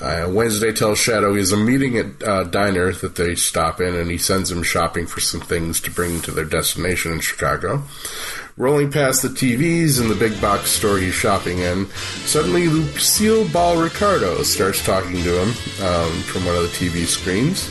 Uh, 0.00 0.26
Wednesday 0.30 0.72
tells 0.72 0.98
Shadow 0.98 1.34
he 1.34 1.40
has 1.40 1.52
a 1.52 1.56
meeting 1.58 1.98
at 1.98 2.22
uh, 2.22 2.44
diner 2.44 2.92
that 2.92 3.16
they 3.16 3.34
stop 3.34 3.80
in, 3.80 3.94
and 3.94 4.10
he 4.10 4.16
sends 4.16 4.50
him 4.50 4.62
shopping 4.62 5.06
for 5.06 5.20
some 5.20 5.40
things 5.40 5.80
to 5.80 5.90
bring 5.90 6.22
to 6.22 6.30
their 6.30 6.44
destination 6.44 7.12
in 7.12 7.20
Chicago. 7.20 7.82
Rolling 8.56 8.90
past 8.90 9.22
the 9.22 9.28
TVs 9.28 10.00
in 10.00 10.08
the 10.08 10.14
big 10.14 10.40
box 10.40 10.70
store 10.70 10.98
he's 10.98 11.14
shopping 11.14 11.58
in, 11.58 11.86
suddenly 12.24 12.68
Lucille 12.68 13.46
Ball 13.48 13.80
Ricardo 13.80 14.42
starts 14.42 14.84
talking 14.84 15.22
to 15.22 15.42
him 15.42 15.48
um, 15.84 16.12
from 16.22 16.46
one 16.46 16.56
of 16.56 16.62
the 16.62 16.68
TV 16.68 17.04
screens, 17.04 17.68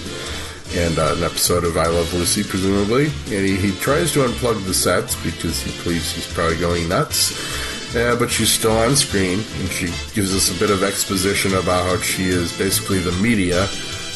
and 0.76 1.00
uh, 1.00 1.16
an 1.18 1.24
episode 1.24 1.64
of 1.64 1.78
I 1.78 1.88
Love 1.88 2.14
Lucy, 2.14 2.44
presumably. 2.44 3.06
And 3.06 3.46
he, 3.46 3.56
he 3.56 3.72
tries 3.80 4.14
to 4.14 4.20
unplug 4.20 4.64
the 4.66 4.74
sets 4.74 5.16
because 5.24 5.62
he 5.62 5.84
believes 5.84 6.12
he's 6.12 6.32
probably 6.32 6.58
going 6.58 6.88
nuts. 6.88 7.79
Yeah, 7.94 8.16
but 8.18 8.30
she's 8.30 8.52
still 8.52 8.78
on 8.78 8.96
screen, 8.96 9.40
and 9.60 9.70
she 9.70 9.88
gives 10.14 10.36
us 10.36 10.56
a 10.56 10.60
bit 10.60 10.70
of 10.70 10.84
exposition 10.84 11.54
about 11.56 11.86
how 11.86 11.98
she 12.02 12.26
is 12.26 12.56
basically 12.58 13.00
the 13.00 13.12
media, 13.14 13.64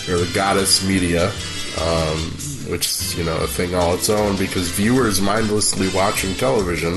or 0.09 0.17
the 0.19 0.29
goddess 0.33 0.85
media, 0.87 1.29
um, 1.81 2.17
which 2.69 2.85
is, 2.85 3.17
you 3.17 3.23
know, 3.23 3.35
a 3.37 3.47
thing 3.47 3.73
all 3.73 3.95
its 3.95 4.09
own 4.09 4.35
because 4.37 4.69
viewers 4.69 5.19
mindlessly 5.21 5.89
watching 5.95 6.35
television 6.35 6.95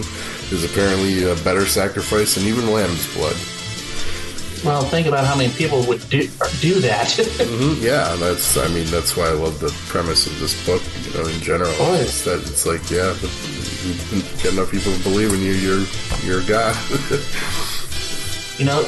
is 0.52 0.64
apparently 0.64 1.24
a 1.24 1.34
better 1.36 1.64
sacrifice 1.66 2.34
than 2.34 2.44
even 2.44 2.70
lamb's 2.70 3.12
blood. 3.14 3.36
Well, 4.64 4.82
think 4.82 5.06
about 5.06 5.24
how 5.26 5.36
many 5.36 5.52
people 5.52 5.82
would 5.86 6.06
do, 6.10 6.28
do 6.60 6.80
that. 6.80 7.10
hmm 7.40 7.82
Yeah, 7.82 8.16
that's. 8.16 8.56
I 8.56 8.68
mean, 8.68 8.86
that's 8.86 9.16
why 9.16 9.26
I 9.28 9.32
love 9.32 9.60
the 9.60 9.70
premise 9.88 10.26
of 10.26 10.38
this 10.40 10.54
book. 10.66 10.82
You 11.06 11.12
know, 11.22 11.28
in 11.28 11.40
general, 11.40 11.72
Oh, 11.78 11.94
it's 11.94 12.24
that 12.24 12.40
it's 12.40 12.66
like, 12.66 12.90
yeah, 12.90 13.14
but 13.20 13.30
you 13.86 14.22
get 14.42 14.52
enough 14.52 14.70
people 14.70 14.92
to 14.92 15.02
believe 15.02 15.32
in 15.32 15.40
you, 15.40 15.52
you're 15.52 15.86
you're 16.24 16.40
a 16.40 16.46
god. 16.46 16.76
you 18.58 18.64
know, 18.64 18.80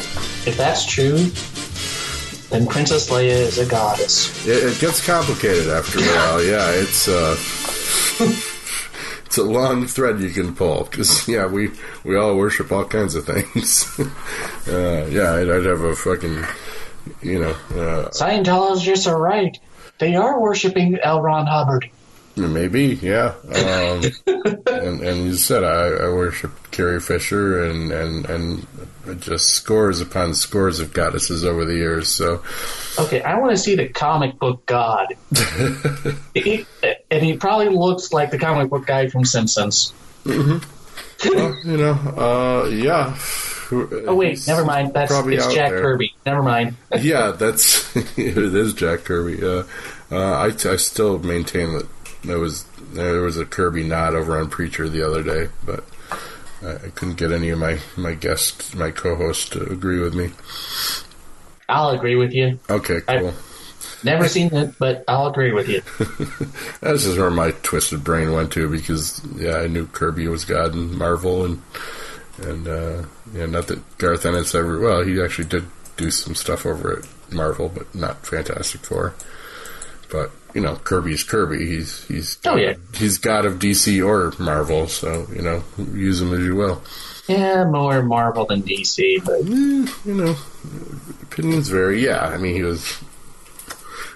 if 0.47 0.57
that's 0.57 0.85
true, 0.87 1.17
then 2.51 2.67
Princess 2.67 3.11
Leia 3.11 3.31
is 3.31 3.59
a 3.59 3.67
goddess. 3.67 4.47
it, 4.47 4.65
it 4.65 4.81
gets 4.81 5.05
complicated 5.05 5.69
after 5.69 5.99
a 5.99 6.03
while. 6.03 6.45
Yeah, 6.45 6.71
it's. 6.71 7.09
uh 7.09 7.37
it's 9.29 9.37
a 9.37 9.45
long 9.45 9.87
thread 9.87 10.21
you 10.21 10.31
can 10.31 10.55
pull 10.55 10.85
because 10.85 11.29
yeah, 11.29 11.47
we 11.47 11.71
we 12.03 12.17
all 12.17 12.35
worship 12.37 12.73
all 12.73 12.85
kinds 12.85 13.15
of 13.15 13.27
things. 13.27 13.85
uh, 14.69 15.07
yeah, 15.11 15.35
I'd, 15.35 15.51
I'd 15.51 15.65
have 15.65 15.83
a 15.83 15.95
fucking 15.95 16.45
you 17.23 17.39
know 17.39 17.51
uh, 17.51 18.09
Scientologists 18.09 19.07
are 19.07 19.21
right. 19.21 19.59
They 19.99 20.15
are 20.17 20.41
worshiping 20.41 20.99
L. 21.03 21.21
Ron 21.21 21.47
Hubbard. 21.47 21.91
Maybe 22.47 22.99
yeah. 23.03 23.35
Um, 23.53 24.03
and 24.67 25.01
and 25.03 25.25
you 25.27 25.35
said 25.35 25.65
I, 25.65 25.89
I 25.89 26.09
worship 26.11 26.53
Carrie 26.71 27.01
Fisher 27.01 27.65
and 27.65 27.91
and 27.93 28.27
and 28.27 28.67
just 29.21 29.47
scores 29.51 30.01
upon 30.01 30.35
scores 30.35 30.81
of 30.81 30.93
goddesses 30.93 31.45
over 31.45 31.65
the 31.65 31.75
years. 31.75 32.09
So 32.09 32.43
Okay, 32.99 33.23
I 33.23 33.39
want 33.39 33.53
to 33.53 33.57
see 33.57 33.75
the 33.75 33.89
comic 33.89 34.39
book 34.39 34.65
god. 34.67 35.09
He- 36.35 36.67
and 37.11 37.23
he 37.23 37.37
probably 37.37 37.71
looks 37.71 38.13
like 38.13 38.31
the 38.31 38.39
comic 38.39 38.69
book 38.71 38.87
guy 38.87 39.09
from 39.09 39.25
Simpsons. 39.25 39.93
well, 40.27 40.61
you 41.65 41.77
know, 41.77 41.93
uh, 42.17 42.69
yeah. 42.69 43.19
Oh 43.71 44.15
wait, 44.15 44.47
never 44.47 44.65
mind. 44.65 44.95
That's 44.95 45.13
it's 45.13 45.53
Jack 45.55 45.71
there. 45.71 45.81
Kirby. 45.83 46.15
Never 46.25 46.43
mind. 46.43 46.77
yeah, 47.01 47.33
that's 47.33 47.95
it 48.19 48.37
is 48.39 48.73
Jack 48.75 49.01
Kirby. 49.01 49.43
Uh, 49.45 49.65
uh, 50.11 50.17
I 50.17 50.47
I 50.47 50.77
still 50.77 51.19
maintain 51.19 51.73
that 51.75 51.87
there 52.29 52.39
was 52.39 52.65
there 52.93 53.23
was 53.23 53.37
a 53.37 53.45
Kirby 53.45 53.85
nod 53.85 54.15
over 54.15 54.39
on 54.39 54.51
Preacher 54.51 54.89
the 54.89 55.07
other 55.07 55.23
day, 55.23 55.49
but 55.65 55.85
I, 56.63 56.91
couldn't 56.91 57.17
get 57.17 57.33
any 57.33 57.51
of 57.51 57.59
my 57.59 57.79
my 57.97 58.15
guests, 58.15 58.75
my 58.75 58.91
co-host, 58.91 59.53
to 59.53 59.65
agree 59.65 60.01
with 60.01 60.15
me. 60.15 60.31
I'll 61.69 61.91
agree 61.91 62.17
with 62.17 62.33
you. 62.33 62.59
Okay, 62.69 63.01
cool. 63.07 63.35
Never 64.05 64.29
seen 64.29 64.55
it, 64.55 64.75
but 64.79 65.05
I'll 65.09 65.27
agree 65.27 65.53
with 65.53 65.69
you. 65.69 65.83
This 66.81 67.05
is 67.05 67.19
where 67.19 67.31
my 67.31 67.51
twisted 67.63 68.05
brain 68.05 68.33
went 68.33 68.53
to 68.53 68.71
because 68.71 69.21
yeah, 69.37 69.57
I 69.57 69.67
knew 69.67 69.87
Kirby 69.87 70.29
was 70.29 70.45
God 70.45 70.73
in 70.73 70.97
Marvel 70.97 71.45
and 71.45 71.63
and 72.43 72.69
uh, 72.69 73.03
yeah, 73.35 73.47
not 73.47 73.67
that 73.67 73.99
Garth 73.99 74.25
Ennis 74.25 74.55
ever. 74.55 74.79
Well, 74.79 75.03
he 75.03 75.21
actually 75.21 75.49
did 75.49 75.65
do 75.97 76.11
some 76.11 76.35
stuff 76.35 76.65
over 76.65 76.99
at 76.99 77.33
Marvel, 77.33 77.69
but 77.69 77.93
not 77.95 78.25
Fantastic 78.27 78.83
Four. 78.83 79.15
But 80.11 80.31
you 80.55 80.61
know, 80.61 80.77
Kirby's 80.77 81.23
Kirby. 81.25 81.67
He's 81.67 82.05
he's 82.09 82.39
Oh, 82.47 82.57
yeah. 82.57 82.75
he's 82.95 83.19
God 83.19 83.45
of 83.47 83.59
DC 83.59 84.05
or 84.05 84.33
Marvel. 84.43 84.89
So 84.89 85.27
you 85.35 85.43
know, 85.43 85.63
use 85.93 86.21
him 86.21 86.33
as 86.33 86.41
you 86.41 86.55
will. 86.57 86.83
Yeah, 87.29 87.65
more 87.65 88.03
Marvel 88.03 88.47
than 88.47 88.63
DC, 88.63 89.23
but 89.25 89.45
You 89.45 90.15
know, 90.15 90.37
opinions 91.23 91.69
vary. 91.69 92.03
Yeah, 92.05 92.21
I 92.27 92.39
mean, 92.39 92.55
he 92.55 92.63
was 92.63 92.99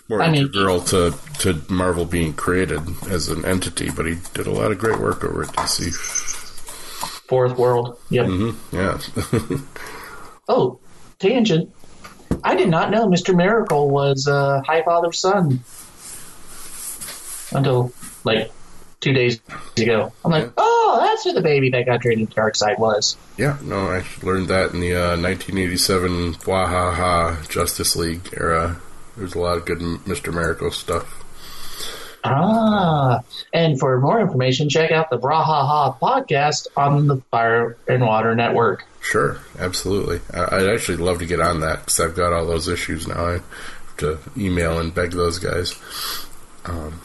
more 0.08 0.22
I 0.22 0.30
mean- 0.30 0.42
integral 0.46 0.80
to 0.84 1.14
to 1.40 1.60
Marvel 1.68 2.04
being 2.06 2.32
created 2.32 2.80
as 3.10 3.28
an 3.28 3.44
entity, 3.44 3.90
but 3.90 4.06
he 4.06 4.16
did 4.32 4.46
a 4.46 4.50
lot 4.52 4.72
of 4.72 4.78
great 4.78 4.98
work 4.98 5.22
over 5.24 5.42
at 5.42 5.48
DC. 5.50 5.92
Fourth 7.28 7.56
World. 7.58 7.98
Yep. 8.10 8.26
hmm 8.26 8.50
Yeah. 8.72 8.98
Oh, 10.48 10.80
tangent. 11.18 11.70
I 12.42 12.56
did 12.56 12.68
not 12.68 12.90
know 12.90 13.06
Mr. 13.06 13.34
Miracle 13.34 13.88
was 13.88 14.26
uh, 14.26 14.60
High 14.66 14.82
Father's 14.82 15.18
son 15.20 15.60
until 17.54 17.92
like 18.24 18.50
two 19.00 19.12
days 19.12 19.40
ago. 19.76 20.12
I'm 20.24 20.30
like, 20.30 20.52
oh, 20.56 20.98
that's 21.02 21.24
who 21.24 21.32
the 21.32 21.42
baby 21.42 21.70
that 21.70 21.86
got 21.86 22.00
traded 22.02 22.30
to 22.30 22.36
Darkseid 22.36 22.78
was. 22.78 23.16
yeah, 23.36 23.58
no, 23.62 23.88
I 23.88 24.04
learned 24.22 24.48
that 24.48 24.72
in 24.72 24.80
the 24.80 24.94
uh, 24.94 25.16
1987 25.20 26.34
Wahaha 26.34 27.48
Justice 27.48 27.96
League 27.96 28.28
era. 28.36 28.80
There's 29.16 29.34
a 29.34 29.38
lot 29.40 29.58
of 29.58 29.64
good 29.64 29.78
Mr. 29.78 30.32
Miracle 30.32 30.70
stuff. 30.70 31.18
Ah, 32.24 33.20
and 33.52 33.78
for 33.80 34.00
more 34.00 34.20
information, 34.20 34.68
check 34.68 34.92
out 34.92 35.10
the 35.10 35.18
Brahaha 35.18 35.98
podcast 35.98 36.68
on 36.76 37.08
the 37.08 37.16
Fire 37.32 37.76
and 37.88 38.02
Water 38.06 38.36
Network. 38.36 38.84
Sure, 39.00 39.38
absolutely. 39.58 40.20
I- 40.32 40.58
I'd 40.58 40.68
actually 40.68 40.98
love 40.98 41.18
to 41.18 41.26
get 41.26 41.40
on 41.40 41.60
that 41.60 41.80
because 41.80 41.98
I've 41.98 42.14
got 42.14 42.32
all 42.32 42.46
those 42.46 42.68
issues 42.68 43.08
now. 43.08 43.26
I 43.26 43.32
have 43.32 43.96
to 43.98 44.18
email 44.36 44.78
and 44.78 44.94
beg 44.94 45.10
those 45.10 45.40
guys. 45.40 45.74
Um, 46.64 47.00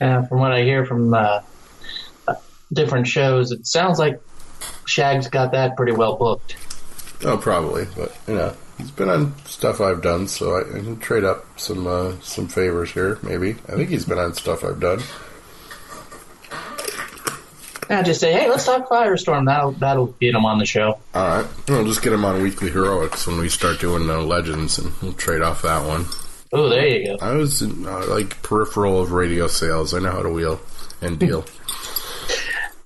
Uh, 0.00 0.22
from 0.22 0.40
what 0.40 0.52
I 0.52 0.62
hear 0.62 0.84
from 0.84 1.14
uh, 1.14 1.40
different 2.72 3.06
shows, 3.06 3.52
it 3.52 3.66
sounds 3.66 3.98
like 3.98 4.20
Shag's 4.84 5.28
got 5.28 5.52
that 5.52 5.76
pretty 5.76 5.92
well 5.92 6.16
booked. 6.16 6.56
Oh, 7.24 7.38
probably, 7.38 7.86
but 7.96 8.16
you 8.28 8.34
know, 8.34 8.54
he's 8.78 8.90
been 8.90 9.08
on 9.08 9.36
stuff 9.46 9.80
I've 9.80 10.02
done, 10.02 10.28
so 10.28 10.56
I, 10.56 10.60
I 10.60 10.80
can 10.80 10.98
trade 10.98 11.24
up 11.24 11.46
some 11.58 11.86
uh, 11.86 12.12
some 12.20 12.48
favors 12.48 12.92
here. 12.92 13.18
Maybe 13.22 13.52
I 13.68 13.76
think 13.76 13.88
he's 13.88 14.04
been 14.04 14.18
on 14.18 14.34
stuff 14.34 14.64
I've 14.64 14.80
done. 14.80 15.00
I 17.88 18.02
just 18.02 18.20
say, 18.20 18.32
hey, 18.32 18.50
let's 18.50 18.66
talk 18.66 18.88
Firestorm. 18.88 19.46
That'll 19.46 19.72
that'll 19.72 20.06
get 20.06 20.34
him 20.34 20.44
on 20.44 20.58
the 20.58 20.66
show. 20.66 20.98
All 21.14 21.28
right, 21.28 21.46
we'll 21.68 21.84
just 21.86 22.02
get 22.02 22.12
him 22.12 22.24
on 22.24 22.42
Weekly 22.42 22.68
Heroics 22.70 23.26
when 23.26 23.38
we 23.38 23.48
start 23.48 23.80
doing 23.80 24.10
uh, 24.10 24.18
Legends, 24.20 24.78
and 24.78 24.92
we'll 25.00 25.12
trade 25.12 25.40
off 25.40 25.62
that 25.62 25.86
one. 25.86 26.06
Oh, 26.56 26.68
there 26.70 26.86
you 26.86 27.06
go. 27.06 27.18
I 27.20 27.34
was 27.34 27.60
in, 27.60 27.86
uh, 27.86 28.06
like 28.06 28.42
peripheral 28.42 29.00
of 29.00 29.12
radio 29.12 29.46
sales. 29.46 29.92
I 29.92 29.98
know 29.98 30.10
how 30.10 30.22
to 30.22 30.30
wheel 30.30 30.60
and 31.00 31.18
deal. 31.18 31.44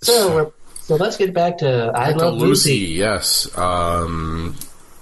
So, 0.02 0.54
so 0.80 0.96
let's 0.96 1.18
get 1.18 1.34
back 1.34 1.58
to 1.58 1.92
I 1.94 2.12
Back 2.12 2.16
to 2.16 2.30
Love 2.30 2.38
Lucy. 2.38 2.76
Yes. 2.76 3.54
Um, 3.58 4.56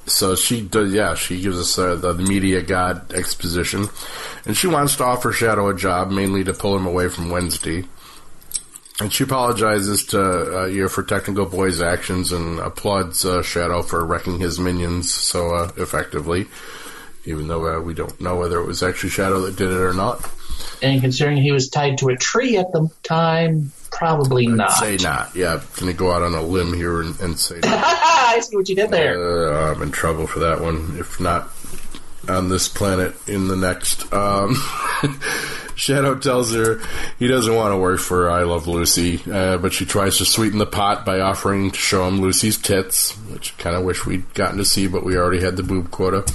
so 0.06 0.34
she 0.34 0.60
does. 0.60 0.92
Yeah, 0.92 1.14
she 1.14 1.40
gives 1.40 1.56
us 1.56 1.78
uh, 1.78 1.94
the, 1.94 2.14
the 2.14 2.22
media 2.24 2.62
god 2.62 3.12
exposition, 3.12 3.86
and 4.44 4.56
she 4.56 4.66
wants 4.66 4.96
to 4.96 5.04
offer 5.04 5.30
Shadow 5.30 5.68
a 5.68 5.76
job, 5.76 6.10
mainly 6.10 6.42
to 6.42 6.52
pull 6.52 6.76
him 6.76 6.84
away 6.84 7.08
from 7.08 7.30
Wednesday. 7.30 7.84
And 9.00 9.12
she 9.12 9.22
apologizes 9.22 10.04
to 10.06 10.62
uh, 10.62 10.66
you 10.66 10.88
for 10.88 11.04
Technical 11.04 11.46
Boy's 11.46 11.80
actions 11.80 12.32
and 12.32 12.58
applauds 12.58 13.24
uh, 13.24 13.42
Shadow 13.44 13.82
for 13.82 14.04
wrecking 14.04 14.40
his 14.40 14.58
minions 14.58 15.14
so 15.14 15.54
uh, 15.54 15.70
effectively, 15.76 16.48
even 17.28 17.46
though 17.46 17.76
uh, 17.76 17.80
we 17.80 17.94
don't 17.94 18.20
know 18.20 18.36
whether 18.36 18.58
it 18.58 18.66
was 18.66 18.82
actually 18.82 19.10
Shadow 19.10 19.42
that 19.42 19.56
did 19.56 19.70
it 19.70 19.78
or 19.78 19.92
not. 19.92 20.28
And 20.82 21.00
considering 21.00 21.36
he 21.36 21.52
was 21.52 21.68
tied 21.68 21.98
to 21.98 22.08
a 22.08 22.16
tree 22.16 22.56
at 22.56 22.72
the 22.72 22.88
time, 23.02 23.70
probably 23.90 24.46
not. 24.46 24.72
Say 24.72 24.96
not. 24.96 25.36
Yeah, 25.36 25.62
gonna 25.78 25.92
go 25.92 26.10
out 26.10 26.22
on 26.22 26.34
a 26.34 26.42
limb 26.42 26.72
here 26.72 27.02
and, 27.02 27.18
and 27.20 27.38
say. 27.38 27.60
I 27.64 28.40
see 28.40 28.56
what 28.56 28.68
you 28.68 28.74
did 28.74 28.90
there. 28.90 29.52
Uh, 29.52 29.74
I'm 29.74 29.82
in 29.82 29.90
trouble 29.90 30.26
for 30.26 30.40
that 30.40 30.60
one. 30.60 30.96
If 30.98 31.20
not 31.20 31.50
on 32.28 32.48
this 32.48 32.68
planet, 32.68 33.14
in 33.28 33.48
the 33.48 33.56
next. 33.56 34.10
Um, 34.12 34.56
Shadow 35.78 36.16
tells 36.16 36.52
her 36.52 36.80
he 37.20 37.28
doesn't 37.28 37.54
want 37.54 37.72
to 37.72 37.76
work 37.76 38.00
for 38.00 38.28
I 38.28 38.42
Love 38.42 38.66
Lucy, 38.66 39.22
uh, 39.30 39.58
but 39.58 39.72
she 39.72 39.86
tries 39.86 40.18
to 40.18 40.24
sweeten 40.24 40.58
the 40.58 40.66
pot 40.66 41.06
by 41.06 41.20
offering 41.20 41.70
to 41.70 41.78
show 41.78 42.06
him 42.08 42.20
Lucy's 42.20 42.58
tits, 42.58 43.12
which 43.30 43.54
I 43.56 43.62
kind 43.62 43.76
of 43.76 43.84
wish 43.84 44.04
we'd 44.04 44.34
gotten 44.34 44.58
to 44.58 44.64
see, 44.64 44.88
but 44.88 45.04
we 45.04 45.16
already 45.16 45.40
had 45.40 45.56
the 45.56 45.62
boob 45.62 45.92
quota. 45.92 46.26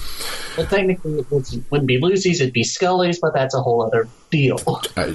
Well, 0.58 0.66
technically, 0.68 1.20
it 1.20 1.30
wouldn't 1.30 1.88
be 1.88 2.00
Lucy's, 2.00 2.40
it'd 2.40 2.54
be 2.54 2.64
Scully's, 2.64 3.20
but 3.20 3.34
that's 3.34 3.54
a 3.54 3.62
whole 3.62 3.84
other 3.84 4.08
deal. 4.32 4.62
I, 4.96 5.14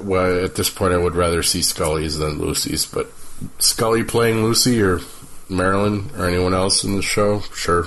well, 0.00 0.42
at 0.42 0.54
this 0.54 0.70
point, 0.70 0.94
I 0.94 0.96
would 0.96 1.14
rather 1.14 1.42
see 1.42 1.60
Scully's 1.60 2.16
than 2.16 2.38
Lucy's, 2.38 2.86
but 2.86 3.12
Scully 3.58 4.04
playing 4.04 4.42
Lucy 4.42 4.80
or 4.80 5.00
Marilyn 5.50 6.08
or 6.16 6.26
anyone 6.26 6.54
else 6.54 6.82
in 6.82 6.96
the 6.96 7.02
show, 7.02 7.40
sure. 7.54 7.84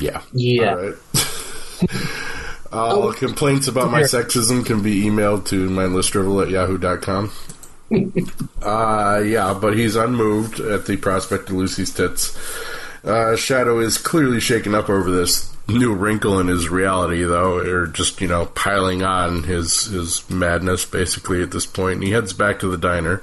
Yeah. 0.00 0.22
Yeah. 0.32 0.94
All 2.72 2.86
right. 2.86 2.94
All 2.94 3.12
complaints 3.12 3.68
about 3.68 3.90
my 3.90 4.02
sexism 4.02 4.64
can 4.64 4.82
be 4.82 5.04
emailed 5.04 5.46
to 5.46 5.68
mindlessdrivel 5.68 6.42
at 6.42 6.50
yahoo.com. 6.50 7.30
uh, 8.62 9.22
yeah, 9.24 9.56
but 9.58 9.76
he's 9.76 9.96
unmoved 9.96 10.60
at 10.60 10.86
the 10.86 10.96
prospect 10.96 11.48
of 11.50 11.56
Lucy's 11.56 11.94
tits. 11.94 12.36
Uh, 13.04 13.36
Shadow 13.36 13.78
is 13.78 13.98
clearly 13.98 14.40
shaken 14.40 14.74
up 14.74 14.90
over 14.90 15.10
this 15.10 15.55
new 15.68 15.92
wrinkle 15.94 16.38
in 16.38 16.48
his 16.48 16.68
reality, 16.68 17.22
though, 17.24 17.58
or 17.58 17.86
just, 17.86 18.20
you 18.20 18.28
know, 18.28 18.46
piling 18.46 19.02
on 19.02 19.42
his, 19.42 19.84
his 19.86 20.28
madness, 20.30 20.84
basically, 20.84 21.42
at 21.42 21.50
this 21.50 21.66
point. 21.66 21.96
And 21.96 22.04
he 22.04 22.10
heads 22.10 22.32
back 22.32 22.60
to 22.60 22.68
the 22.68 22.78
diner. 22.78 23.22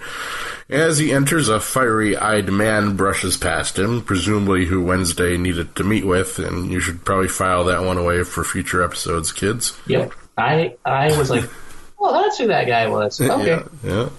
As 0.70 0.98
he 0.98 1.12
enters, 1.12 1.50
a 1.50 1.60
fiery 1.60 2.18
eyed 2.18 2.52
man 2.52 2.96
brushes 2.96 3.38
past 3.38 3.78
him, 3.78 4.02
presumably 4.02 4.66
who 4.66 4.84
Wednesday 4.84 5.38
needed 5.38 5.76
to 5.76 5.84
meet 5.84 6.06
with, 6.06 6.40
and 6.40 6.72
you 6.72 6.80
should 6.80 7.06
probably 7.06 7.28
file 7.28 7.66
that 7.66 7.84
one 7.84 7.98
away 7.98 8.24
for 8.24 8.44
future 8.44 8.84
episodes, 8.84 9.32
kids. 9.32 9.78
Yep. 9.88 10.14
I 10.38 10.76
I 10.84 11.16
was 11.18 11.30
like, 11.30 11.48
well, 12.00 12.14
that's 12.14 12.38
who 12.38 12.48
that 12.48 12.66
guy 12.66 12.88
was. 12.88 13.22
Okay. 13.22 13.46
Yeah, 13.46 13.64
yeah. 13.84 14.10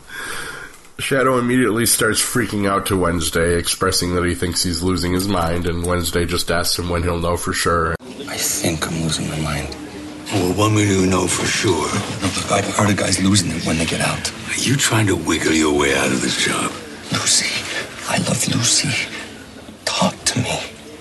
Shadow 0.98 1.38
immediately 1.38 1.86
starts 1.86 2.20
freaking 2.20 2.68
out 2.70 2.86
to 2.86 2.96
Wednesday, 2.96 3.58
expressing 3.58 4.14
that 4.14 4.24
he 4.24 4.34
thinks 4.34 4.62
he's 4.62 4.82
losing 4.82 5.12
his 5.12 5.26
mind, 5.26 5.66
and 5.66 5.84
Wednesday 5.84 6.24
just 6.24 6.50
asks 6.52 6.78
him 6.78 6.88
when 6.88 7.02
he'll 7.02 7.18
know 7.18 7.36
for 7.36 7.52
sure. 7.52 7.96
I 8.28 8.36
think 8.36 8.86
I'm 8.86 9.02
losing 9.02 9.28
my 9.28 9.40
mind. 9.40 9.76
Well, 10.32 10.52
when 10.54 10.74
will 10.74 10.86
you 10.86 11.06
know 11.06 11.26
for 11.26 11.46
sure? 11.46 11.88
Look, 12.22 12.52
I've 12.52 12.76
heard 12.76 12.90
of 12.90 12.96
guys 12.96 13.20
losing 13.22 13.50
it 13.50 13.66
when 13.66 13.76
they 13.76 13.86
get 13.86 14.00
out. 14.00 14.32
Are 14.48 14.60
you 14.60 14.76
trying 14.76 15.08
to 15.08 15.16
wiggle 15.16 15.52
your 15.52 15.76
way 15.76 15.96
out 15.96 16.06
of 16.12 16.22
this 16.22 16.44
job? 16.44 16.70
Lucy. 17.12 17.50
I 18.08 18.18
love 18.18 18.46
Lucy. 18.54 19.08
Talk 19.84 20.14
to 20.26 20.38
me. 20.38 20.60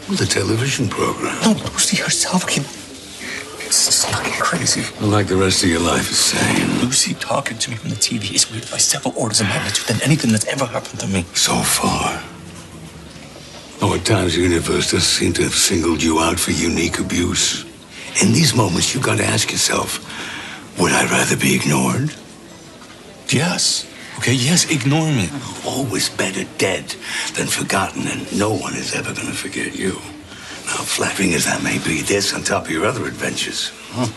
The 0.09 0.25
television 0.25 0.89
program. 0.89 1.39
No, 1.43 1.51
Lucy 1.71 1.97
herself 1.97 2.47
came. 2.47 2.65
Crazy. 4.43 4.83
Like 4.99 5.27
the 5.27 5.37
rest 5.37 5.63
of 5.63 5.69
your 5.69 5.79
life 5.79 6.11
is 6.11 6.17
saying. 6.17 6.81
Lucy 6.81 7.13
talking 7.13 7.57
to 7.59 7.71
me 7.71 7.77
from 7.77 7.91
the 7.91 7.95
TV 7.95 8.35
is 8.35 8.51
weird 8.51 8.69
by 8.69 8.77
several 8.77 9.17
orders 9.17 9.39
of 9.39 9.47
magnitude 9.47 9.87
than 9.87 10.01
anything 10.03 10.33
that's 10.33 10.45
ever 10.47 10.65
happened 10.65 10.99
to 10.99 11.07
me. 11.07 11.23
So 11.33 11.53
far. 11.61 12.21
Oh, 13.81 13.95
at 13.95 14.05
times 14.05 14.35
the 14.35 14.41
universe 14.41 14.91
does 14.91 15.07
seem 15.07 15.31
to 15.33 15.43
have 15.43 15.55
singled 15.55 16.03
you 16.03 16.19
out 16.19 16.37
for 16.37 16.51
unique 16.51 16.99
abuse. 16.99 17.63
In 18.21 18.33
these 18.33 18.53
moments, 18.53 18.93
you've 18.93 19.03
gotta 19.03 19.23
ask 19.23 19.49
yourself, 19.49 20.03
would 20.77 20.91
I 20.91 21.05
rather 21.05 21.37
be 21.37 21.55
ignored? 21.55 22.13
Yes. 23.29 23.87
Okay, 24.17 24.33
yes, 24.33 24.69
ignore 24.69 25.07
me. 25.07 25.29
Always 25.65 26.09
better 26.09 26.43
dead 26.57 26.95
than 27.35 27.47
forgotten, 27.47 28.07
and 28.07 28.37
no 28.37 28.53
one 28.53 28.75
is 28.75 28.93
ever 28.93 29.13
gonna 29.13 29.31
forget 29.31 29.73
you. 29.73 29.93
Now, 30.65 30.83
flattering 30.83 31.33
as 31.33 31.45
that 31.45 31.63
may 31.63 31.77
be, 31.79 32.01
this 32.01 32.33
on 32.33 32.43
top 32.43 32.65
of 32.65 32.71
your 32.71 32.85
other 32.85 33.05
adventures. 33.05 33.71
Huh? 33.91 34.07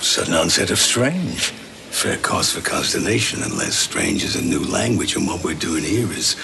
Sudden 0.00 0.34
onset 0.34 0.70
of 0.70 0.78
strange. 0.78 1.50
Fair 1.90 2.16
cause 2.18 2.52
for 2.52 2.60
consternation, 2.60 3.42
unless 3.42 3.74
strange 3.76 4.24
is 4.24 4.36
a 4.36 4.42
new 4.42 4.64
language, 4.64 5.16
and 5.16 5.26
what 5.26 5.44
we're 5.44 5.54
doing 5.54 5.82
here 5.84 6.10
is 6.12 6.34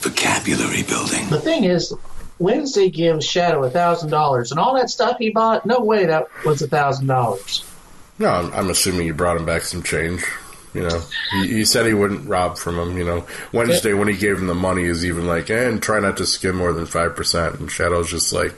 vocabulary 0.00 0.82
building. 0.82 1.28
The 1.30 1.40
thing 1.40 1.64
is, 1.64 1.94
Wednesday 2.38 2.90
gives 2.90 3.24
Shadow 3.24 3.64
a 3.64 3.70
thousand 3.70 4.10
dollars, 4.10 4.50
and 4.50 4.60
all 4.60 4.74
that 4.74 4.90
stuff 4.90 5.18
he 5.18 5.30
bought. 5.30 5.64
No 5.64 5.80
way 5.80 6.06
that 6.06 6.26
was 6.44 6.62
a 6.62 6.68
thousand 6.68 7.06
dollars. 7.06 7.64
No, 8.18 8.28
I'm, 8.28 8.52
I'm 8.52 8.70
assuming 8.70 9.06
you 9.06 9.14
brought 9.14 9.36
him 9.36 9.46
back 9.46 9.62
some 9.62 9.82
change. 9.82 10.24
You 10.74 10.82
know, 10.82 11.00
he, 11.32 11.48
he 11.48 11.64
said 11.64 11.86
he 11.86 11.94
wouldn't 11.94 12.28
rob 12.28 12.58
from 12.58 12.78
him. 12.78 12.98
You 12.98 13.04
know, 13.04 13.26
Wednesday 13.52 13.94
when 13.94 14.08
he 14.08 14.16
gave 14.16 14.38
him 14.38 14.46
the 14.48 14.54
money 14.54 14.84
is 14.84 15.04
even 15.04 15.26
like, 15.26 15.48
eh, 15.48 15.68
and 15.68 15.82
try 15.82 15.98
not 15.98 16.18
to 16.18 16.26
skim 16.26 16.56
more 16.56 16.72
than 16.72 16.86
five 16.86 17.16
percent. 17.16 17.58
And 17.58 17.70
Shadow's 17.70 18.10
just 18.10 18.32
like, 18.32 18.54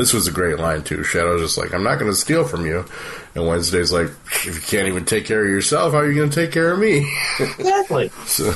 this 0.00 0.14
was 0.14 0.26
a 0.26 0.32
great 0.32 0.58
line 0.58 0.82
too. 0.82 1.04
Shadow's 1.04 1.42
just 1.42 1.58
like, 1.58 1.74
I'm 1.74 1.82
not 1.84 1.98
going 1.98 2.10
to 2.10 2.16
steal 2.16 2.44
from 2.44 2.64
you. 2.64 2.86
And 3.34 3.46
Wednesday's 3.46 3.92
like, 3.92 4.06
if 4.46 4.46
you 4.46 4.60
can't 4.78 4.88
even 4.88 5.04
take 5.04 5.26
care 5.26 5.42
of 5.44 5.48
yourself, 5.50 5.92
how 5.92 5.98
are 5.98 6.08
you 6.10 6.14
going 6.16 6.30
to 6.30 6.34
take 6.34 6.52
care 6.52 6.72
of 6.72 6.78
me? 6.78 7.06
Exactly. 7.38 8.08
so, 8.24 8.52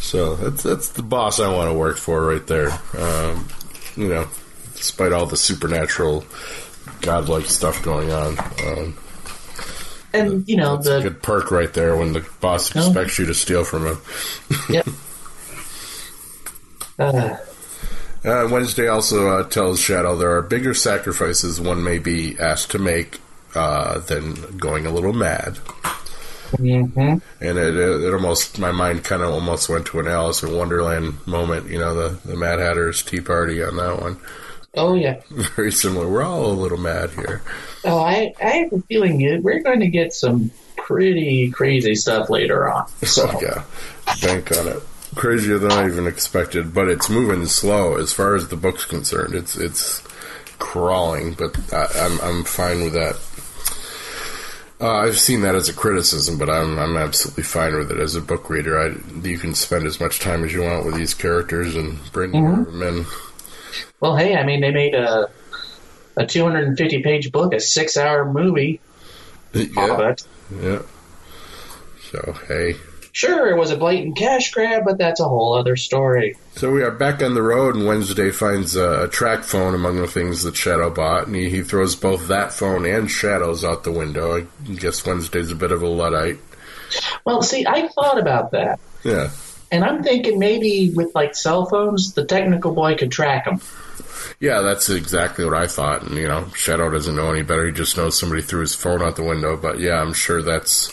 so 0.00 0.34
that's 0.36 0.62
that's 0.62 0.88
the 0.90 1.02
boss 1.02 1.38
I 1.40 1.52
want 1.54 1.70
to 1.70 1.74
work 1.78 1.98
for 1.98 2.26
right 2.26 2.46
there. 2.46 2.70
Um, 2.98 3.46
you 3.96 4.08
know, 4.08 4.26
despite 4.74 5.12
all 5.12 5.26
the 5.26 5.36
supernatural, 5.36 6.24
godlike 7.02 7.44
stuff 7.46 7.82
going 7.82 8.10
on. 8.10 8.38
Um, 8.66 8.96
and 10.14 10.48
you 10.48 10.56
know 10.56 10.76
That's 10.76 10.88
a 10.88 10.92
the 10.94 11.02
good 11.02 11.22
perk 11.22 11.50
right 11.50 11.72
there 11.74 11.94
when 11.96 12.14
the 12.14 12.26
boss 12.40 12.74
Oh. 12.74 12.80
expects 12.80 13.18
you 13.18 13.26
to 13.26 13.34
steal 13.34 13.64
from 13.64 13.86
him. 13.86 13.98
Yep. 14.70 14.88
Uh, 16.98 17.36
Uh, 18.24 18.48
Wednesday 18.50 18.88
also 18.88 19.28
uh, 19.28 19.48
tells 19.48 19.80
Shadow 19.80 20.16
there 20.16 20.36
are 20.36 20.42
bigger 20.42 20.74
sacrifices 20.74 21.60
one 21.60 21.82
may 21.84 21.98
be 21.98 22.36
asked 22.38 22.70
to 22.72 22.78
make 22.78 23.20
uh, 23.54 23.98
than 24.00 24.34
going 24.58 24.84
a 24.86 24.90
little 24.90 25.12
mad. 25.12 25.54
mhm. 26.52 27.20
And 27.40 27.58
it, 27.58 27.76
it, 27.76 28.02
it 28.04 28.12
almost, 28.14 28.58
my 28.58 28.72
mind 28.72 29.04
kind 29.04 29.22
of 29.22 29.30
almost 29.32 29.68
went 29.68 29.86
to 29.86 30.00
an 30.00 30.08
Alice 30.08 30.42
in 30.42 30.54
Wonderland 30.54 31.14
moment, 31.26 31.70
you 31.70 31.78
know, 31.78 31.94
the, 31.94 32.28
the 32.28 32.36
Mad 32.36 32.58
Hatter's 32.58 33.02
Tea 33.02 33.20
Party 33.20 33.62
on 33.62 33.76
that 33.76 34.00
one. 34.00 34.18
Oh 34.74 34.94
yeah. 34.94 35.20
Very 35.30 35.72
similar. 35.72 36.08
We're 36.08 36.22
all 36.22 36.46
a 36.46 36.52
little 36.52 36.76
mad 36.78 37.10
here. 37.10 37.40
Oh, 37.84 37.98
I 37.98 38.34
I 38.42 38.48
have 38.58 38.72
a 38.74 38.80
feeling 38.82 39.42
we're 39.42 39.60
going 39.62 39.80
to 39.80 39.88
get 39.88 40.12
some 40.12 40.50
pretty 40.76 41.50
crazy 41.50 41.94
stuff 41.94 42.28
later 42.28 42.68
on. 42.70 42.86
So 43.04 43.30
Oh, 43.32 43.40
yeah, 43.42 43.64
bank 44.20 44.52
on 44.58 44.68
it. 44.68 44.82
Crazier 45.16 45.58
than 45.58 45.72
I 45.72 45.86
even 45.86 46.06
expected, 46.06 46.72
but 46.74 46.88
it's 46.88 47.08
moving 47.10 47.46
slow 47.46 47.96
as 47.96 48.12
far 48.12 48.34
as 48.36 48.48
the 48.48 48.56
book's 48.56 48.84
concerned. 48.84 49.34
It's 49.34 49.56
it's 49.56 50.02
crawling, 50.58 51.32
but 51.34 51.56
I, 51.72 51.86
I'm 51.96 52.20
I'm 52.20 52.44
fine 52.44 52.82
with 52.82 52.92
that. 52.92 53.16
Uh, 54.78 54.92
I've 54.92 55.18
seen 55.18 55.40
that 55.40 55.54
as 55.54 55.70
a 55.70 55.72
criticism, 55.72 56.36
but 56.36 56.50
I'm 56.50 56.78
I'm 56.78 56.96
absolutely 56.98 57.44
fine 57.44 57.76
with 57.76 57.90
it 57.90 57.98
as 57.98 58.14
a 58.14 58.20
book 58.20 58.50
reader. 58.50 58.78
I 58.78 58.94
you 59.26 59.38
can 59.38 59.54
spend 59.54 59.86
as 59.86 59.98
much 60.00 60.20
time 60.20 60.44
as 60.44 60.52
you 60.52 60.62
want 60.62 60.84
with 60.84 60.96
these 60.96 61.14
characters 61.14 61.74
and 61.74 61.98
bring 62.12 62.32
more 62.32 62.60
of 62.60 62.66
them 62.66 62.82
in. 62.82 63.06
well, 64.00 64.16
hey, 64.16 64.36
I 64.36 64.44
mean 64.44 64.60
they 64.60 64.70
made 64.70 64.94
a 64.94 65.30
a 66.18 66.26
250 66.26 67.02
page 67.02 67.32
book, 67.32 67.54
a 67.54 67.60
six 67.60 67.96
hour 67.96 68.30
movie. 68.30 68.80
Yeah, 69.54 70.14
yeah. 70.60 70.82
So 72.10 72.34
hey, 72.46 72.74
Sure, 73.16 73.48
it 73.48 73.56
was 73.56 73.70
a 73.70 73.78
blatant 73.78 74.14
cash 74.14 74.50
grab, 74.52 74.82
but 74.84 74.98
that's 74.98 75.20
a 75.20 75.24
whole 75.24 75.54
other 75.54 75.74
story. 75.74 76.36
So 76.56 76.70
we 76.70 76.82
are 76.82 76.90
back 76.90 77.22
on 77.22 77.32
the 77.32 77.40
road, 77.40 77.74
and 77.74 77.86
Wednesday 77.86 78.30
finds 78.30 78.76
a, 78.76 79.04
a 79.04 79.08
track 79.08 79.42
phone 79.42 79.74
among 79.74 79.96
the 79.96 80.06
things 80.06 80.42
that 80.42 80.54
Shadow 80.54 80.90
bought, 80.90 81.26
and 81.26 81.34
he, 81.34 81.48
he 81.48 81.62
throws 81.62 81.96
both 81.96 82.28
that 82.28 82.52
phone 82.52 82.84
and 82.84 83.10
Shadow's 83.10 83.64
out 83.64 83.84
the 83.84 83.90
window. 83.90 84.36
I 84.36 84.70
guess 84.74 85.06
Wednesday's 85.06 85.50
a 85.50 85.54
bit 85.54 85.72
of 85.72 85.80
a 85.80 85.88
luddite. 85.88 86.36
Well, 87.24 87.40
see, 87.40 87.64
I 87.66 87.88
thought 87.88 88.18
about 88.18 88.50
that, 88.50 88.78
Yeah, 89.02 89.30
and 89.72 89.82
I'm 89.82 90.02
thinking 90.02 90.38
maybe 90.38 90.92
with 90.94 91.14
like 91.14 91.34
cell 91.34 91.64
phones, 91.64 92.12
the 92.12 92.26
technical 92.26 92.74
boy 92.74 92.96
could 92.96 93.12
track 93.12 93.46
them. 93.46 93.62
yeah, 94.40 94.60
that's 94.60 94.90
exactly 94.90 95.46
what 95.46 95.54
I 95.54 95.68
thought. 95.68 96.02
And 96.02 96.18
you 96.18 96.28
know, 96.28 96.48
Shadow 96.54 96.90
doesn't 96.90 97.16
know 97.16 97.32
any 97.32 97.44
better; 97.44 97.64
he 97.64 97.72
just 97.72 97.96
knows 97.96 98.18
somebody 98.18 98.42
threw 98.42 98.60
his 98.60 98.74
phone 98.74 99.00
out 99.00 99.16
the 99.16 99.24
window. 99.24 99.56
But 99.56 99.80
yeah, 99.80 100.02
I'm 100.02 100.12
sure 100.12 100.42
that's 100.42 100.92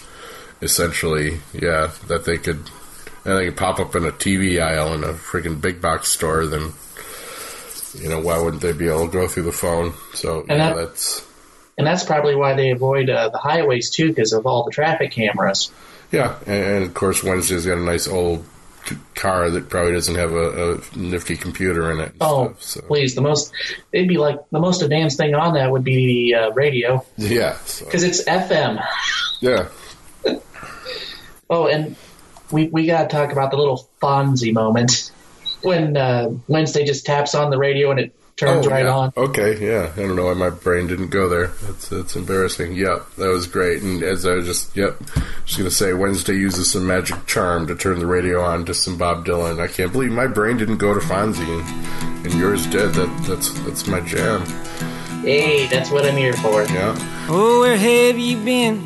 essentially 0.63 1.39
yeah 1.53 1.91
that 2.07 2.25
they 2.25 2.37
could. 2.37 2.69
And 3.25 3.37
they 3.37 3.45
could 3.45 3.55
pop 3.55 3.79
up 3.79 3.95
in 3.95 4.03
a 4.03 4.11
TV 4.11 4.61
aisle 4.61 4.93
in 4.95 5.05
a 5.05 5.13
freaking 5.13 5.61
big 5.61 5.79
box 5.79 6.09
store. 6.09 6.45
Then, 6.45 6.73
you 7.93 8.09
know, 8.09 8.19
why 8.19 8.37
wouldn't 8.37 8.61
they 8.61 8.73
be 8.73 8.89
able 8.89 9.05
to 9.07 9.13
go 9.13 9.29
through 9.29 9.43
the 9.43 9.53
phone? 9.53 9.93
So 10.13 10.41
And 10.41 10.49
yeah, 10.59 10.73
that- 10.73 10.75
that's 10.75 11.25
And 11.77 11.87
that's 11.87 12.03
probably 12.03 12.35
why 12.35 12.53
they 12.55 12.71
avoid 12.71 13.09
uh, 13.09 13.29
the 13.29 13.37
highways 13.37 13.91
too, 13.91 14.09
because 14.09 14.33
of 14.33 14.45
all 14.45 14.65
the 14.65 14.71
traffic 14.71 15.11
cameras. 15.11 15.71
Yeah, 16.11 16.35
and, 16.45 16.63
and 16.65 16.83
of 16.83 16.93
course 16.93 17.23
Wednesday's 17.23 17.65
got 17.65 17.77
a 17.77 17.81
nice 17.81 18.09
old 18.09 18.43
car 19.15 19.49
that 19.49 19.69
probably 19.69 19.93
doesn't 19.93 20.15
have 20.15 20.33
a, 20.33 20.73
a 20.73 20.97
nifty 20.97 21.37
computer 21.37 21.91
in 21.91 22.01
it. 22.01 22.11
Oh, 22.19 22.47
stuff, 22.47 22.61
so. 22.61 22.81
please! 22.81 23.15
The 23.15 23.21
most 23.21 23.53
they'd 23.91 24.09
be 24.09 24.17
like 24.17 24.37
the 24.51 24.59
most 24.59 24.81
advanced 24.81 25.15
thing 25.17 25.33
on 25.33 25.53
that 25.53 25.71
would 25.71 25.85
be 25.85 26.31
the 26.31 26.35
uh, 26.39 26.49
radio 26.51 27.05
yeah, 27.17 27.55
so, 27.63 27.85
because 27.85 28.03
it's 28.03 28.21
FM. 28.25 28.85
yeah, 29.39 29.69
Oh, 31.49 31.67
and 31.67 31.95
we 32.51 32.67
we 32.67 32.87
got 32.87 33.03
to 33.09 33.15
talk 33.15 33.31
about 33.31 33.51
the 33.51 33.57
little 33.57 33.87
Fonzie 34.01 34.53
moment 34.53 35.11
when 35.61 35.95
uh, 35.97 36.29
Wednesday 36.47 36.83
just 36.85 37.05
taps 37.05 37.35
on 37.35 37.51
the 37.51 37.57
radio 37.57 37.91
and 37.91 37.99
it 37.99 38.15
turns 38.37 38.65
Oh, 38.65 38.69
right 38.69 38.85
yeah. 38.85 38.95
on. 38.95 39.13
Okay, 39.15 39.63
yeah, 39.63 39.91
I 39.93 39.99
don't 39.99 40.15
know 40.15 40.25
why 40.25 40.33
my 40.33 40.49
brain 40.49 40.87
didn't 40.87 41.09
go 41.09 41.29
there. 41.29 41.47
That's 41.47 41.89
that's 41.89 42.15
embarrassing. 42.15 42.73
Yep, 42.73 43.15
that 43.17 43.27
was 43.27 43.45
great. 43.45 43.83
And 43.83 44.01
as 44.01 44.25
I 44.25 44.33
was 44.33 44.45
just 44.47 44.75
yep, 44.75 44.95
just 45.45 45.57
gonna 45.59 45.69
say 45.69 45.93
Wednesday 45.93 46.33
uses 46.33 46.71
some 46.71 46.87
magic 46.87 47.25
charm 47.27 47.67
to 47.67 47.75
turn 47.75 47.99
the 47.99 48.07
radio 48.07 48.41
on 48.41 48.65
to 48.65 48.73
some 48.73 48.97
Bob 48.97 49.25
Dylan. 49.25 49.59
I 49.61 49.67
can't 49.67 49.91
believe 49.91 50.11
my 50.11 50.27
brain 50.27 50.57
didn't 50.57 50.77
go 50.77 50.93
to 50.95 51.01
Fonzie 51.01 51.45
and, 51.59 52.25
and 52.25 52.33
yours 52.39 52.65
did. 52.67 52.93
That 52.93 53.25
that's 53.27 53.51
that's 53.63 53.85
my 53.85 53.99
jam. 54.01 54.41
Hey, 55.21 55.67
that's 55.67 55.91
what 55.91 56.05
I'm 56.05 56.17
here 56.17 56.33
for. 56.33 56.63
Yeah. 56.63 56.95
Oh, 57.29 57.59
where 57.59 57.77
have 57.77 58.17
you 58.17 58.37
been, 58.43 58.85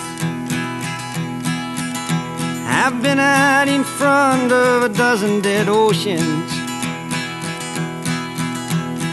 I've 2.83 2.99
been 3.03 3.19
out 3.19 3.67
in 3.67 3.83
front 3.83 4.51
of 4.51 4.81
a 4.81 4.89
dozen 4.89 5.39
dead 5.39 5.69
oceans. 5.69 6.51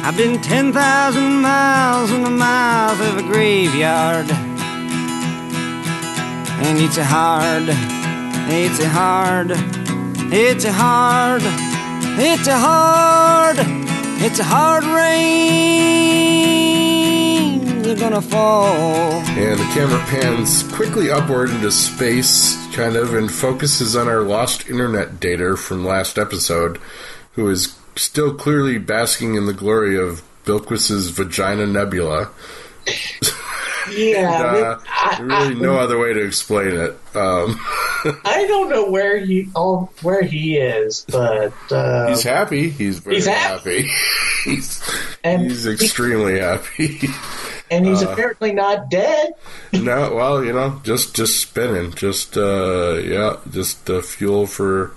I've 0.03 0.17
been 0.17 0.41
10,000 0.41 1.43
miles 1.43 2.11
in 2.11 2.23
the 2.23 2.31
mouth 2.31 2.99
of 2.99 3.19
a 3.19 3.23
graveyard. 3.23 4.31
And 6.65 6.79
it's 6.79 6.97
a 6.97 7.05
hard, 7.05 7.65
it's 8.49 8.81
a 8.81 8.89
hard, 8.89 9.51
it's 10.33 10.65
a 10.65 10.73
hard, 10.73 11.43
it's 12.19 12.49
a 12.49 12.57
hard, 12.59 13.59
it's 14.23 14.39
a 14.39 14.45
hard 14.45 14.85
rain. 14.85 15.45
You're 17.85 17.97
gonna 17.97 18.23
fall. 18.23 19.21
And 19.37 19.61
the 19.61 19.69
camera 19.75 20.01
pans 20.07 20.63
quickly 20.73 21.11
upward 21.11 21.51
into 21.51 21.71
space, 21.71 22.57
kind 22.79 22.97
of, 22.97 23.13
and 23.15 23.31
focuses 23.31 23.97
on 23.97 24.09
our 24.09 24.23
lost 24.23 24.69
internet 24.69 25.19
data 25.21 25.57
from 25.57 25.85
last 25.85 26.17
episode, 26.19 26.79
who 27.33 27.49
is 27.51 27.77
still 27.97 28.35
clearly 28.35 28.79
basking 28.79 29.35
in 29.35 29.47
the 29.47 29.53
glory 29.53 29.99
of 29.99 30.23
Bilquis's 30.45 31.11
vagina 31.11 31.67
nebula. 31.67 32.31
Yeah, 33.91 34.55
And, 34.55 34.65
uh, 34.65 34.79
I- 34.87 35.19
really 35.21 35.57
I- 35.57 35.59
no 35.61 35.79
other 35.79 35.99
way 35.99 36.13
to 36.13 36.23
explain 36.25 36.69
it. 36.75 36.91
Um, 37.15 37.59
I 38.25 38.45
don't 38.47 38.69
know 38.69 38.89
where 38.91 39.19
he 39.19 39.49
oh, 39.57 39.89
where 40.03 40.23
he 40.23 40.57
is, 40.59 41.05
but 41.09 41.53
uh, 41.73 42.09
he's 42.09 42.23
happy. 42.23 42.69
He's 42.69 42.99
very 42.99 43.17
He's 43.17 43.27
happy. 43.27 43.89
happy. 43.89 43.91
he's 44.45 44.83
And 45.25 45.43
he's 45.51 45.67
extremely 45.67 46.39
happy. 46.39 47.01
and 47.71 47.87
he's 47.87 48.03
uh, 48.03 48.11
apparently 48.11 48.53
not 48.53 48.91
dead. 48.91 49.35
no, 49.73 50.15
well, 50.15 50.45
you 50.45 50.53
know, 50.53 50.81
just 50.85 51.15
just 51.15 51.41
spinning, 51.41 51.93
just 51.93 52.37
uh, 52.37 52.95
yeah, 52.95 53.37
just 53.51 53.89
uh, 53.91 54.01
fuel 54.01 54.47
for 54.47 54.89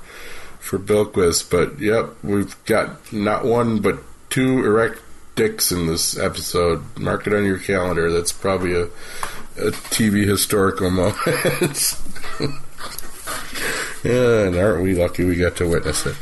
for 0.59 0.79
Bilquis. 0.79 1.49
But 1.49 1.79
yep, 1.79 2.11
we've 2.23 2.55
got 2.65 3.11
not 3.11 3.45
one 3.45 3.79
but 3.81 3.99
two 4.29 4.65
erect 4.65 5.01
dicks 5.35 5.71
in 5.71 5.87
this 5.87 6.17
episode. 6.17 6.83
Mark 6.97 7.27
it 7.27 7.33
on 7.33 7.45
your 7.45 7.59
calendar. 7.59 8.11
That's 8.11 8.31
probably 8.31 8.73
a 8.73 8.87
a 9.57 9.71
TV 9.71 10.25
historical 10.25 10.89
moment. 10.91 11.97
yeah, 14.03 14.47
and 14.47 14.55
aren't 14.55 14.83
we 14.83 14.95
lucky 14.95 15.23
we 15.25 15.35
got 15.35 15.55
to 15.57 15.67
witness 15.67 16.05
it? 16.05 16.15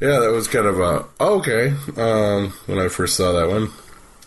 Yeah, 0.00 0.20
that 0.20 0.32
was 0.32 0.48
kind 0.48 0.66
of 0.66 0.80
a 0.80 1.04
okay 1.20 1.74
um, 1.96 2.52
when 2.66 2.78
I 2.78 2.88
first 2.88 3.16
saw 3.16 3.32
that 3.32 3.48
one. 3.48 3.70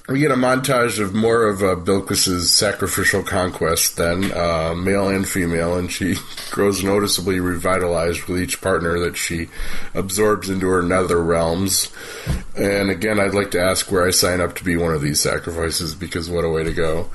We 0.09 0.21
get 0.21 0.31
a 0.31 0.35
montage 0.35 0.99
of 0.99 1.13
more 1.13 1.45
of 1.45 1.61
uh, 1.61 1.75
Bilquis's 1.75 2.51
sacrificial 2.51 3.21
conquest, 3.21 3.95
then 3.97 4.31
uh, 4.31 4.73
male 4.73 5.07
and 5.07 5.27
female, 5.27 5.77
and 5.77 5.91
she 5.91 6.15
grows 6.49 6.83
noticeably 6.83 7.39
revitalized 7.39 8.23
with 8.23 8.41
each 8.41 8.59
partner 8.59 8.97
that 9.01 9.17
she 9.17 9.49
absorbs 9.93 10.49
into 10.49 10.67
her 10.67 10.81
nether 10.81 11.21
realms. 11.21 11.91
And 12.57 12.89
again, 12.89 13.19
I'd 13.19 13.35
like 13.35 13.51
to 13.51 13.61
ask 13.61 13.91
where 13.91 14.07
I 14.07 14.09
sign 14.09 14.41
up 14.41 14.55
to 14.55 14.63
be 14.63 14.75
one 14.75 14.95
of 14.95 15.01
these 15.01 15.21
sacrifices 15.21 15.93
because 15.93 16.27
what 16.27 16.43
a 16.43 16.49
way 16.49 16.63
to 16.63 16.73
go! 16.73 17.11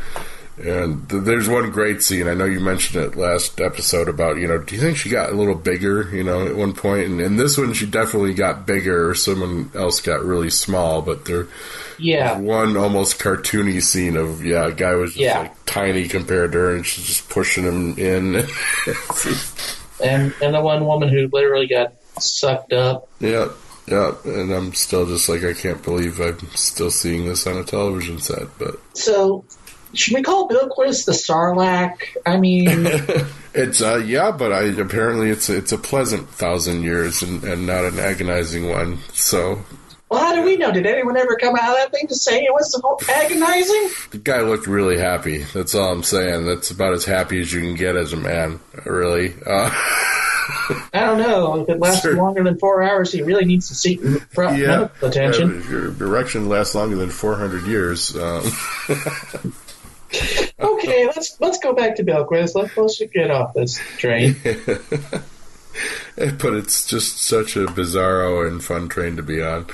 And 0.57 1.09
th- 1.11 1.25
there's 1.25 1.49
one 1.49 1.71
great 1.73 2.01
scene. 2.03 2.29
I 2.29 2.35
know 2.35 2.45
you 2.45 2.61
mentioned 2.61 3.03
it 3.05 3.17
last 3.17 3.61
episode 3.61 4.09
about, 4.09 4.37
you 4.39 4.47
know, 4.47 4.59
do 4.59 4.75
you 4.75 4.81
think 4.81 4.97
she 4.97 5.09
got 5.09 5.31
a 5.33 5.35
little 5.35 5.57
bigger, 5.57 6.09
you 6.15 6.23
know, 6.23 6.47
at 6.47 6.55
one 6.55 6.73
point? 6.75 7.07
And 7.09 7.21
in 7.21 7.37
this 7.37 7.59
one, 7.59 7.73
she 7.73 7.87
definitely 7.87 8.35
got 8.35 8.65
bigger, 8.67 9.11
or 9.11 9.15
someone 9.17 9.71
else 9.75 10.01
got 10.01 10.25
really 10.25 10.51
small, 10.51 11.03
but 11.03 11.25
there 11.25 11.49
Yeah. 11.99 12.39
one 12.39 12.77
almost 12.77 13.19
cartoony 13.19 13.83
scene 13.83 14.17
of, 14.17 14.45
yeah, 14.45 14.69
a 14.69 14.73
guy 14.73 14.95
was 14.95 15.11
just 15.11 15.21
Yeah. 15.23 15.39
like 15.41 15.65
tiny 15.67 16.07
compared 16.07 16.53
to 16.53 16.59
her, 16.59 16.77
and 16.77 16.87
she's 16.87 17.05
just 17.07 17.29
pushing 17.29 17.65
him 17.65 17.99
in. 17.99 18.47
And 20.03 20.35
and 20.43 20.55
the 20.55 20.61
one 20.61 20.85
woman 20.85 21.09
who 21.09 21.29
literally 21.33 21.69
got 21.69 21.93
sucked 22.19 22.73
up. 22.73 23.09
yeah, 23.21 23.49
yeah. 23.87 24.13
And 24.25 24.51
I'm 24.53 24.75
still 24.75 25.07
just 25.07 25.29
like, 25.29 25.45
I 25.45 25.53
can't 25.53 25.83
believe 25.83 26.21
I'm 26.21 26.39
still 26.55 26.91
seeing 26.91 27.27
this 27.27 27.47
on 27.47 27.57
a 27.59 27.65
television 27.65 28.19
set, 28.19 28.49
but. 28.59 28.79
So 28.95 29.45
should 29.95 30.15
we 30.15 30.23
call 30.23 30.49
Bilquis 30.49 31.05
the 31.07 31.13
Sarlacc? 31.13 32.17
I 32.27 32.37
mean, 32.39 32.87
It's 33.57 33.81
uh 33.81 33.97
yeah, 34.05 34.33
but 34.33 34.53
I 34.53 34.63
apparently 34.65 35.31
it's 35.31 35.49
it's 35.49 35.71
a 35.73 35.79
pleasant 35.79 36.29
thousand 36.29 36.83
years 36.83 37.23
and, 37.23 37.45
and 37.45 37.67
not 37.67 37.85
an 37.85 37.99
agonizing 38.01 38.69
one. 38.69 38.99
So 39.13 39.63
well, 40.11 40.21
how 40.21 40.35
do 40.35 40.43
we 40.43 40.57
know? 40.57 40.71
Did 40.73 40.87
anyone 40.87 41.17
ever 41.17 41.37
come 41.37 41.55
out 41.57 41.71
of 41.71 41.77
that 41.77 41.93
thing 41.93 42.07
to 42.09 42.15
say 42.15 42.41
it 42.41 42.53
was 42.53 42.81
agonizing? 43.09 43.91
the 44.11 44.19
guy 44.19 44.41
looked 44.43 44.67
really 44.67 44.99
happy. 44.99 45.39
That's 45.55 45.75
all 45.75 45.93
I'm 45.93 46.03
saying. 46.03 46.47
That's 46.47 46.71
about 46.73 46.93
as 46.95 47.05
happy 47.05 47.41
as 47.41 47.53
you 47.53 47.61
can 47.61 47.75
get 47.77 47.97
as 47.97 48.13
a 48.13 48.17
man, 48.17 48.61
really. 48.85 49.35
Uh, 49.47 49.71
I 50.93 51.01
don't 51.01 51.19
know. 51.19 51.63
If 51.63 51.69
it 51.69 51.79
lasts 51.81 52.03
Sure. 52.03 52.17
longer 52.17 52.45
than 52.45 52.59
four 52.59 52.83
hours, 52.83 53.13
he 53.13 53.23
really 53.23 53.45
needs 53.45 53.69
to 53.69 53.75
seek 53.75 54.01
pro- 54.35 54.51
medical 54.57 55.09
attention. 55.09 55.51
Yeah, 55.51 55.57
if 55.59 55.71
your 55.71 55.87
erection 56.09 56.49
lasts 56.49 56.75
longer 56.75 56.97
than 56.97 57.11
400 57.11 57.67
years. 57.67 58.15
Um, 58.17 58.43
okay, 60.61 61.07
let's 61.07 61.41
let's 61.41 61.59
go 61.59 61.73
back 61.73 61.97
to 61.97 62.05
Bilquis. 62.05 62.55
Let's 62.55 62.77
let's 62.77 63.03
get 63.13 63.31
off 63.31 63.55
this 63.55 63.79
train. 63.99 64.37
but 66.17 66.55
it's 66.55 66.87
just 66.87 67.23
such 67.23 67.57
a 67.57 67.67
bizarro 67.67 68.47
and 68.47 68.63
fun 68.63 68.89
train 68.89 69.17
to 69.17 69.23
be 69.23 69.43
on. 69.43 69.67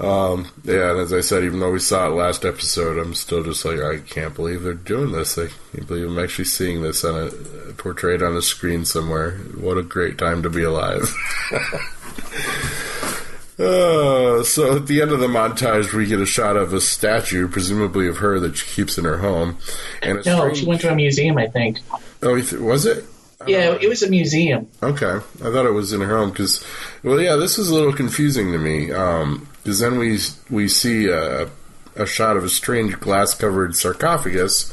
Um, 0.00 0.48
yeah, 0.64 0.92
and 0.92 1.00
as 1.00 1.12
I 1.12 1.20
said, 1.20 1.44
even 1.44 1.60
though 1.60 1.72
we 1.72 1.78
saw 1.78 2.06
it 2.06 2.14
last 2.14 2.46
episode, 2.46 2.96
I'm 2.98 3.14
still 3.14 3.44
just 3.44 3.64
like, 3.66 3.80
I 3.80 3.98
can't 3.98 4.34
believe 4.34 4.62
they're 4.62 4.72
doing 4.72 5.12
this. 5.12 5.36
I 5.36 5.48
can't 5.72 5.86
believe 5.86 6.06
I'm 6.06 6.18
actually 6.18 6.46
seeing 6.46 6.80
this 6.80 7.04
on 7.04 7.28
a 7.28 7.30
portrayed 7.74 8.22
on 8.22 8.34
a 8.34 8.40
screen 8.40 8.86
somewhere. 8.86 9.32
What 9.58 9.76
a 9.76 9.82
great 9.82 10.16
time 10.16 10.42
to 10.42 10.50
be 10.50 10.62
alive. 10.62 11.14
Uh, 13.60 14.42
so 14.42 14.76
at 14.76 14.86
the 14.86 15.02
end 15.02 15.10
of 15.12 15.20
the 15.20 15.26
montage, 15.26 15.92
we 15.92 16.06
get 16.06 16.20
a 16.20 16.26
shot 16.26 16.56
of 16.56 16.72
a 16.72 16.80
statue, 16.80 17.46
presumably 17.46 18.08
of 18.08 18.18
her, 18.18 18.40
that 18.40 18.56
she 18.56 18.66
keeps 18.74 18.96
in 18.96 19.04
her 19.04 19.18
home. 19.18 19.58
And 20.02 20.16
No, 20.24 20.38
strange- 20.38 20.58
she 20.58 20.66
went 20.66 20.80
to 20.80 20.90
a 20.92 20.94
museum, 20.94 21.36
I 21.36 21.46
think. 21.46 21.78
Oh, 22.22 22.34
was 22.60 22.86
it? 22.86 23.04
Yeah, 23.46 23.76
it 23.80 23.88
was 23.88 24.02
a 24.02 24.10
museum. 24.10 24.68
Okay, 24.82 25.06
I 25.16 25.20
thought 25.50 25.66
it 25.66 25.72
was 25.72 25.92
in 25.92 26.00
her 26.02 26.16
home 26.18 26.30
because, 26.30 26.64
well, 27.02 27.20
yeah, 27.20 27.36
this 27.36 27.58
is 27.58 27.70
a 27.70 27.74
little 27.74 27.92
confusing 27.92 28.52
to 28.52 28.58
me 28.58 28.86
because 28.86 29.78
then 29.80 29.98
we 29.98 30.18
we 30.50 30.68
see 30.68 31.08
a, 31.08 31.48
a 31.96 32.06
shot 32.06 32.36
of 32.36 32.44
a 32.44 32.50
strange 32.50 33.00
glass 33.00 33.32
covered 33.32 33.74
sarcophagus. 33.76 34.72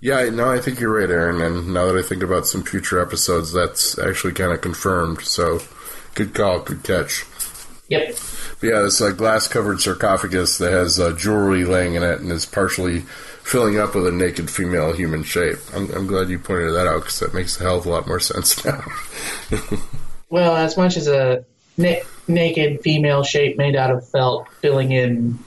Yeah, 0.00 0.28
no, 0.30 0.50
I 0.50 0.58
think 0.60 0.80
you're 0.80 0.98
right, 0.98 1.08
Aaron. 1.10 1.40
And 1.40 1.72
now 1.72 1.86
that 1.86 1.96
I 1.96 2.02
think 2.02 2.22
about 2.24 2.46
some 2.46 2.62
future 2.64 3.00
episodes, 3.00 3.52
that's 3.52 3.98
actually 4.00 4.32
kind 4.32 4.52
of 4.52 4.60
confirmed. 4.60 5.22
So, 5.22 5.60
good 6.16 6.34
call, 6.34 6.58
good 6.60 6.82
catch. 6.82 7.24
Yep. 7.88 8.16
But 8.60 8.66
yeah, 8.66 8.86
it's 8.86 9.00
a 9.00 9.12
glass 9.12 9.48
covered 9.48 9.80
sarcophagus 9.80 10.58
that 10.58 10.72
has 10.72 11.00
uh, 11.00 11.12
jewelry 11.12 11.64
laying 11.64 11.94
in 11.94 12.02
it 12.02 12.20
and 12.20 12.30
is 12.30 12.44
partially 12.44 13.00
filling 13.42 13.78
up 13.78 13.94
with 13.94 14.06
a 14.06 14.12
naked 14.12 14.50
female 14.50 14.92
human 14.92 15.22
shape. 15.22 15.58
I'm, 15.74 15.90
I'm 15.92 16.06
glad 16.06 16.28
you 16.28 16.38
pointed 16.38 16.74
that 16.74 16.86
out 16.86 17.00
because 17.00 17.20
that 17.20 17.32
makes 17.32 17.58
a 17.58 17.62
hell 17.62 17.78
of 17.78 17.86
a 17.86 17.90
lot 17.90 18.06
more 18.06 18.20
sense 18.20 18.62
now. 18.64 18.84
Well, 20.28 20.56
as 20.56 20.76
much 20.76 20.96
as 20.98 21.08
a 21.08 21.44
na- 21.78 22.02
naked 22.26 22.82
female 22.82 23.22
shape 23.22 23.56
made 23.56 23.74
out 23.76 23.90
of 23.90 24.06
felt 24.06 24.48
filling 24.60 24.92
in 24.92 25.38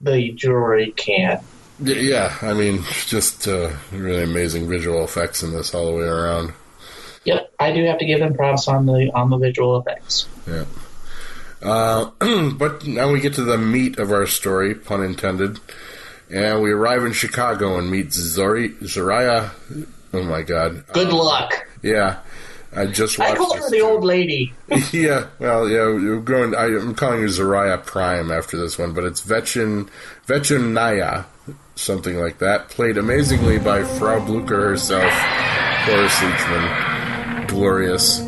the 0.00 0.32
jewelry 0.32 0.92
can. 0.92 1.40
Yeah, 1.80 2.36
I 2.42 2.52
mean, 2.52 2.82
just 3.06 3.48
uh, 3.48 3.70
really 3.92 4.22
amazing 4.22 4.68
visual 4.68 5.04
effects 5.04 5.42
in 5.42 5.52
this 5.52 5.74
all 5.74 5.86
the 5.86 5.92
way 5.98 6.06
around. 6.06 6.52
Yep, 7.24 7.52
I 7.58 7.72
do 7.72 7.84
have 7.84 7.98
to 7.98 8.06
give 8.06 8.20
them 8.20 8.34
props 8.34 8.68
on 8.68 8.86
the 8.86 9.10
on 9.14 9.30
the 9.30 9.36
visual 9.36 9.78
effects. 9.78 10.26
Yeah. 10.46 10.64
Uh, 11.66 12.10
but 12.52 12.86
now 12.86 13.10
we 13.10 13.20
get 13.20 13.34
to 13.34 13.42
the 13.42 13.58
meat 13.58 13.98
of 13.98 14.12
our 14.12 14.26
story, 14.26 14.74
pun 14.74 15.02
intended. 15.02 15.58
And 16.30 16.62
we 16.62 16.72
arrive 16.72 17.04
in 17.04 17.12
Chicago 17.12 17.78
and 17.78 17.90
meet 17.90 18.12
Zori, 18.12 18.70
Zariah. 18.70 19.50
Oh 20.12 20.22
my 20.22 20.42
god. 20.42 20.84
Good 20.92 21.12
luck. 21.12 21.66
Yeah. 21.82 22.20
I 22.74 22.86
just 22.86 23.18
watched 23.18 23.32
I 23.32 23.36
call 23.36 23.56
her 23.56 23.70
the 23.70 23.80
old 23.80 24.04
lady. 24.04 24.52
yeah, 24.92 25.28
well, 25.38 25.66
yeah, 25.68 25.86
we're 25.86 26.20
going. 26.20 26.54
I, 26.54 26.66
I'm 26.66 26.94
calling 26.94 27.22
her 27.22 27.28
Zariah 27.28 27.84
Prime 27.84 28.30
after 28.30 28.58
this 28.58 28.76
one, 28.76 28.92
but 28.92 29.04
it's 29.04 29.22
Vetchin 29.22 29.88
Vetchinaya, 30.26 31.24
something 31.74 32.18
like 32.18 32.38
that. 32.38 32.68
Played 32.68 32.98
amazingly 32.98 33.58
by 33.58 33.82
Frau 33.82 34.22
Blucher 34.22 34.68
herself, 34.68 35.10
Cloris 35.84 36.12
Leachman, 36.16 37.48
glorious. 37.48 38.25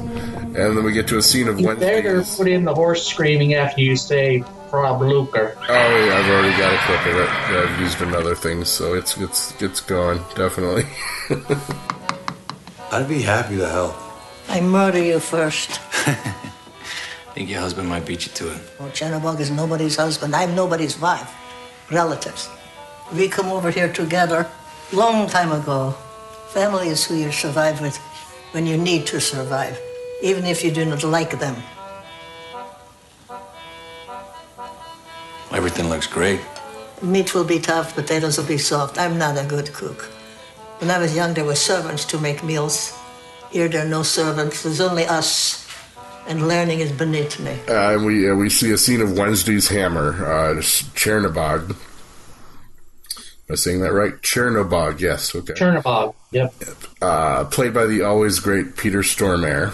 And 0.57 0.76
then 0.76 0.84
we 0.84 0.92
get 0.92 1.07
to 1.09 1.18
a 1.18 1.22
scene 1.22 1.49
of 1.49 1.61
You 1.61 1.66
Wednesday. 1.68 2.03
better 2.03 2.22
put 2.22 2.49
in 2.49 2.64
the 2.64 2.74
horse 2.74 3.07
screaming 3.07 3.55
after 3.55 3.80
you 3.80 3.96
say 3.96 4.42
Frau 4.70 4.99
Blucher. 4.99 5.57
Oh 5.68 5.72
yeah, 6.07 6.14
I've 6.18 6.30
already 6.30 6.57
got 6.57 6.72
a 6.74 6.78
clip 6.78 7.01
of 7.07 7.20
it. 7.20 7.28
Yeah, 7.53 7.66
I've 7.68 7.80
used 7.80 8.01
it 8.01 8.09
in 8.09 8.14
other 8.14 8.34
things, 8.34 8.68
so 8.68 8.94
it's 8.94 9.16
it's 9.18 9.61
it's 9.62 9.80
going 9.80 10.18
definitely. 10.34 10.84
I'd 12.90 13.09
be 13.09 13.22
happy 13.22 13.57
to 13.59 13.68
help. 13.68 13.94
I 14.49 14.61
murder 14.61 15.03
you 15.03 15.20
first. 15.20 15.80
think 17.38 17.51
your 17.51 17.61
husband 17.61 17.88
might 17.88 18.05
beat 18.05 18.26
you 18.26 18.32
to 18.32 18.53
it. 18.53 18.61
Oh, 18.80 18.84
well, 18.84 18.90
Chernobog 18.90 19.38
is 19.40 19.51
nobody's 19.51 19.96
husband. 19.96 20.34
I'm 20.34 20.55
nobody's 20.57 20.99
wife. 21.01 21.32
Relatives. 21.90 22.49
We 23.14 23.28
come 23.28 23.46
over 23.46 23.70
here 23.70 23.92
together 23.92 24.51
long 24.92 25.28
time 25.28 25.53
ago. 25.53 25.94
Family 26.49 26.88
is 26.88 27.05
who 27.05 27.14
you 27.14 27.30
survive 27.30 27.80
with 27.80 27.96
when 28.53 28.66
you 28.66 28.76
need 28.76 29.07
to 29.07 29.20
survive, 29.20 29.78
even 30.23 30.45
if 30.45 30.64
you 30.64 30.71
do 30.71 30.85
not 30.85 31.05
like 31.05 31.39
them. 31.39 31.57
Everything 35.53 35.89
looks 35.89 36.07
great. 36.07 36.41
Meat 37.03 37.35
will 37.35 37.45
be 37.45 37.59
tough, 37.59 37.95
potatoes 37.95 38.39
will 38.39 38.47
be 38.47 38.59
soft. 38.59 38.99
I'm 38.99 39.19
not 39.19 39.39
a 39.39 39.47
good 39.47 39.73
cook. 39.73 40.03
When 40.81 40.91
I 40.91 40.99
was 40.99 41.14
young, 41.14 41.35
there 41.35 41.45
were 41.45 41.55
servants 41.55 42.05
to 42.07 42.19
make 42.19 42.43
meals. 42.43 42.97
Here, 43.51 43.69
there 43.69 43.85
are 43.85 43.89
no 43.89 44.03
servants. 44.03 44.62
There's 44.62 44.81
only 44.81 45.07
us, 45.07 45.66
and 46.29 46.47
learning 46.47 46.81
is 46.81 46.93
beneath 46.93 47.41
me. 47.41 47.59
Uh, 47.69 47.95
and 47.95 48.05
we 48.05 48.31
uh, 48.31 48.35
we 48.35 48.51
see 48.51 48.71
a 48.73 48.79
scene 48.79 49.01
of 49.01 49.16
Wednesday's 49.16 49.69
hammer, 49.69 50.25
uh, 50.25 50.55
Chernobog. 50.95 51.77
Am 53.49 53.53
I 53.53 53.57
saying 53.57 53.80
that 53.80 53.92
right? 53.92 54.12
Chernobog, 54.20 55.01
yes. 55.01 55.34
Okay. 55.34 55.55
Chernobog. 55.55 56.14
Yep. 56.32 56.53
Uh, 57.01 57.44
played 57.46 57.72
by 57.72 57.86
the 57.86 58.03
always 58.03 58.40
great 58.40 58.76
Peter 58.76 59.01
Stormare. 59.01 59.70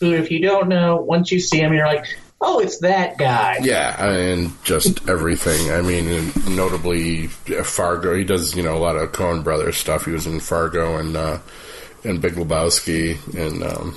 Who, 0.00 0.12
if 0.14 0.30
you 0.30 0.40
don't 0.40 0.68
know, 0.68 0.96
once 0.96 1.30
you 1.30 1.38
see 1.38 1.58
him, 1.58 1.74
you're 1.74 1.86
like, 1.86 2.06
oh, 2.40 2.58
it's 2.60 2.78
that 2.78 3.18
guy. 3.18 3.58
Yeah, 3.60 4.02
and 4.10 4.52
just 4.64 5.06
everything. 5.10 5.70
I 5.70 5.82
mean, 5.82 6.32
notably 6.48 7.26
Fargo. 7.26 8.14
He 8.14 8.24
does 8.24 8.56
you 8.56 8.62
know 8.62 8.76
a 8.76 8.78
lot 8.78 8.96
of 8.96 9.12
Coen 9.12 9.44
Brothers 9.44 9.76
stuff. 9.76 10.06
He 10.06 10.12
was 10.12 10.26
in 10.26 10.40
Fargo 10.40 10.96
and 10.96 11.14
uh, 11.14 11.38
and 12.04 12.22
Big 12.22 12.34
Lebowski 12.34 13.18
and 13.36 13.62
um, 13.62 13.94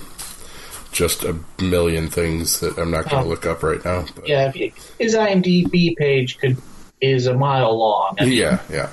just 0.91 1.23
a 1.23 1.37
million 1.61 2.09
things 2.09 2.59
that 2.59 2.77
I'm 2.77 2.91
not 2.91 3.09
going 3.09 3.23
to 3.23 3.27
Oh. 3.27 3.29
look 3.29 3.45
up 3.45 3.63
right 3.63 3.83
now. 3.85 4.03
But 4.13 4.27
Yeah, 4.27 4.51
his 4.51 5.15
IMDb 5.15 5.95
page 5.95 6.37
could 6.39 6.57
is 6.99 7.27
a 7.27 7.33
mile 7.33 7.77
long. 7.79 8.15
yeah, 8.19 8.59
yeah, 8.69 8.89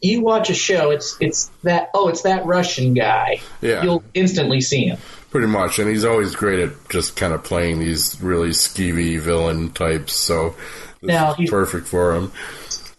You 0.00 0.20
watch 0.22 0.50
a 0.50 0.54
show, 0.54 0.90
it's 0.90 1.16
it's 1.20 1.50
that 1.62 1.90
oh, 1.94 2.08
it's 2.08 2.22
that 2.22 2.46
Russian 2.46 2.94
guy. 2.94 3.40
Yeah. 3.60 3.82
You'll 3.82 4.04
instantly 4.14 4.60
see 4.60 4.86
him. 4.86 4.98
pretty 5.30 5.46
much. 5.48 5.78
And 5.78 5.88
he's 5.90 6.04
always 6.04 6.34
great 6.36 6.60
at 6.60 6.70
just 6.90 7.16
kind 7.16 7.32
of 7.32 7.42
playing 7.44 7.80
these 7.80 8.20
really 8.22 8.50
skeevy 8.50 9.18
villain 9.20 9.70
types. 9.72 10.14
So 10.14 10.50
this 11.00 11.08
Now, 11.08 11.30
is 11.32 11.36
he's- 11.38 11.50
perfect 11.50 11.86
for 11.88 12.14
him. 12.14 12.32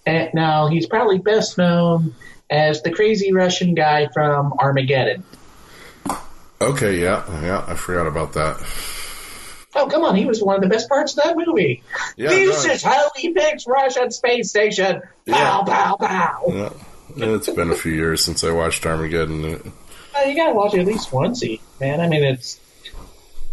And 0.06 0.30
now 0.34 0.68
he's 0.68 0.86
probably 0.86 1.18
best 1.18 1.58
known 1.58 2.14
as 2.50 2.84
the 2.84 2.92
crazy 2.92 3.34
Russian 3.34 3.74
guy 3.74 4.08
from 4.14 4.54
Armageddon. 4.60 5.24
Okay, 6.62 7.02
yeah, 7.02 7.24
yeah. 7.42 7.64
I 7.68 7.76
forgot 7.76 8.08
about 8.08 8.34
that. 8.34 8.58
Oh, 9.76 9.88
come 9.88 10.04
on, 10.04 10.16
he 10.16 10.26
was 10.26 10.42
one 10.42 10.56
of 10.56 10.62
the 10.62 10.70
best 10.70 10.88
parts 10.88 11.18
of 11.18 11.24
that 11.24 11.36
movie. 11.38 11.84
Yeah, 12.16 12.30
this 12.30 12.66
no. 12.66 12.74
is 12.74 12.82
how 12.82 13.10
he 13.16 13.34
picks 13.34 13.68
Russian 13.68 14.10
space 14.12 14.50
station. 14.50 15.02
Pow, 15.28 15.64
pow, 15.64 15.98
pow. 15.98 16.44
Yeah. 16.48 16.70
It's 17.18 17.50
been 17.50 17.72
a 17.72 17.76
few 17.76 17.92
years 17.94 18.24
since 18.24 18.44
I 18.44 18.52
watched 18.52 18.86
Armageddon. 18.86 19.42
You 20.26 20.36
gotta 20.36 20.54
watch 20.54 20.74
it 20.74 20.80
at 20.80 20.86
least 20.86 21.12
once, 21.12 21.44
a 21.44 21.60
man. 21.80 22.00
I 22.02 22.08
mean, 22.08 22.24
it's 22.24 22.60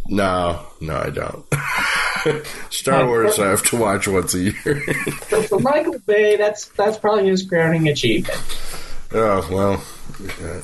No, 0.08 0.64
no, 0.80 0.96
I 0.96 1.10
don't. 1.10 1.44
Star 2.70 3.06
Wars, 3.06 3.38
I 3.38 3.48
have 3.48 3.62
to 3.64 3.76
watch 3.76 4.06
once 4.08 4.34
a 4.34 4.40
year. 4.40 4.80
for 5.48 5.58
Michael 5.58 5.98
Bay. 6.06 6.36
That's 6.36 6.66
that's 6.68 6.98
probably 6.98 7.28
his 7.28 7.42
crowning 7.42 7.88
achievement. 7.88 8.38
oh 9.12 9.48
well, 9.50 9.82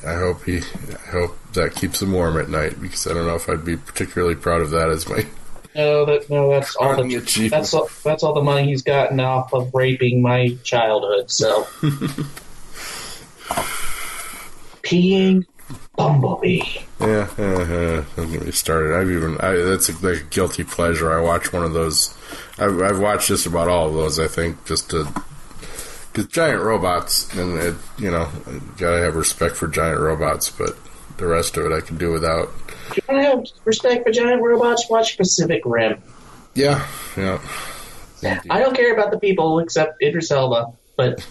I 0.06 0.14
hope 0.14 0.44
he, 0.44 0.58
I 0.58 1.10
hope 1.10 1.36
that 1.54 1.74
keeps 1.74 2.00
him 2.00 2.12
warm 2.12 2.38
at 2.38 2.48
night 2.48 2.80
because 2.80 3.06
I 3.06 3.14
don't 3.14 3.26
know 3.26 3.34
if 3.34 3.48
I'd 3.48 3.64
be 3.64 3.76
particularly 3.76 4.36
proud 4.36 4.60
of 4.60 4.70
that 4.70 4.88
as 4.88 5.08
my. 5.08 5.26
No, 5.74 6.04
that 6.06 6.30
no, 6.30 6.50
that's 6.50 6.74
all. 6.76 6.96
The, 6.96 7.48
that's 7.50 7.74
all. 7.74 7.88
That's 8.04 8.22
all 8.22 8.34
the 8.34 8.42
money 8.42 8.66
he's 8.68 8.82
gotten 8.82 9.20
off 9.20 9.52
of 9.52 9.74
raping 9.74 10.22
my 10.22 10.56
childhood. 10.64 11.30
So, 11.30 11.64
peeing 14.82 15.46
Bumblebee. 15.96 16.62
Yeah, 17.00 17.28
uh, 17.38 17.42
uh, 17.42 18.04
don't 18.16 18.32
get 18.32 18.44
me 18.44 18.52
started. 18.52 18.96
I've 18.96 19.10
even 19.10 19.36
I, 19.40 19.52
that's 19.56 19.88
a, 19.88 19.92
like 20.06 20.22
a 20.22 20.24
guilty 20.24 20.64
pleasure. 20.64 21.12
I 21.12 21.20
watch 21.20 21.52
one 21.52 21.64
of 21.64 21.72
those. 21.72 22.16
I've, 22.58 22.80
I've 22.80 22.98
watched 22.98 23.28
just 23.28 23.46
about 23.46 23.68
all 23.68 23.88
of 23.88 23.94
those. 23.94 24.18
I 24.18 24.28
think 24.28 24.64
just 24.64 24.90
to 24.90 25.06
because 26.12 26.32
giant 26.32 26.62
robots, 26.62 27.32
and 27.36 27.58
it, 27.58 27.74
you 27.98 28.10
know, 28.10 28.28
gotta 28.76 28.98
have 28.98 29.14
respect 29.14 29.56
for 29.56 29.68
giant 29.68 30.00
robots, 30.00 30.50
but 30.50 30.76
the 31.18 31.26
rest 31.26 31.56
of 31.56 31.66
it 31.66 31.72
I 31.72 31.80
can 31.80 31.96
do 31.98 32.12
without. 32.12 32.48
If 32.90 32.96
you 32.96 33.02
want 33.14 33.22
to 33.22 33.28
have 33.30 33.44
respect 33.64 34.04
for 34.04 34.12
giant 34.12 34.42
robots, 34.42 34.88
watch 34.90 35.16
Pacific 35.16 35.62
Rim. 35.64 36.02
Yeah, 36.54 36.86
yeah. 37.16 37.40
I 38.50 38.58
don't 38.60 38.74
care 38.76 38.92
about 38.92 39.10
the 39.12 39.18
people 39.18 39.58
except 39.60 40.02
Idris 40.02 40.30
Elba, 40.30 40.72
but 40.96 41.24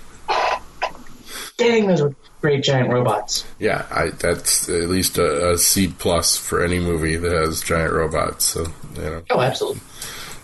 dang, 1.58 1.88
those 1.88 2.02
were 2.02 2.16
great 2.42 2.64
giant 2.64 2.90
robots. 2.90 3.46
Yeah, 3.60 3.86
I, 3.92 4.10
that's 4.10 4.70
at 4.70 4.90
least 4.90 5.18
a, 5.18 5.52
a 5.54 5.58
C 5.58 5.88
plus 5.88 6.38
for 6.38 6.64
any 6.64 6.80
movie 6.80 7.16
that 7.18 7.32
has 7.32 7.62
giant 7.62 7.92
robots. 7.94 8.46
So 8.46 8.68
you 8.96 9.02
know, 9.02 9.24
Oh, 9.30 9.42
absolutely. 9.42 9.82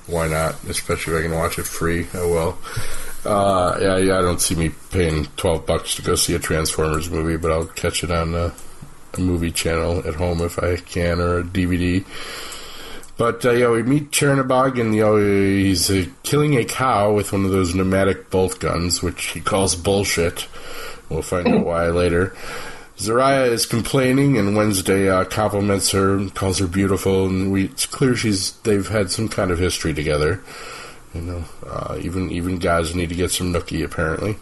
why 0.07 0.27
not? 0.27 0.61
Especially 0.65 1.13
if 1.13 1.19
I 1.19 1.21
can 1.27 1.37
watch 1.37 1.57
it 1.59 1.65
free. 1.65 2.07
I 2.13 2.21
will. 2.25 2.57
Uh, 3.25 3.77
yeah, 3.81 3.97
yeah. 3.97 4.17
I 4.17 4.21
don't 4.21 4.41
see 4.41 4.55
me 4.55 4.69
paying 4.91 5.25
twelve 5.37 5.65
bucks 5.65 5.95
to 5.95 6.01
go 6.01 6.15
see 6.15 6.33
a 6.33 6.39
Transformers 6.39 7.09
movie, 7.09 7.37
but 7.37 7.51
I'll 7.51 7.65
catch 7.67 8.03
it 8.03 8.11
on 8.11 8.35
a, 8.35 8.53
a 9.13 9.19
movie 9.19 9.51
channel 9.51 9.99
at 10.07 10.15
home 10.15 10.41
if 10.41 10.57
I 10.59 10.77
can 10.77 11.19
or 11.19 11.39
a 11.39 11.43
DVD. 11.43 12.05
But 13.17 13.45
uh, 13.45 13.51
yeah, 13.51 13.69
we 13.69 13.83
meet 13.83 14.11
Chernobog, 14.11 14.79
and 14.79 14.95
you 14.95 15.01
know, 15.01 15.17
he's 15.17 15.89
uh, 15.91 16.05
killing 16.23 16.55
a 16.57 16.65
cow 16.65 17.13
with 17.13 17.31
one 17.31 17.45
of 17.45 17.51
those 17.51 17.75
pneumatic 17.75 18.29
bolt 18.31 18.59
guns, 18.59 19.03
which 19.03 19.25
he 19.27 19.39
calls 19.39 19.75
bullshit. 19.75 20.47
We'll 21.09 21.21
find 21.21 21.47
out 21.47 21.65
why 21.65 21.87
later. 21.89 22.35
Zariah 22.97 23.49
is 23.49 23.65
complaining, 23.65 24.37
and 24.37 24.55
Wednesday 24.55 25.09
uh, 25.09 25.25
compliments 25.25 25.91
her, 25.91 26.27
calls 26.29 26.59
her 26.59 26.67
beautiful, 26.67 27.27
and 27.27 27.51
we, 27.51 27.65
it's 27.65 27.85
clear 27.85 28.15
she's 28.15 28.51
they've 28.61 28.87
had 28.87 29.11
some 29.11 29.29
kind 29.29 29.51
of 29.51 29.59
history 29.59 29.93
together. 29.93 30.41
You 31.13 31.21
know, 31.21 31.43
uh, 31.67 31.97
even 32.01 32.31
even 32.31 32.57
guys 32.57 32.95
need 32.95 33.09
to 33.09 33.15
get 33.15 33.31
some 33.31 33.53
nookie 33.53 33.83
apparently. 33.83 34.37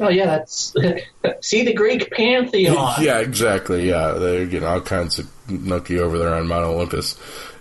Oh 0.00 0.08
yeah, 0.08 0.26
that's 0.26 0.74
see 1.40 1.64
the 1.64 1.74
Greek 1.74 2.10
pantheon. 2.10 2.94
yeah, 3.02 3.18
exactly. 3.18 3.88
Yeah, 3.88 4.12
they're 4.12 4.46
getting 4.46 4.68
all 4.68 4.80
kinds 4.80 5.18
of 5.18 5.26
nookie 5.48 5.98
over 5.98 6.18
there 6.18 6.34
on 6.34 6.48
Mount 6.48 6.64
Olympus. 6.64 7.18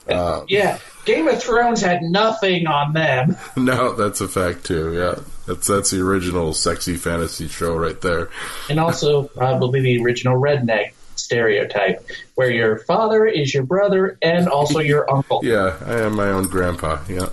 Uh, 0.08 0.44
Yeah, 0.48 0.80
Game 1.06 1.28
of 1.28 1.42
Thrones 1.42 1.82
had 1.82 2.02
nothing 2.02 2.68
on 2.68 2.94
them. 2.94 3.38
no, 3.58 3.94
that's 3.94 4.20
a 4.22 4.28
fact 4.28 4.66
too. 4.66 4.94
Yeah, 4.94 5.24
that's 5.48 5.68
that's 5.68 5.92
the 5.92 6.02
original 6.02 6.54
sexy 6.54 6.96
fantasy 6.98 7.48
show 7.48 7.76
right 7.76 8.00
there. 8.02 8.30
and 8.70 8.80
also 8.80 9.24
probably 9.24 9.82
the 9.82 10.04
original 10.04 10.42
redneck 10.42 10.94
stereotype, 11.16 12.04
where 12.36 12.50
your 12.50 12.80
father 12.80 13.26
is 13.28 13.54
your 13.54 13.64
brother 13.64 14.18
and 14.24 14.48
also 14.50 14.80
your 14.80 15.10
uncle. 15.14 15.42
Yeah, 15.44 15.78
I 15.86 16.00
am 16.02 16.16
my 16.16 16.30
own 16.30 16.48
grandpa. 16.48 17.00
Yeah. 17.08 17.30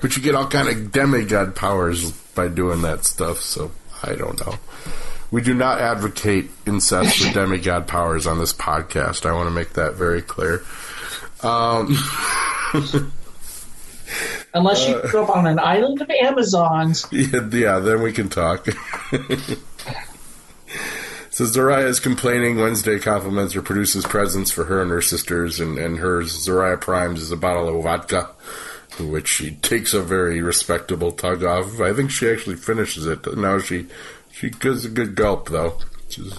But 0.00 0.16
you 0.16 0.22
get 0.22 0.34
all 0.34 0.46
kind 0.48 0.68
of 0.68 0.92
demigod 0.92 1.54
powers 1.56 2.10
by 2.34 2.48
doing 2.48 2.82
that 2.82 3.04
stuff. 3.04 3.38
So 3.40 3.70
I 4.02 4.14
don't 4.14 4.38
know. 4.46 4.54
We 5.30 5.42
do 5.42 5.52
not 5.54 5.80
advocate 5.80 6.50
incest 6.66 7.20
or 7.24 7.32
demigod 7.34 7.86
powers 7.86 8.26
on 8.26 8.38
this 8.38 8.52
podcast. 8.52 9.26
I 9.26 9.32
want 9.32 9.46
to 9.48 9.54
make 9.54 9.74
that 9.74 9.94
very 9.94 10.22
clear. 10.22 10.62
Um, 11.42 11.96
Unless 14.54 14.88
you 14.88 14.94
Uh, 14.96 15.10
grew 15.10 15.22
up 15.24 15.30
on 15.36 15.46
an 15.46 15.58
island 15.58 16.00
of 16.00 16.08
Amazons. 16.10 17.06
yeah, 17.12 17.46
yeah, 17.52 17.78
then 17.78 18.00
we 18.02 18.10
can 18.12 18.30
talk. 18.30 18.66
so 21.30 21.44
Zariah 21.44 21.86
is 21.86 22.00
complaining. 22.00 22.56
Wednesday 22.58 22.98
compliments 22.98 23.52
her, 23.52 23.60
produces 23.62 24.04
presents 24.06 24.50
for 24.50 24.64
her 24.64 24.80
and 24.80 24.90
her 24.90 25.02
sisters, 25.02 25.60
and, 25.60 25.78
and 25.78 25.98
her 25.98 26.22
Zariah 26.22 26.80
Primes 26.80 27.20
is 27.20 27.30
a 27.30 27.36
bottle 27.36 27.68
of 27.68 27.82
vodka, 27.84 28.30
which 28.98 29.28
she 29.28 29.52
takes 29.56 29.94
a 29.94 30.00
very 30.00 30.40
respectable 30.42 31.12
tug 31.12 31.44
off. 31.44 31.80
I 31.80 31.92
think 31.92 32.10
she 32.10 32.28
actually 32.30 32.56
finishes 32.56 33.06
it. 33.06 33.36
Now 33.36 33.58
she 33.58 33.86
she 34.32 34.50
gives 34.50 34.84
a 34.84 34.88
good 34.88 35.14
gulp 35.14 35.48
though. 35.50 35.78
She's 36.08 36.32
a 36.32 36.38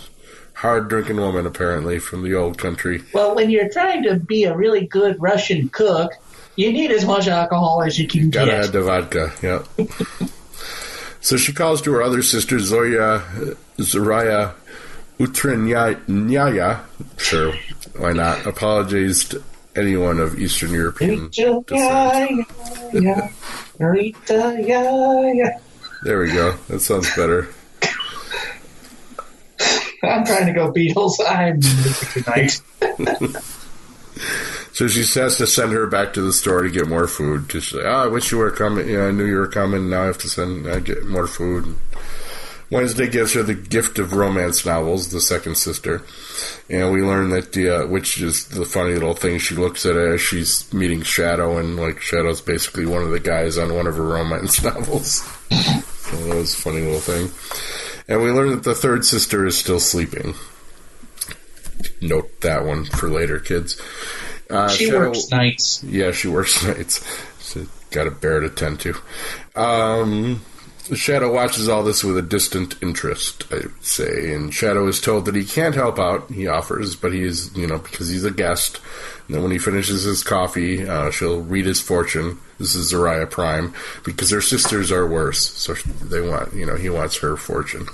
hard 0.55 0.89
drinking 0.89 1.17
woman 1.17 1.45
apparently 1.45 1.99
from 1.99 2.23
the 2.23 2.33
old 2.35 2.57
country. 2.57 3.03
Well, 3.13 3.35
when 3.35 3.49
you're 3.49 3.69
trying 3.69 4.03
to 4.03 4.15
be 4.15 4.43
a 4.45 4.55
really 4.55 4.85
good 4.85 5.21
Russian 5.21 5.69
cook, 5.69 6.11
you 6.55 6.71
need 6.73 6.91
as 6.91 7.05
much 7.05 7.27
alcohol 7.27 7.81
as 7.83 7.97
you 7.99 8.07
can 8.07 8.29
Gotta 8.29 8.51
get. 8.51 8.63
add 8.65 8.71
the 8.71 8.81
vodka, 8.81 9.31
yeah. 9.41 9.63
so 11.21 11.37
she 11.37 11.53
calls 11.53 11.81
to 11.83 11.91
her 11.93 12.01
other 12.01 12.21
sister, 12.23 12.59
Zoya 12.59 13.21
Zariah 13.77 14.53
Utranyaya. 15.19 16.81
Sure, 17.17 17.53
why 17.97 18.13
not? 18.13 18.45
Apologies 18.45 19.25
to 19.29 19.43
anyone 19.75 20.19
of 20.19 20.39
Eastern 20.39 20.71
European 20.71 21.29
descent. 21.29 21.69
yeah, 21.71 22.27
yeah, 22.93 23.29
Rita, 23.79 24.57
yeah, 24.61 25.31
yeah. 25.33 25.59
There 26.03 26.19
we 26.19 26.31
go. 26.31 26.53
That 26.69 26.79
sounds 26.79 27.13
better. 27.15 27.49
I'm 30.01 30.25
trying 30.25 30.45
to 30.47 30.53
go 30.53 30.71
Beatles. 30.71 31.15
I'm 31.27 31.59
tonight. 31.61 32.61
So 34.71 34.87
she 34.87 35.03
says 35.03 35.35
to 35.37 35.47
send 35.47 35.73
her 35.73 35.87
back 35.87 36.13
to 36.13 36.21
the 36.21 36.31
store 36.31 36.61
to 36.61 36.69
get 36.69 36.87
more 36.87 37.05
food. 37.07 37.51
She's 37.51 37.73
like, 37.73 37.83
oh, 37.83 37.89
I 37.89 38.07
wish 38.07 38.31
you 38.31 38.37
were 38.37 38.49
coming. 38.51 38.87
Yeah, 38.87 39.07
I 39.07 39.11
knew 39.11 39.25
you 39.25 39.35
were 39.35 39.47
coming. 39.47 39.89
Now 39.89 40.03
I 40.03 40.05
have 40.05 40.17
to 40.19 40.29
send, 40.29 40.69
I 40.69 40.79
get 40.79 41.05
more 41.05 41.27
food. 41.27 41.75
Wednesday 42.71 43.07
gives 43.09 43.33
her 43.33 43.41
the 43.43 43.55
gift 43.55 43.97
of 43.97 44.13
romance 44.13 44.65
novels, 44.65 45.09
the 45.11 45.21
second 45.21 45.55
sister. 45.55 46.03
And 46.69 46.91
we 46.91 47.01
learn 47.01 47.29
that, 47.31 47.53
the, 47.53 47.69
uh, 47.83 47.87
which 47.87 48.21
is 48.21 48.47
the 48.49 48.65
funny 48.65 48.93
little 48.93 49.15
thing, 49.15 49.39
she 49.39 49.55
looks 49.55 49.85
at 49.87 49.95
as 49.95 50.21
she's 50.21 50.71
meeting 50.71 51.01
Shadow, 51.01 51.57
and 51.57 51.77
like 51.77 51.99
Shadow's 51.99 52.41
basically 52.41 52.85
one 52.85 53.01
of 53.01 53.09
the 53.09 53.19
guys 53.19 53.57
on 53.57 53.73
one 53.73 53.87
of 53.87 53.95
her 53.95 54.03
romance 54.05 54.63
novels. 54.63 55.21
so 55.49 56.15
that 56.17 56.35
was 56.35 56.53
a 56.53 56.57
funny 56.57 56.81
little 56.81 56.99
thing. 56.99 57.31
And 58.07 58.23
we 58.23 58.31
learn 58.31 58.49
that 58.51 58.63
the 58.63 58.75
third 58.75 59.03
sister 59.05 59.45
is 59.47 59.57
still 59.57 59.79
sleeping. 59.79 60.35
Note 62.01 62.41
that 62.41 62.65
one 62.65 62.85
for 62.85 63.09
later, 63.09 63.39
kids. 63.39 63.81
Uh, 64.49 64.67
she 64.67 64.85
Shadow- 64.87 64.99
works 65.09 65.29
nights. 65.31 65.83
yeah, 65.83 66.11
she 66.11 66.27
works 66.27 66.63
nights. 66.67 67.03
So 67.39 67.65
got 67.91 68.07
a 68.07 68.11
bear 68.11 68.39
to 68.41 68.49
tend 68.49 68.79
to. 68.81 68.95
Um, 69.55 70.41
Shadow 70.95 71.31
watches 71.31 71.69
all 71.69 71.83
this 71.83 72.03
with 72.03 72.17
a 72.17 72.21
distant 72.21 72.81
interest, 72.81 73.45
I 73.51 73.57
would 73.57 73.83
say. 73.83 74.33
And 74.33 74.53
Shadow 74.53 74.87
is 74.87 74.99
told 74.99 75.25
that 75.25 75.35
he 75.35 75.45
can't 75.45 75.75
help 75.75 75.99
out. 75.99 76.29
He 76.31 76.47
offers, 76.47 76.95
but 76.95 77.13
he 77.13 77.23
is, 77.23 77.55
you 77.55 77.67
know, 77.67 77.77
because 77.77 78.09
he's 78.09 78.23
a 78.23 78.31
guest. 78.31 78.79
And 79.27 79.35
then 79.35 79.43
when 79.43 79.51
he 79.51 79.59
finishes 79.59 80.03
his 80.03 80.23
coffee, 80.23 80.87
uh, 80.87 81.11
she'll 81.11 81.41
read 81.41 81.65
his 81.65 81.81
fortune. 81.81 82.39
This 82.57 82.75
is 82.75 82.91
Zariah 82.91 83.29
Prime 83.29 83.73
because 84.03 84.29
their 84.29 84.41
sisters 84.41 84.91
are 84.91 85.07
worse, 85.07 85.39
so 85.39 85.73
they 85.73 86.21
want, 86.21 86.53
you 86.53 86.65
know, 86.65 86.75
he 86.75 86.89
wants 86.89 87.17
her 87.17 87.37
fortune. 87.37 87.87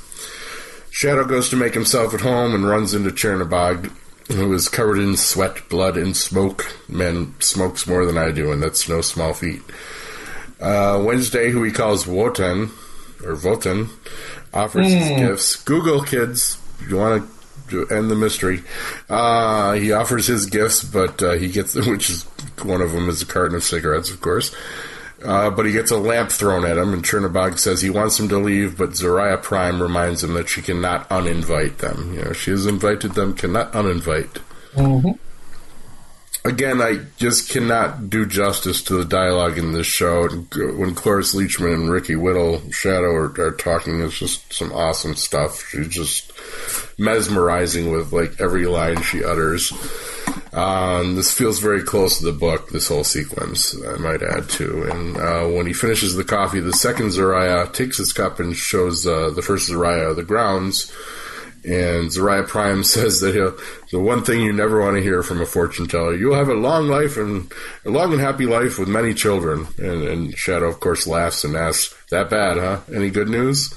Shadow 0.89 1.25
goes 1.25 1.49
to 1.49 1.57
make 1.57 1.73
himself 1.73 2.13
at 2.13 2.21
home 2.21 2.55
and 2.55 2.65
runs 2.65 2.93
into 2.93 3.09
Chernabog, 3.11 3.91
who 4.29 4.53
is 4.53 4.69
covered 4.69 4.97
in 4.97 5.17
sweat, 5.17 5.67
blood, 5.67 5.97
and 5.97 6.15
smoke. 6.15 6.73
Man 6.87 7.35
smokes 7.39 7.85
more 7.85 8.05
than 8.05 8.17
I 8.17 8.31
do, 8.31 8.51
and 8.51 8.63
that's 8.63 8.87
no 8.87 9.01
small 9.01 9.33
feat. 9.33 9.61
Uh, 10.59 11.03
Wednesday, 11.05 11.51
who 11.51 11.61
he 11.63 11.71
calls 11.71 12.07
Wotan, 12.07 12.71
or 13.23 13.35
Votan, 13.35 13.89
offers 14.53 14.91
his 14.91 15.07
Hmm. 15.09 15.17
gifts. 15.27 15.55
Google, 15.57 16.01
kids, 16.03 16.57
you 16.89 16.97
want 16.97 17.27
to 17.69 17.87
end 17.89 18.11
the 18.11 18.15
mystery. 18.15 18.63
Uh, 19.09 19.73
he 19.73 19.91
offers 19.91 20.27
his 20.27 20.45
gifts, 20.45 20.83
but 20.83 21.21
uh, 21.23 21.31
he 21.33 21.47
gets, 21.47 21.73
which 21.87 22.09
is 22.09 22.23
one 22.63 22.81
of 22.81 22.91
them 22.91 23.09
is 23.09 23.21
a 23.21 23.25
carton 23.25 23.55
of 23.55 23.63
cigarettes, 23.63 24.09
of 24.11 24.21
course. 24.21 24.53
Uh, 25.23 25.49
but 25.49 25.65
he 25.65 25.71
gets 25.71 25.89
a 25.89 25.97
lamp 25.97 26.29
thrown 26.29 26.65
at 26.65 26.77
him, 26.77 26.93
and 26.93 27.03
Chernabog 27.03 27.57
says 27.57 27.81
he 27.81 27.89
wants 27.89 28.19
him 28.19 28.29
to 28.29 28.37
leave, 28.37 28.77
but 28.77 28.91
Zariah 28.91 29.41
Prime 29.41 29.81
reminds 29.81 30.23
him 30.23 30.33
that 30.35 30.47
she 30.49 30.61
cannot 30.61 31.09
uninvite 31.09 31.77
them. 31.77 32.13
You 32.13 32.25
know, 32.25 32.33
she 32.33 32.51
has 32.51 32.67
invited 32.67 33.13
them, 33.13 33.33
cannot 33.33 33.71
uninvite. 33.73 34.37
Mm-hmm. 34.75 35.11
Again, 36.45 36.79
I 36.79 36.99
just 37.17 37.49
cannot 37.49 38.11
do 38.11 38.23
justice 38.27 38.83
to 38.83 38.93
the 38.93 39.03
dialogue 39.03 39.57
in 39.57 39.71
this 39.71 39.87
show. 39.87 40.27
When 40.29 40.93
Cloris 40.93 41.33
Leachman 41.33 41.73
and 41.73 41.91
Ricky 41.91 42.15
Whittle 42.15 42.61
Shadow 42.71 43.15
are, 43.15 43.41
are 43.41 43.51
talking, 43.51 43.99
it's 44.01 44.19
just 44.19 44.53
some 44.53 44.71
awesome 44.71 45.15
stuff. 45.15 45.67
She's 45.67 45.87
just 45.87 46.31
mesmerizing 46.99 47.89
with 47.89 48.13
like 48.13 48.39
every 48.39 48.67
line 48.67 49.01
she 49.01 49.23
utters. 49.23 49.73
Um, 50.53 51.15
this 51.15 51.33
feels 51.33 51.59
very 51.59 51.81
close 51.81 52.19
to 52.19 52.25
the 52.25 52.31
book, 52.31 52.69
this 52.69 52.89
whole 52.89 53.03
sequence, 53.03 53.75
I 53.83 53.97
might 53.97 54.21
add 54.21 54.47
too. 54.47 54.87
And 54.89 55.17
uh, 55.17 55.47
when 55.47 55.65
he 55.65 55.73
finishes 55.73 56.15
the 56.15 56.23
coffee, 56.23 56.59
the 56.59 56.73
second 56.73 57.07
Zariah 57.07 57.73
takes 57.73 57.97
his 57.97 58.13
cup 58.13 58.39
and 58.39 58.55
shows 58.55 59.07
uh, 59.07 59.31
the 59.31 59.41
first 59.41 59.69
Zariah 59.69 60.15
the 60.15 60.23
grounds. 60.23 60.93
And 61.65 62.09
Zariah 62.09 62.47
Prime 62.47 62.83
says 62.95 63.21
that 63.21 63.33
he'll, 63.33 63.57
the 63.91 63.99
one 63.99 64.23
thing 64.23 64.41
you 64.41 64.53
never 64.53 64.81
want 64.81 64.97
to 64.97 65.03
hear 65.03 65.23
from 65.23 65.41
a 65.41 65.45
fortune 65.45 65.87
teller, 65.87 66.15
you'll 66.15 66.35
have 66.35 66.49
a 66.49 66.53
long 66.53 66.87
life 66.87 67.17
and 67.17 67.51
a 67.85 67.89
long 67.89 68.11
and 68.11 68.21
happy 68.21 68.45
life 68.45 68.77
with 68.77 68.87
many 68.87 69.13
children. 69.13 69.67
And, 69.77 70.03
and 70.03 70.37
Shadow, 70.37 70.67
of 70.67 70.79
course, 70.79 71.07
laughs 71.07 71.43
and 71.43 71.55
asks, 71.55 71.95
"That 72.09 72.29
bad, 72.29 72.57
huh? 72.57 72.81
Any 72.93 73.09
good 73.09 73.29
news?" 73.29 73.73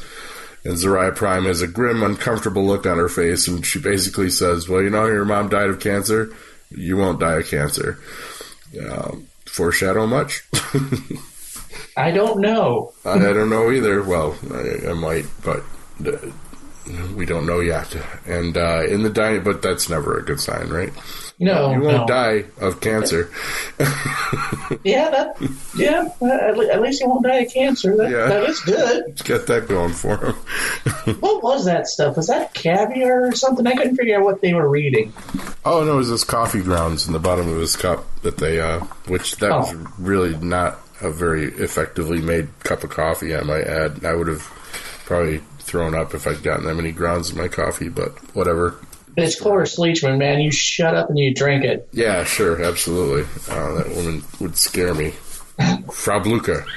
And 0.64 0.74
Zariah 0.74 1.16
Prime 1.16 1.44
has 1.44 1.62
a 1.62 1.68
grim, 1.68 2.02
uncomfortable 2.02 2.66
look 2.66 2.84
on 2.84 2.98
her 2.98 3.08
face, 3.08 3.48
and 3.48 3.64
she 3.64 3.78
basically 3.78 4.30
says, 4.30 4.68
"Well, 4.68 4.82
you 4.82 4.90
know, 4.90 5.06
your 5.06 5.24
mom 5.24 5.48
died 5.48 5.70
of 5.70 5.80
cancer. 5.80 6.30
You 6.70 6.96
won't 6.96 7.20
die 7.20 7.38
of 7.38 7.48
cancer." 7.48 7.98
Um, 8.78 9.28
foreshadow 9.46 10.06
much? 10.06 10.44
I 11.96 12.10
don't 12.10 12.40
know. 12.40 12.92
I, 13.04 13.14
I 13.14 13.32
don't 13.32 13.50
know 13.50 13.72
either. 13.72 14.02
Well, 14.02 14.36
I, 14.52 14.90
I 14.90 14.92
might, 14.92 15.26
but 15.42 15.64
uh, 16.06 16.30
we 17.14 17.26
don't 17.26 17.46
know 17.46 17.60
yet. 17.60 17.94
And 18.26 18.56
uh, 18.56 18.84
in 18.86 19.02
the 19.02 19.10
dining, 19.10 19.42
but 19.44 19.62
that's 19.62 19.88
never 19.88 20.18
a 20.18 20.24
good 20.24 20.40
sign, 20.40 20.68
right? 20.68 20.92
No, 21.40 21.70
you 21.72 21.80
won't 21.82 21.96
no. 21.98 22.06
die 22.06 22.44
of 22.60 22.80
cancer. 22.80 23.30
Yeah, 24.84 25.10
that. 25.10 25.36
Yeah, 25.76 26.08
at, 26.70 26.80
least 26.82 27.00
he 27.00 27.06
won't 27.06 27.24
die 27.24 27.38
of 27.40 27.52
cancer. 27.52 27.96
That, 27.96 28.10
Yeah. 28.10 28.26
that 28.26 28.44
is 28.44 28.60
good. 28.60 29.04
Let's 29.08 29.22
get 29.32 29.46
that 29.46 29.66
going 29.68 29.92
for 29.92 30.16
him. 30.18 30.34
What 31.20 31.42
was 31.42 31.64
that 31.64 31.86
stuff? 31.86 32.16
Was 32.16 32.26
that 32.26 32.52
caviar 32.54 33.26
or 33.28 33.32
something? 33.32 33.66
I 33.66 33.74
couldn't 33.74 33.96
figure 33.96 34.18
out 34.18 34.24
what 34.24 34.40
they 34.42 34.52
were 34.54 34.68
reading. 34.68 35.12
Oh 35.64 35.82
no, 35.84 35.94
it 35.94 35.96
was 35.96 36.10
this 36.10 36.24
coffee 36.24 36.62
grounds 36.62 37.06
in 37.06 37.12
the 37.14 37.18
bottom 37.18 37.48
of 37.48 37.56
his 37.56 37.76
cup 37.76 38.04
that 38.22 38.36
they, 38.36 38.60
uh, 38.60 38.80
which 39.06 39.36
that 39.36 39.50
was 39.50 39.74
Oh. 39.74 39.92
really 39.98 40.36
not 40.36 40.78
a 41.00 41.10
very 41.10 41.44
effectively 41.54 42.20
made 42.20 42.48
cup 42.60 42.84
of 42.84 42.90
coffee. 42.90 43.34
I 43.34 43.40
might 43.42 43.64
add. 43.66 44.04
I 44.04 44.14
would 44.14 44.28
have 44.28 44.42
probably 45.06 45.40
thrown 45.68 45.94
up 45.94 46.14
if 46.14 46.26
I'd 46.26 46.42
gotten 46.42 46.66
that 46.66 46.74
many 46.74 46.92
grounds 46.92 47.30
in 47.30 47.38
my 47.38 47.48
coffee, 47.48 47.88
but 47.88 48.10
whatever. 48.34 48.78
It's 49.16 49.38
Cloris 49.38 49.78
Leachman, 49.78 50.18
man. 50.18 50.40
You 50.40 50.50
shut 50.50 50.94
up 50.94 51.08
and 51.08 51.18
you 51.18 51.34
drink 51.34 51.64
it. 51.64 51.88
Yeah, 51.92 52.24
sure, 52.24 52.62
absolutely. 52.62 53.22
Uh, 53.52 53.74
that 53.74 53.88
woman 53.90 54.22
would 54.40 54.56
scare 54.56 54.94
me. 54.94 55.10
Frau 55.92 56.20
Blucher. 56.20 56.64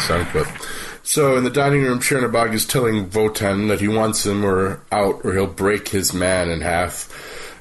Sound 0.00 0.26
clip. 0.28 0.46
So 1.02 1.36
in 1.36 1.44
the 1.44 1.50
dining 1.50 1.82
room, 1.82 2.00
Chernabog 2.00 2.52
is 2.52 2.66
telling 2.66 3.08
Votan 3.08 3.68
that 3.68 3.80
he 3.80 3.88
wants 3.88 4.26
him 4.26 4.44
or 4.44 4.80
out 4.90 5.24
or 5.24 5.32
he'll 5.32 5.46
break 5.46 5.88
his 5.88 6.12
man 6.12 6.50
in 6.50 6.60
half 6.60 7.08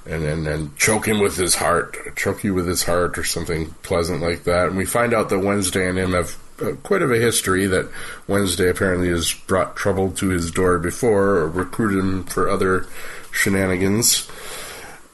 and 0.06 0.24
then 0.24 0.48
and 0.48 0.76
choke 0.78 1.08
him 1.08 1.20
with 1.20 1.36
his 1.36 1.56
heart, 1.56 2.16
choke 2.16 2.44
you 2.44 2.54
with 2.54 2.68
his 2.68 2.84
heart 2.84 3.18
or 3.18 3.24
something 3.24 3.74
pleasant 3.84 4.22
like 4.22 4.44
that. 4.46 4.68
And 4.68 4.78
we 4.78 4.86
find 4.86 5.14
out 5.14 5.30
that 5.30 5.40
Wednesday 5.40 5.88
and 5.88 5.98
him 5.98 6.14
have 6.14 6.38
quite 6.84 7.02
of 7.02 7.12
a 7.12 7.18
history 7.18 7.68
that 7.68 7.90
Wednesday 8.28 8.70
apparently 8.70 9.10
has 9.10 9.34
brought 9.34 9.76
trouble 9.76 10.12
to 10.14 10.30
his 10.30 10.52
door 10.52 10.80
before 10.80 11.38
or 11.38 11.48
recruited 11.48 12.00
him 12.00 12.24
for 12.26 12.50
other 12.50 12.88
shenanigans. 13.32 14.30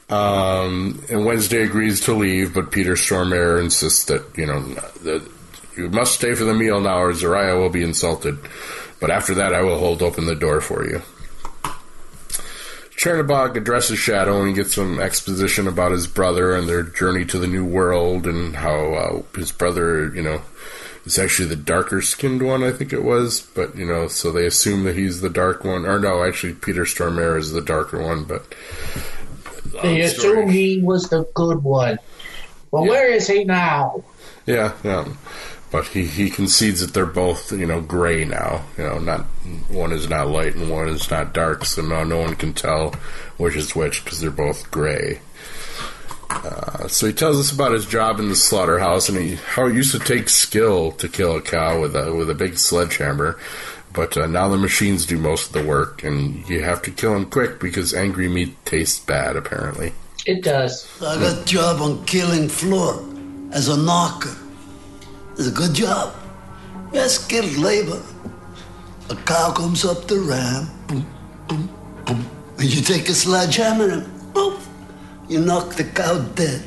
Um, 0.08 1.02
and 1.10 1.24
Wednesday 1.24 1.62
agrees 1.62 2.00
to 2.02 2.14
leave, 2.14 2.54
but 2.54 2.70
Peter 2.70 2.94
Stormare 2.94 3.60
insists 3.60 4.04
that, 4.06 4.22
you 4.36 4.46
know, 4.46 4.60
that 5.02 5.26
you 5.76 5.88
must 5.88 6.14
stay 6.14 6.34
for 6.34 6.44
the 6.44 6.54
meal 6.54 6.80
now 6.80 6.98
or 6.98 7.12
Zariah 7.12 7.58
will 7.58 7.70
be 7.70 7.82
insulted. 7.82 8.38
But 9.00 9.10
after 9.10 9.34
that, 9.34 9.54
I 9.54 9.62
will 9.62 9.78
hold 9.78 10.02
open 10.02 10.26
the 10.26 10.34
door 10.34 10.60
for 10.60 10.86
you. 10.86 11.02
Chernabog 12.96 13.56
addresses 13.56 13.98
Shadow 13.98 14.42
and 14.42 14.54
gets 14.54 14.74
some 14.74 15.00
exposition 15.00 15.66
about 15.66 15.92
his 15.92 16.06
brother 16.06 16.54
and 16.54 16.68
their 16.68 16.82
journey 16.82 17.24
to 17.26 17.38
the 17.38 17.46
new 17.46 17.64
world 17.64 18.26
and 18.26 18.54
how 18.54 18.94
uh, 18.94 19.22
his 19.36 19.52
brother, 19.52 20.14
you 20.14 20.22
know, 20.22 20.40
is 21.04 21.18
actually 21.18 21.48
the 21.48 21.56
darker 21.56 22.00
skinned 22.02 22.42
one, 22.42 22.62
I 22.62 22.72
think 22.72 22.92
it 22.92 23.02
was. 23.02 23.40
But, 23.40 23.76
you 23.76 23.84
know, 23.84 24.08
so 24.08 24.32
they 24.32 24.46
assume 24.46 24.84
that 24.84 24.96
he's 24.96 25.20
the 25.20 25.30
dark 25.30 25.64
one. 25.64 25.86
Or 25.86 25.98
no, 25.98 26.24
actually, 26.24 26.54
Peter 26.54 26.84
Stormare 26.84 27.38
is 27.38 27.52
the 27.52 27.60
darker 27.60 28.02
one, 28.02 28.24
but. 28.24 28.54
They 29.82 30.02
assume 30.02 30.48
he 30.48 30.80
was 30.80 31.08
the 31.08 31.24
good 31.34 31.64
one. 31.64 31.98
Well, 32.70 32.86
where 32.86 33.10
is 33.10 33.26
he 33.26 33.44
now? 33.44 34.04
Yeah, 34.46 34.72
yeah. 34.82 35.08
But 35.70 35.86
he, 35.88 36.06
he 36.06 36.30
concedes 36.30 36.80
that 36.80 36.94
they're 36.94 37.06
both, 37.06 37.50
you 37.50 37.66
know, 37.66 37.80
gray 37.80 38.24
now. 38.24 38.64
You 38.78 38.84
know, 38.84 38.98
not 38.98 39.22
one 39.68 39.92
is 39.92 40.08
not 40.08 40.28
light 40.28 40.54
and 40.54 40.70
one 40.70 40.88
is 40.88 41.10
not 41.10 41.34
dark, 41.34 41.64
so 41.64 41.82
now 41.82 42.04
no 42.04 42.20
one 42.20 42.36
can 42.36 42.52
tell 42.52 42.94
which 43.36 43.56
is 43.56 43.74
which 43.74 44.04
because 44.04 44.20
they're 44.20 44.30
both 44.30 44.70
gray. 44.70 45.20
Uh, 46.34 46.88
so 46.88 47.06
he 47.06 47.12
tells 47.12 47.38
us 47.38 47.52
about 47.52 47.72
his 47.72 47.86
job 47.86 48.18
in 48.18 48.28
the 48.28 48.36
slaughterhouse 48.36 49.08
and 49.08 49.18
he, 49.18 49.36
how 49.36 49.66
it 49.66 49.74
used 49.74 49.92
to 49.92 49.98
take 49.98 50.28
skill 50.28 50.92
to 50.92 51.08
kill 51.08 51.36
a 51.36 51.40
cow 51.40 51.80
with 51.80 51.94
a 51.96 52.12
with 52.14 52.28
a 52.28 52.34
big 52.34 52.58
sledgehammer, 52.58 53.38
but 53.92 54.16
uh, 54.16 54.26
now 54.26 54.48
the 54.48 54.56
machines 54.58 55.06
do 55.06 55.16
most 55.16 55.46
of 55.46 55.52
the 55.52 55.64
work, 55.64 56.02
and 56.02 56.46
you 56.48 56.62
have 56.62 56.82
to 56.82 56.90
kill 56.90 57.12
them 57.12 57.26
quick 57.30 57.60
because 57.60 57.94
angry 57.94 58.28
meat 58.28 58.56
tastes 58.64 58.98
bad. 58.98 59.36
Apparently, 59.36 59.92
It 60.26 60.42
does. 60.42 60.86
I 61.00 61.16
got 61.16 61.42
a 61.42 61.44
job 61.44 61.80
on 61.80 62.04
killing 62.04 62.48
floor 62.48 63.02
as 63.52 63.68
a 63.68 63.76
knocker. 63.76 64.36
It's 65.32 65.46
a 65.48 65.50
good 65.50 65.74
job. 65.74 66.14
Yeah, 66.92 67.06
skilled 67.08 67.56
labor. 67.56 68.02
A 69.10 69.16
cow 69.16 69.52
comes 69.52 69.84
up 69.84 70.06
the 70.06 70.18
ramp, 70.18 70.70
boom, 70.88 71.06
boom, 71.48 71.68
boom, 72.06 72.30
and 72.58 72.74
you 72.74 72.80
take 72.82 73.08
a 73.08 73.14
sledgehammer 73.14 73.88
and 73.90 74.32
boom, 74.32 74.58
you 75.28 75.40
knock 75.40 75.74
the 75.74 75.84
cow 75.84 76.18
dead. 76.34 76.62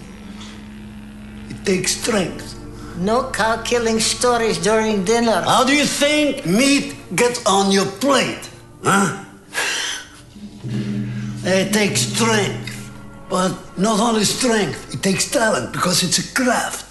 It 1.50 1.66
takes 1.66 1.92
strength. 1.98 2.56
No 2.98 3.30
cow 3.32 3.62
killing 3.62 4.00
stories 4.00 4.58
during 4.58 5.04
dinner. 5.06 5.42
How 5.42 5.64
do 5.64 5.76
you 5.76 5.86
think 5.86 6.46
meat 6.46 6.96
gets 7.16 7.46
on 7.46 7.72
your 7.72 7.86
plate? 7.86 8.50
Huh? 8.84 9.24
It 11.44 11.72
takes 11.72 12.02
strength. 12.02 12.92
But 13.30 13.56
not 13.78 14.00
only 14.00 14.24
strength, 14.24 14.94
it 14.94 15.04
takes 15.04 15.30
talent 15.30 15.74
because 15.74 16.02
it's 16.04 16.18
a 16.18 16.34
craft. 16.34 16.86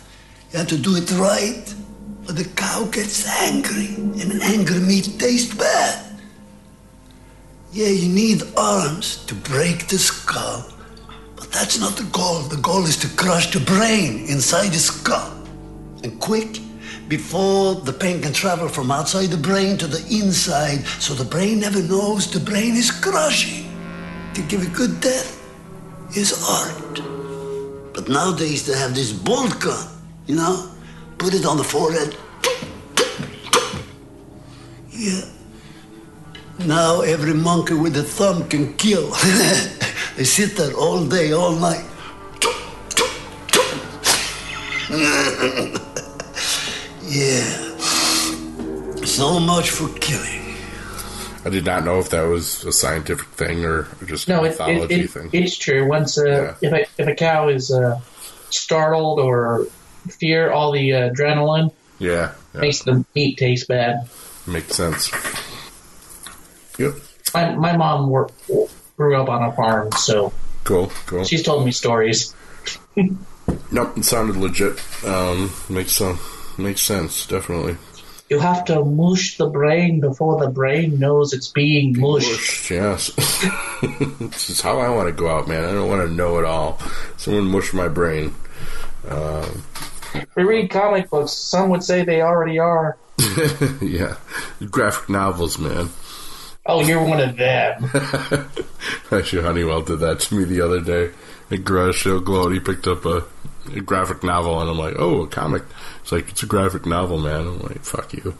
You 0.53 0.59
have 0.59 0.69
to 0.69 0.79
do 0.79 0.97
it 0.97 1.11
right, 1.13 1.75
or 2.29 2.33
the 2.33 2.45
cow 2.57 2.85
gets 2.85 3.27
angry, 3.43 3.95
and 3.97 4.43
angry 4.43 4.81
meat 4.81 5.17
tastes 5.19 5.55
bad. 5.55 6.05
Yeah, 7.73 7.89
you 7.89 8.09
need 8.09 8.43
arms 8.57 9.25
to 9.27 9.35
break 9.35 9.89
the 9.89 9.99
skull, 9.99 10.65
but 11.47 11.55
that's 11.61 11.79
not 11.79 11.97
the 11.97 12.05
goal. 12.05 12.41
The 12.43 12.57
goal 12.57 12.85
is 12.87 12.97
to 12.99 13.09
crush 13.17 13.53
the 13.53 13.61
brain 13.61 14.27
inside 14.27 14.71
the 14.71 14.79
skull. 14.79 15.33
And 16.03 16.19
quick, 16.21 16.59
before 17.09 17.77
the 17.77 17.93
pain 17.93 18.21
can 18.21 18.33
travel 18.33 18.69
from 18.69 18.91
outside 18.91 19.27
the 19.27 19.37
brain 19.37 19.77
to 19.79 19.87
the 19.87 20.05
inside, 20.11 20.85
so 20.99 21.15
the 21.15 21.25
brain 21.25 21.61
never 21.61 21.81
knows 21.83 22.31
the 22.31 22.41
brain 22.41 22.75
is 22.75 22.91
crushing. 22.91 23.71
To 24.35 24.43
give 24.43 24.63
a 24.63 24.71
good 24.77 25.01
death 25.01 25.41
is 26.17 26.33
art. 26.49 27.01
But 27.95 28.09
nowadays 28.09 28.67
they 28.67 28.77
have 28.77 28.95
this 28.95 29.13
bolt 29.13 29.61
gun, 29.61 29.87
you 30.27 30.35
know? 30.35 30.69
Put 31.19 31.33
it 31.33 31.47
on 31.47 31.57
the 31.57 31.65
forehead. 31.65 32.17
Yeah. 34.91 35.23
Now 36.67 37.03
every 37.03 37.35
monkey 37.35 37.75
with 37.75 37.97
a 37.97 38.03
thumb 38.03 38.49
can 38.49 38.75
kill. 38.75 39.13
they 40.17 40.25
sit 40.25 40.57
there 40.57 40.73
all 40.75 41.05
day, 41.07 41.33
all 41.33 41.53
night. 41.53 41.85
yeah. 47.03 47.77
So 49.05 49.39
much 49.41 49.71
for 49.71 49.89
killing. 49.99 50.43
I 51.45 51.49
did 51.51 51.65
not 51.65 51.85
know 51.85 52.01
if 52.01 52.11
that 52.11 52.23
was 52.23 52.65
a 52.65 52.73
scientific 52.73 53.27
thing 53.29 53.65
or 53.65 53.87
just 54.05 54.27
No, 54.29 54.45
a 54.45 54.49
it, 54.49 54.59
it, 54.61 54.91
it, 54.91 55.11
thing. 55.11 55.31
it's 55.33 55.57
true. 55.57 55.87
Once 55.87 56.19
uh, 56.19 56.57
if 56.61 56.73
a 56.73 56.81
if 56.99 57.07
a 57.07 57.15
cow 57.15 57.49
is 57.49 57.71
uh, 57.71 58.01
startled 58.51 59.21
or 59.21 59.67
fear, 60.09 60.51
all 60.51 60.73
the 60.73 60.93
uh, 60.93 61.11
adrenaline 61.11 61.73
yeah, 62.01 62.33
yeah, 62.55 62.61
makes 62.61 62.81
the 62.83 63.05
meat 63.15 63.39
taste 63.39 63.69
bad. 63.69 64.09
makes 64.47 64.75
sense. 64.75 65.11
Yep, 66.79 66.95
My 67.33 67.55
my 67.55 67.77
mom 67.77 68.09
wor- 68.11 68.31
grew 68.97 69.17
up 69.17 69.29
on 69.29 69.43
a 69.43 69.53
farm, 69.53 69.93
so 69.93 70.33
cool, 70.65 70.91
cool. 71.07 71.25
she's 71.25 71.43
told 71.43 71.65
me 71.65 71.73
stories. 71.73 72.35
Nope, 73.71 73.99
it 73.99 74.05
sounded 74.05 74.37
legit. 74.37 74.81
Um, 75.05 75.53
makes 75.69 75.93
some 75.93 76.19
makes 76.59 76.83
sense, 76.83 77.27
definitely. 77.27 77.77
You 78.29 78.41
have 78.41 78.65
to 78.67 78.85
mush 78.85 79.37
the 79.39 79.47
brain 79.49 80.01
before 80.01 80.41
the 80.41 80.51
brain 80.51 80.99
knows 80.99 81.33
it's 81.33 81.49
being 81.49 81.99
mushed. 81.99 82.29
Mushed, 82.29 82.71
yes. 82.71 83.11
this 84.19 84.51
is 84.51 84.61
how 84.61 84.81
I 84.81 84.89
want 84.89 85.09
to 85.09 85.13
go 85.13 85.29
out, 85.29 85.47
man. 85.47 85.65
I 85.65 85.73
don't 85.73 85.89
want 85.89 86.09
to 86.09 86.13
know 86.13 86.39
it 86.39 86.45
all. 86.45 86.81
Someone 87.17 87.47
mush 87.47 87.73
my 87.73 87.87
brain. 87.89 88.35
Um, 89.09 89.63
We 90.37 90.43
read 90.43 90.71
comic 90.71 91.09
books. 91.09 91.33
Some 91.33 91.69
would 91.71 91.85
say 91.85 92.05
they 92.05 92.23
already 92.23 92.59
are. 92.59 92.97
yeah, 93.81 94.17
graphic 94.71 95.09
novels, 95.09 95.59
man. 95.59 95.91
Oh, 96.69 96.83
you're 96.83 97.05
one 97.05 97.21
of 97.21 97.37
them. 97.37 97.91
Actually, 99.13 99.43
Honeywell 99.43 99.83
did 99.83 100.01
that 100.01 100.21
to 100.21 100.35
me 100.35 100.45
the 100.45 100.61
other 100.61 100.81
day. 100.81 101.13
At 101.51 101.65
Garage 101.65 102.03
Sale 102.03 102.21
Glow, 102.21 102.51
he 102.51 102.59
picked 102.59 102.89
up 102.89 103.05
a, 103.05 103.25
a 103.73 103.81
graphic 103.81 104.25
novel, 104.25 104.61
and 104.61 104.69
I'm 104.69 104.79
like, 104.79 104.97
"Oh, 104.99 105.23
a 105.23 105.29
comic." 105.29 105.63
It's 106.03 106.11
like 106.11 106.29
it's 106.31 106.43
a 106.43 106.47
graphic 106.47 106.87
novel, 106.87 107.19
man. 107.19 107.47
I'm 107.47 107.61
like, 107.61 107.85
"Fuck 107.85 108.13
you." 108.15 108.37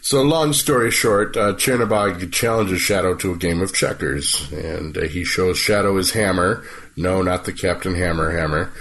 so, 0.00 0.22
long 0.22 0.52
story 0.52 0.92
short, 0.92 1.36
uh, 1.36 1.54
challenges 1.54 2.80
Shadow 2.80 3.16
to 3.16 3.32
a 3.32 3.36
game 3.36 3.60
of 3.60 3.74
checkers, 3.74 4.50
and 4.52 4.96
uh, 4.96 5.08
he 5.08 5.24
shows 5.24 5.58
Shadow 5.58 5.96
his 5.96 6.12
hammer. 6.12 6.64
No, 6.96 7.22
not 7.22 7.46
the 7.46 7.52
Captain 7.52 7.96
Hammer 7.96 8.30
hammer. 8.30 8.72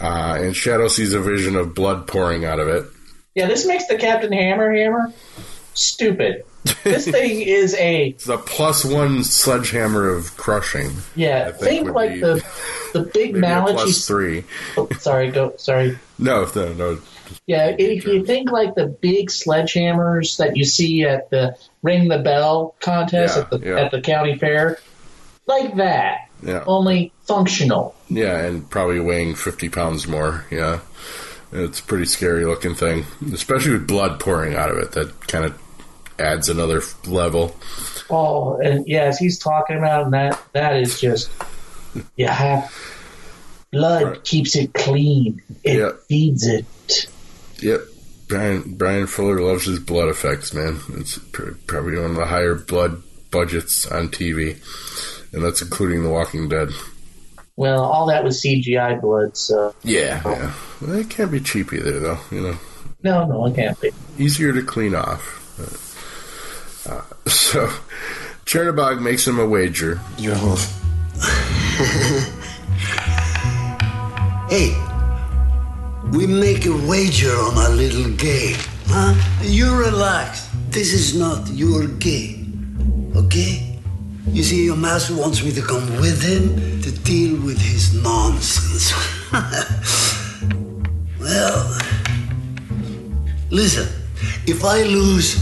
Uh, 0.00 0.38
and 0.40 0.54
Shadow 0.54 0.88
sees 0.88 1.12
a 1.14 1.20
vision 1.20 1.56
of 1.56 1.74
blood 1.74 2.06
pouring 2.06 2.44
out 2.44 2.60
of 2.60 2.68
it. 2.68 2.84
Yeah, 3.34 3.46
this 3.46 3.66
makes 3.66 3.86
the 3.86 3.96
Captain 3.96 4.32
Hammer 4.32 4.72
hammer 4.72 5.12
stupid. 5.74 6.44
This 6.84 7.06
thing 7.08 7.40
is 7.42 7.74
a 7.74 8.12
the 8.26 8.38
plus 8.38 8.84
one 8.84 9.22
sledgehammer 9.24 10.08
of 10.08 10.36
crushing. 10.36 10.92
yeah. 11.14 11.50
Think 11.50 11.84
Think, 11.86 11.94
like 11.94 12.12
be- 12.14 12.20
the 12.20 12.46
the 12.92 13.00
big 13.14 13.34
mallet. 13.36 13.94
three. 13.94 14.44
Oh, 14.76 14.88
sorry, 14.98 15.30
go. 15.30 15.54
Sorry. 15.58 15.98
No, 16.18 16.48
no, 16.54 16.72
no. 16.72 16.98
Yeah, 17.46 17.74
if 17.78 18.04
you 18.06 18.24
think 18.24 18.50
like 18.50 18.74
the 18.74 18.86
big 18.86 19.30
sledgehammers 19.30 20.36
that 20.38 20.56
you 20.56 20.64
see 20.64 21.04
at 21.04 21.28
the 21.30 21.56
ring 21.82 22.08
the 22.08 22.18
bell 22.18 22.74
contest 22.80 23.36
Yeah, 23.36 23.42
at 23.42 23.50
the 23.50 23.58
yeah. 23.58 23.80
at 23.80 23.90
the 23.90 24.00
county 24.00 24.38
fair, 24.38 24.78
like 25.46 25.74
that, 25.76 26.28
Yeah, 26.42 26.62
only 26.66 27.12
functional. 27.24 27.94
yeah, 28.08 28.38
and 28.38 28.68
probably 28.70 29.00
weighing 29.00 29.34
fifty 29.34 29.68
pounds 29.68 30.06
more. 30.06 30.44
Yeah, 30.50 30.80
it's 31.54 31.80
a 31.80 31.82
pretty 31.84 32.04
scary 32.06 32.44
looking 32.44 32.74
thing, 32.74 33.04
especially 33.32 33.72
with 33.72 33.86
blood 33.86 34.20
pouring 34.20 34.54
out 34.54 34.70
of 34.70 34.78
it. 34.78 34.92
That 34.92 35.26
kind 35.28 35.44
of 35.44 35.58
adds 36.18 36.48
another 36.48 36.82
level. 37.06 37.56
Oh, 38.10 38.56
and 38.60 38.86
yes, 38.86 39.18
he's 39.18 39.38
talking 39.38 39.76
about 39.78 40.04
and 40.04 40.14
that. 40.14 40.40
That 40.52 40.76
is 40.76 41.00
just 41.00 41.30
you 42.16 42.26
have 42.26 42.72
Blood 43.72 44.22
keeps 44.22 44.54
it 44.54 44.72
clean. 44.72 45.42
It 45.64 45.78
Yeah. 45.78 45.90
feeds 46.08 46.46
it. 46.46 46.64
Yep. 47.58 47.80
Brian 48.28 48.62
Bryan 48.76 49.06
Fuller 49.08 49.40
loves 49.40 49.64
his 49.66 49.80
blood 49.80 50.08
effects, 50.08 50.54
man. 50.54 50.80
It's 50.94 51.18
pr- 51.18 51.52
probably 51.66 51.98
one 51.98 52.10
of 52.12 52.16
the 52.16 52.26
higher 52.26 52.54
blood 52.54 53.02
budgets 53.32 53.84
on 53.86 54.08
TV, 54.10 54.56
and 55.32 55.44
that's 55.44 55.60
including 55.60 56.04
The 56.04 56.08
Walking 56.08 56.48
Dead. 56.48 56.70
Well, 57.56 57.84
all 57.84 58.06
that 58.06 58.24
was 58.24 58.42
CGI 58.42 59.00
blood, 59.00 59.36
so 59.36 59.74
Yeah, 59.84 60.20
yeah. 60.24 60.52
Well, 60.80 60.96
it 60.98 61.08
can't 61.10 61.30
be 61.30 61.40
cheap 61.40 61.72
either, 61.72 62.00
though. 62.00 62.18
You 62.30 62.40
know, 62.40 62.56
no, 63.02 63.26
no, 63.26 63.46
it 63.46 63.54
can't 63.54 63.80
be. 63.80 63.90
easier 64.18 64.52
to 64.52 64.62
clean 64.62 64.94
off. 64.94 65.40
Uh, 66.86 67.02
so, 67.30 67.66
Chernobog 68.44 69.00
makes 69.00 69.26
him 69.26 69.38
a 69.38 69.46
wager. 69.46 70.00
Your 70.18 70.36
move. 70.36 70.66
Hey, 74.48 74.76
we 76.12 76.26
make 76.26 76.66
a 76.66 76.76
wager 76.86 77.32
on 77.34 77.56
a 77.72 77.74
little 77.74 78.10
game, 78.12 78.56
huh? 78.86 79.14
You 79.42 79.74
relax. 79.74 80.48
This 80.68 80.92
is 80.92 81.18
not 81.18 81.48
your 81.48 81.86
game, 81.88 83.12
okay? 83.16 83.73
You 84.28 84.42
see, 84.42 84.64
your 84.64 84.76
master 84.76 85.14
wants 85.14 85.44
me 85.44 85.52
to 85.52 85.62
come 85.62 85.84
with 86.00 86.22
him 86.22 86.80
to 86.82 86.90
deal 87.04 87.40
with 87.44 87.58
his 87.58 87.94
nonsense. 88.02 88.92
well, 91.20 91.78
listen, 93.50 93.86
if 94.46 94.64
I 94.64 94.82
lose, 94.82 95.38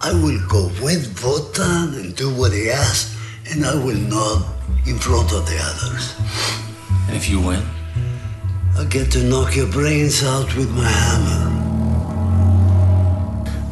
I 0.00 0.12
will 0.12 0.40
go 0.48 0.70
with 0.82 1.22
Wotan 1.22 1.94
and 1.94 2.16
do 2.16 2.34
what 2.34 2.52
he 2.52 2.68
asks, 2.68 3.16
and 3.50 3.64
I 3.64 3.74
will 3.74 3.96
nod 3.96 4.44
in 4.86 4.98
front 4.98 5.32
of 5.32 5.46
the 5.46 5.58
others. 5.60 6.14
And 7.08 7.16
if 7.16 7.30
you 7.30 7.40
win? 7.40 7.62
I 8.76 8.84
get 8.84 9.12
to 9.12 9.22
knock 9.22 9.54
your 9.54 9.68
brains 9.68 10.24
out 10.24 10.54
with 10.56 10.70
my 10.74 10.88
hammer. 10.88 11.50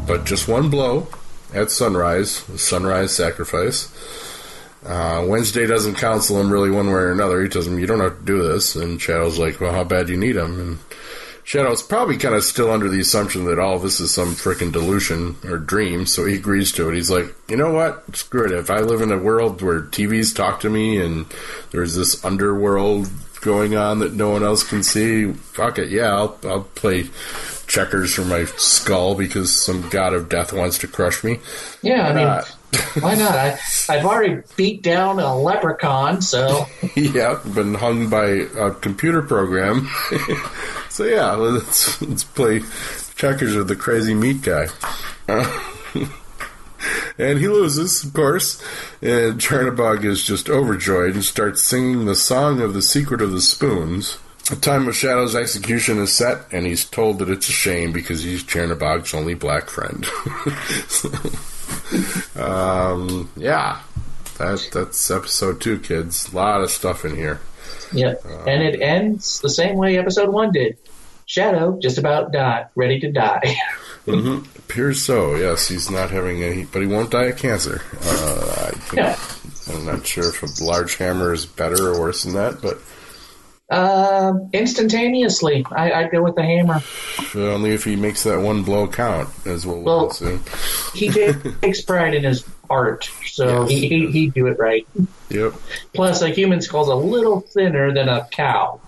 but 0.06 0.24
just 0.24 0.46
one 0.46 0.68
blow 0.68 1.08
at 1.54 1.70
sunrise, 1.70 2.30
sunrise 2.56 3.14
sacrifice. 3.14 3.88
Uh, 4.84 5.24
Wednesday 5.28 5.66
doesn't 5.66 5.94
counsel 5.94 6.40
him 6.40 6.50
really 6.50 6.70
one 6.70 6.88
way 6.88 6.94
or 6.94 7.12
another. 7.12 7.42
He 7.42 7.48
tells 7.48 7.66
him, 7.66 7.78
"You 7.78 7.86
don't 7.86 8.00
have 8.00 8.18
to 8.18 8.24
do 8.24 8.42
this." 8.42 8.74
And 8.74 9.00
Shadow's 9.00 9.38
like, 9.38 9.60
"Well, 9.60 9.72
how 9.72 9.84
bad 9.84 10.06
do 10.06 10.12
you 10.12 10.18
need 10.18 10.36
him?" 10.36 10.58
And 10.58 10.78
Shadow's 11.44 11.82
probably 11.82 12.16
kind 12.16 12.34
of 12.34 12.44
still 12.44 12.70
under 12.70 12.88
the 12.88 13.00
assumption 13.00 13.44
that 13.44 13.58
all 13.58 13.78
this 13.78 14.00
is 14.00 14.10
some 14.12 14.34
freaking 14.34 14.72
delusion 14.72 15.36
or 15.44 15.58
dream, 15.58 16.06
so 16.06 16.24
he 16.24 16.34
agrees 16.34 16.72
to 16.72 16.88
it. 16.88 16.96
He's 16.96 17.10
like, 17.10 17.32
"You 17.48 17.56
know 17.56 17.72
what? 17.72 18.16
Screw 18.16 18.44
it. 18.44 18.52
If 18.52 18.70
I 18.70 18.80
live 18.80 19.02
in 19.02 19.12
a 19.12 19.18
world 19.18 19.62
where 19.62 19.82
TVs 19.82 20.34
talk 20.34 20.60
to 20.60 20.70
me 20.70 20.98
and 20.98 21.26
there's 21.70 21.94
this 21.94 22.24
underworld 22.24 23.08
going 23.40 23.76
on 23.76 23.98
that 23.98 24.14
no 24.14 24.30
one 24.30 24.42
else 24.42 24.62
can 24.62 24.82
see, 24.82 25.32
fuck 25.32 25.78
it. 25.78 25.90
Yeah, 25.90 26.14
I'll, 26.14 26.38
I'll 26.44 26.62
play 26.62 27.10
checkers 27.72 28.14
for 28.14 28.24
my 28.26 28.44
skull 28.44 29.14
because 29.14 29.50
some 29.50 29.88
god 29.88 30.12
of 30.12 30.28
death 30.28 30.52
wants 30.52 30.76
to 30.76 30.86
crush 30.86 31.24
me. 31.24 31.40
Yeah, 31.80 32.06
I 32.06 32.12
mean, 32.12 32.26
not? 32.26 32.46
why 33.00 33.14
not? 33.14 33.34
I, 33.34 33.58
I've 33.88 34.04
already 34.04 34.42
beat 34.56 34.82
down 34.82 35.18
a 35.18 35.34
leprechaun, 35.34 36.20
so 36.20 36.66
yeah, 36.94 37.40
been 37.54 37.72
hung 37.72 38.10
by 38.10 38.26
a 38.26 38.72
computer 38.72 39.22
program. 39.22 39.88
so 40.90 41.04
yeah, 41.04 41.32
let's 41.32 42.00
let's 42.02 42.24
play 42.24 42.60
checkers 43.16 43.56
with 43.56 43.68
the 43.68 43.76
crazy 43.76 44.12
meat 44.12 44.42
guy. 44.42 44.68
Uh, 45.26 45.70
and 47.16 47.38
he 47.38 47.48
loses, 47.48 48.04
of 48.04 48.12
course. 48.12 48.62
And 49.00 49.40
Chernobog 49.40 50.04
is 50.04 50.22
just 50.22 50.50
overjoyed 50.50 51.14
and 51.14 51.24
starts 51.24 51.62
singing 51.62 52.04
the 52.04 52.16
song 52.16 52.60
of 52.60 52.74
the 52.74 52.82
secret 52.82 53.22
of 53.22 53.32
the 53.32 53.40
spoons. 53.40 54.18
The 54.52 54.60
time 54.60 54.86
of 54.86 54.94
Shadow's 54.94 55.34
execution 55.34 55.98
is 55.98 56.12
set, 56.12 56.52
and 56.52 56.66
he's 56.66 56.84
told 56.84 57.20
that 57.20 57.30
it's 57.30 57.48
a 57.48 57.52
shame 57.52 57.90
because 57.90 58.22
he's 58.22 58.44
Chernobog's 58.44 59.14
only 59.14 59.32
black 59.32 59.70
friend. 59.70 60.04
um, 62.36 63.30
yeah, 63.34 63.80
that 64.36 64.68
that's 64.70 65.10
episode 65.10 65.62
two, 65.62 65.78
kids. 65.78 66.30
A 66.30 66.36
lot 66.36 66.60
of 66.60 66.70
stuff 66.70 67.06
in 67.06 67.16
here. 67.16 67.40
yeah. 67.92 68.16
And 68.46 68.62
it 68.62 68.82
ends 68.82 69.40
the 69.40 69.48
same 69.48 69.76
way 69.76 69.96
episode 69.96 70.28
one 70.28 70.52
did. 70.52 70.76
Shadow 71.24 71.78
just 71.80 71.96
about 71.96 72.30
died, 72.32 72.66
ready 72.74 73.00
to 73.00 73.10
die. 73.10 73.56
hmm 74.04 74.40
Appears 74.58 75.00
so. 75.00 75.34
Yes, 75.34 75.68
he's 75.68 75.90
not 75.90 76.10
having 76.10 76.42
any, 76.42 76.64
but 76.64 76.82
he 76.82 76.88
won't 76.88 77.10
die 77.10 77.28
of 77.28 77.38
cancer. 77.38 77.80
Uh, 78.02 78.66
I 78.68 78.70
think, 78.72 78.92
Yeah. 78.96 79.18
I'm 79.74 79.86
not 79.86 80.06
sure 80.06 80.28
if 80.28 80.42
a 80.42 80.62
large 80.62 80.96
hammer 80.96 81.32
is 81.32 81.46
better 81.46 81.88
or 81.94 82.00
worse 82.00 82.24
than 82.24 82.34
that, 82.34 82.60
but 82.60 82.78
Um, 83.72 84.50
instantaneously, 84.52 85.64
I, 85.70 85.92
I'd 85.92 86.10
go 86.10 86.22
with 86.22 86.34
the 86.34 86.42
hammer. 86.42 86.82
only 87.34 87.70
if 87.70 87.84
he 87.84 87.96
makes 87.96 88.22
that 88.24 88.40
one 88.40 88.64
blow 88.64 88.86
count, 88.86 89.30
as 89.46 89.66
we'll 89.66 89.80
Well- 89.80 90.10
see. 90.10 90.38
He 90.94 91.08
takes 91.62 91.80
pride 91.80 92.12
in 92.14 92.24
his 92.24 92.44
art, 92.68 93.10
so 93.26 93.62
Yes. 93.62 93.70
he, 93.70 93.88
he 93.88 94.10
he'd 94.10 94.34
do 94.34 94.46
it 94.46 94.58
right. 94.58 94.86
Yep, 95.30 95.54
Plus, 95.94 96.20
a 96.20 96.28
human 96.28 96.60
skull's 96.60 96.88
a 96.88 96.94
little 96.94 97.40
thinner 97.40 97.92
than 97.94 98.08
a 98.10 98.26
cow. 98.30 98.78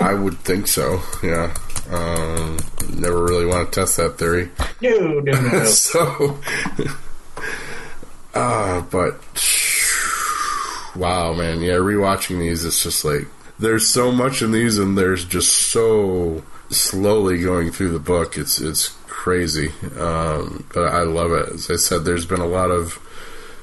I 0.00 0.14
would 0.14 0.38
think 0.40 0.66
so. 0.66 1.00
Yeah, 1.22 1.54
Um, 1.90 2.58
never 2.94 3.22
really 3.24 3.46
want 3.46 3.72
to 3.72 3.80
test 3.80 3.96
that 3.98 4.18
theory. 4.18 4.50
No, 4.80 5.20
no, 5.20 5.20
no. 5.20 5.40
no. 5.40 5.64
so, 5.66 6.40
uh, 8.34 8.80
but 8.82 9.20
wow, 10.96 11.32
man, 11.34 11.60
yeah, 11.60 11.74
rewatching 11.74 12.38
these, 12.40 12.64
it's 12.64 12.82
just 12.82 13.04
like 13.04 13.26
there's 13.62 13.88
so 13.88 14.10
much 14.12 14.42
in 14.42 14.50
these, 14.50 14.78
and 14.78 14.98
there's 14.98 15.24
just 15.24 15.52
so 15.70 16.42
slowly 16.68 17.40
going 17.40 17.70
through 17.70 17.92
the 17.92 17.98
book. 17.98 18.36
It's 18.36 18.60
it's 18.60 18.88
crazy, 19.06 19.72
um, 19.98 20.66
but 20.74 20.88
I 20.88 21.02
love 21.02 21.32
it. 21.32 21.48
As 21.50 21.70
I 21.70 21.76
said, 21.76 22.04
there's 22.04 22.26
been 22.26 22.40
a 22.40 22.46
lot 22.46 22.70
of 22.70 22.98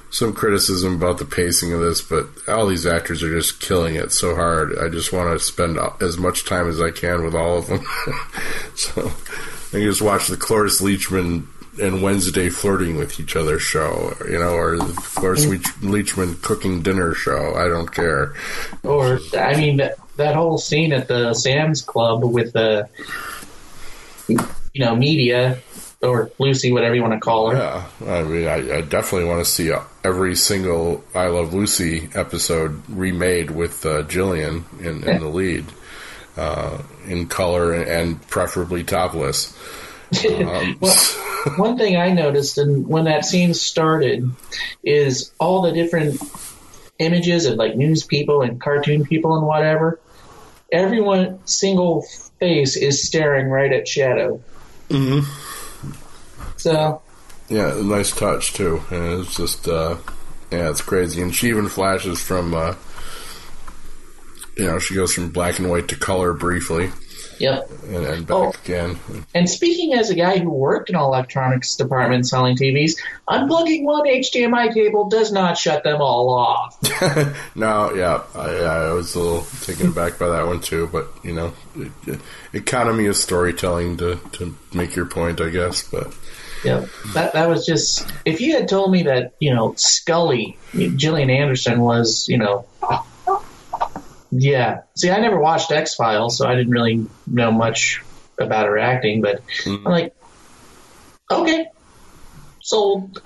some 0.10 0.34
criticism 0.34 0.96
about 0.96 1.20
the 1.20 1.26
pacing 1.26 1.74
of 1.74 1.82
this, 1.82 2.02
but 2.02 2.28
all 2.48 2.66
these 2.66 2.86
actors 2.86 3.22
are 3.22 3.32
just 3.32 3.60
killing 3.60 3.96
it 3.96 4.12
so 4.12 4.36
hard. 4.36 4.76
I 4.80 4.88
just 4.88 5.14
want 5.14 5.38
to 5.38 5.46
spend 5.46 5.78
as 6.02 6.18
much 6.18 6.46
time 6.46 6.68
as 6.68 6.82
I 6.82 6.92
can 6.92 7.24
with 7.24 7.36
all 7.36 7.58
of 7.58 7.68
them. 7.68 7.86
so 8.76 9.12
I 9.72 9.84
just 9.84 10.02
watch 10.02 10.28
the 10.28 10.38
Cloris 10.38 10.82
Leachman 10.82 11.46
and 11.80 12.02
Wednesday 12.02 12.50
flirting 12.50 12.98
with 12.98 13.20
each 13.20 13.36
other 13.36 13.60
show, 13.60 14.14
you 14.28 14.40
know, 14.40 14.54
or 14.54 14.78
the 14.78 14.94
Cloris 14.94 15.46
Leach- 15.46 15.64
Leachman 15.82 16.42
cooking 16.42 16.82
dinner 16.82 17.14
show. 17.14 17.56
I 17.56 17.68
don't 17.68 17.92
care. 17.92 18.34
Or 18.84 19.20
I 19.38 19.56
mean, 19.56 19.78
that, 19.78 19.98
that 20.18 20.36
whole 20.36 20.58
scene 20.58 20.94
at 20.94 21.08
the 21.08 21.34
Sam's 21.34 21.82
Club 21.82 22.24
with 22.24 22.54
the, 22.54 22.90
you 24.28 24.38
know, 24.76 24.96
media 24.96 25.60
or 26.02 26.32
Lucy, 26.40 26.72
whatever 26.72 26.96
you 26.96 27.02
want 27.02 27.14
to 27.14 27.20
call 27.20 27.50
her. 27.50 27.58
Yeah, 27.58 28.14
I 28.14 28.24
mean, 28.24 28.48
I, 28.48 28.78
I 28.78 28.82
definitely 28.82 29.28
want 29.28 29.46
to 29.46 29.52
see 29.52 29.72
every 30.04 30.36
single 30.36 31.04
I 31.14 31.28
Love 31.28 31.54
Lucy 31.54 32.10
episode 32.16 32.82
remade 32.88 33.52
with 33.52 33.86
uh, 33.86 34.04
Gillian 34.04 34.66
in, 34.80 35.04
in 35.04 35.20
the 35.20 35.28
lead, 35.28 35.66
uh, 36.38 36.82
in 37.06 37.28
color 37.28 37.74
and 37.74 38.26
preferably 38.28 38.84
topless. 38.84 39.58
Um, 40.46 40.78
well, 40.80 40.96
one 41.58 41.78
thing 41.78 41.96
I 41.96 42.10
noticed, 42.12 42.58
and 42.58 42.88
when 42.88 43.06
that 43.06 43.26
scene 43.26 43.54
started, 43.54 44.30
is 44.84 45.32
all 45.40 45.62
the 45.62 45.72
different 45.72 46.20
images 46.98 47.46
of 47.46 47.56
like 47.56 47.76
news 47.76 48.04
people 48.04 48.42
and 48.42 48.60
cartoon 48.60 49.06
people 49.06 49.38
and 49.38 49.46
whatever. 49.46 50.00
Everyone, 50.72 51.40
single 51.46 52.06
face 52.40 52.76
is 52.76 53.04
staring 53.04 53.48
right 53.48 53.72
at 53.72 53.88
Shadow. 53.88 54.42
hmm 54.90 55.22
So 56.58 57.02
Yeah, 57.48 57.80
nice 57.82 58.12
touch 58.12 58.54
too. 58.54 58.82
And 58.92 59.22
it's 59.22 59.36
just, 59.36 59.68
uh, 59.68 59.98
yeah, 60.52 60.70
it's 60.70 60.82
crazy. 60.82 61.22
And 61.22 61.34
she 61.34 61.50
even 61.50 61.68
flashes 61.68 62.22
from, 62.22 62.54
uh, 62.54 62.76
you 64.58 64.66
know, 64.66 64.80
she 64.80 64.94
goes 64.96 65.14
from 65.14 65.30
black 65.30 65.58
and 65.60 65.70
white 65.70 65.88
to 65.90 65.96
color 65.96 66.34
briefly. 66.34 66.92
Yep. 67.40 67.70
And, 67.88 68.06
and 68.06 68.28
back 68.28 68.38
Oh. 68.38 68.54
again. 68.66 69.00
And 69.34 69.50
speaking 69.50 69.94
as 69.94 70.10
a 70.10 70.16
guy 70.16 70.40
who 70.40 70.50
worked 70.50 70.90
in 70.90 70.96
an 70.96 71.02
electronics 71.02 71.76
department 71.76 72.28
selling 72.28 72.56
TVs, 72.58 72.98
unplugging 73.28 73.84
one 73.84 74.06
HDMI 74.06 74.74
cable 74.74 75.08
does 75.10 75.32
not 75.32 75.58
shut 75.58 75.84
them 75.84 76.02
all 76.02 76.30
off. 76.34 76.78
no, 77.56 77.94
yeah, 77.94 78.24
I, 78.36 78.50
I 78.90 78.92
was 78.94 79.16
a 79.16 79.20
little 79.20 79.46
taken 79.62 79.88
aback 79.88 80.20
by 80.20 80.28
that 80.30 80.46
one 80.48 80.60
too. 80.62 80.90
But 80.92 81.08
you 81.24 81.34
know, 81.34 81.54
it, 82.06 82.20
economy 82.54 83.06
of 83.08 83.16
storytelling 83.16 83.98
to 83.98 84.18
to 84.34 84.56
make 84.74 84.96
your 84.96 85.06
point, 85.06 85.40
I 85.42 85.50
guess. 85.50 85.84
But 85.88 86.14
Yeah, 86.64 86.86
that 87.14 87.34
that 87.34 87.48
was 87.48 87.66
just. 87.66 88.06
If 88.26 88.42
you 88.42 88.56
had 88.56 88.68
told 88.68 88.92
me 88.92 89.04
that 89.04 89.34
you 89.40 89.54
know 89.54 89.74
Scully, 89.78 90.58
Gillian 90.74 91.30
Anderson 91.30 91.80
was 91.80 92.28
you 92.28 92.38
know, 92.38 92.66
yeah. 94.32 94.82
See, 94.96 95.10
I 95.10 95.20
never 95.20 95.40
watched 95.40 95.72
X 95.72 95.96
Files, 95.96 96.38
so 96.38 96.48
I 96.48 96.56
didn't 96.56 96.72
really 96.72 97.06
know 97.28 97.52
much 97.52 98.04
about 98.40 98.66
her 98.66 98.78
acting. 98.78 99.22
But 99.22 99.42
I'm 99.66 99.84
like, 99.84 100.16
okay, 101.32 101.68
sold. 102.62 103.22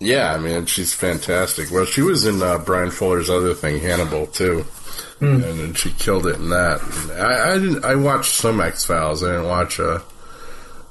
yeah, 0.00 0.32
I 0.32 0.38
mean, 0.38 0.66
she's 0.66 0.94
fantastic. 0.94 1.70
Well, 1.70 1.84
she 1.84 2.02
was 2.02 2.26
in 2.26 2.42
uh, 2.42 2.58
Bryan 2.58 2.90
Fuller's 2.90 3.30
other 3.30 3.54
thing, 3.54 3.80
Hannibal, 3.80 4.26
too. 4.26 4.64
And, 5.20 5.42
and 5.42 5.78
she 5.78 5.90
killed 5.90 6.26
it 6.26 6.36
in 6.36 6.50
that. 6.50 6.80
I, 7.12 7.52
I 7.52 7.58
didn't. 7.58 7.84
I 7.84 7.96
watched 7.96 8.34
some 8.34 8.60
X 8.60 8.84
Files. 8.84 9.24
I 9.24 9.32
didn't 9.32 9.48
watch 9.48 9.80
uh, 9.80 9.98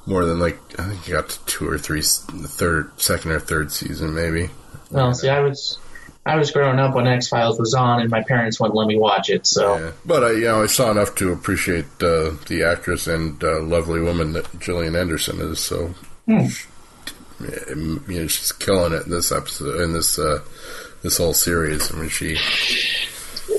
more 0.04 0.24
than 0.26 0.38
like 0.38 0.58
I 0.78 0.88
think 0.88 1.08
I 1.08 1.12
got 1.12 1.30
to 1.30 1.44
two 1.46 1.68
or 1.68 1.78
three, 1.78 2.02
third, 2.02 2.90
second 3.00 3.32
or 3.32 3.40
third 3.40 3.72
season, 3.72 4.14
maybe. 4.14 4.50
Well, 4.90 5.14
see, 5.14 5.30
I 5.30 5.40
was. 5.40 5.78
I 6.28 6.36
was 6.36 6.50
growing 6.50 6.78
up 6.78 6.94
when 6.94 7.06
X 7.06 7.28
Files 7.28 7.58
was 7.58 7.72
on, 7.74 8.00
and 8.00 8.10
my 8.10 8.22
parents 8.22 8.60
wouldn't 8.60 8.76
let 8.76 8.86
me 8.86 8.96
watch 8.98 9.30
it. 9.30 9.46
So 9.46 9.92
But 10.04 10.24
I, 10.24 10.30
you 10.32 10.44
know, 10.44 10.62
I 10.62 10.66
saw 10.66 10.90
enough 10.90 11.14
to 11.16 11.32
appreciate 11.32 11.86
uh, 12.02 12.32
the 12.48 12.64
actress 12.70 13.06
and 13.06 13.42
uh, 13.42 13.62
lovely 13.62 14.00
woman 14.00 14.34
that 14.34 14.60
Gillian 14.60 14.94
Anderson 14.94 15.40
is. 15.40 15.58
So, 15.60 15.94
Hmm. 16.26 16.46
you 17.40 18.02
know, 18.06 18.26
she's 18.26 18.52
killing 18.52 18.92
it 18.92 19.06
in 19.06 19.10
this 19.10 19.32
episode, 19.32 19.80
in 19.80 19.92
this 19.94 20.18
uh, 20.18 20.40
this 21.02 21.16
whole 21.18 21.34
series. 21.34 21.92
I 21.92 21.96
mean, 21.98 22.08
she 22.10 22.34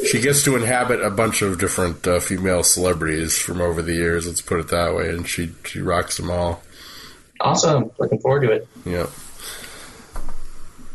she 0.05 0.19
gets 0.21 0.43
to 0.43 0.55
inhabit 0.55 1.01
a 1.01 1.09
bunch 1.09 1.41
of 1.41 1.57
different 1.59 2.05
uh, 2.07 2.19
female 2.19 2.63
celebrities 2.63 3.37
from 3.37 3.61
over 3.61 3.81
the 3.81 3.93
years. 3.95 4.27
Let's 4.27 4.41
put 4.41 4.59
it 4.59 4.67
that 4.69 4.93
way, 4.95 5.09
and 5.09 5.27
she 5.27 5.51
she 5.65 5.81
rocks 5.81 6.17
them 6.17 6.29
all. 6.29 6.61
awesome, 7.41 7.89
looking 7.97 8.19
forward 8.19 8.41
to 8.41 8.51
it. 8.51 8.67
Yeah. 8.85 9.07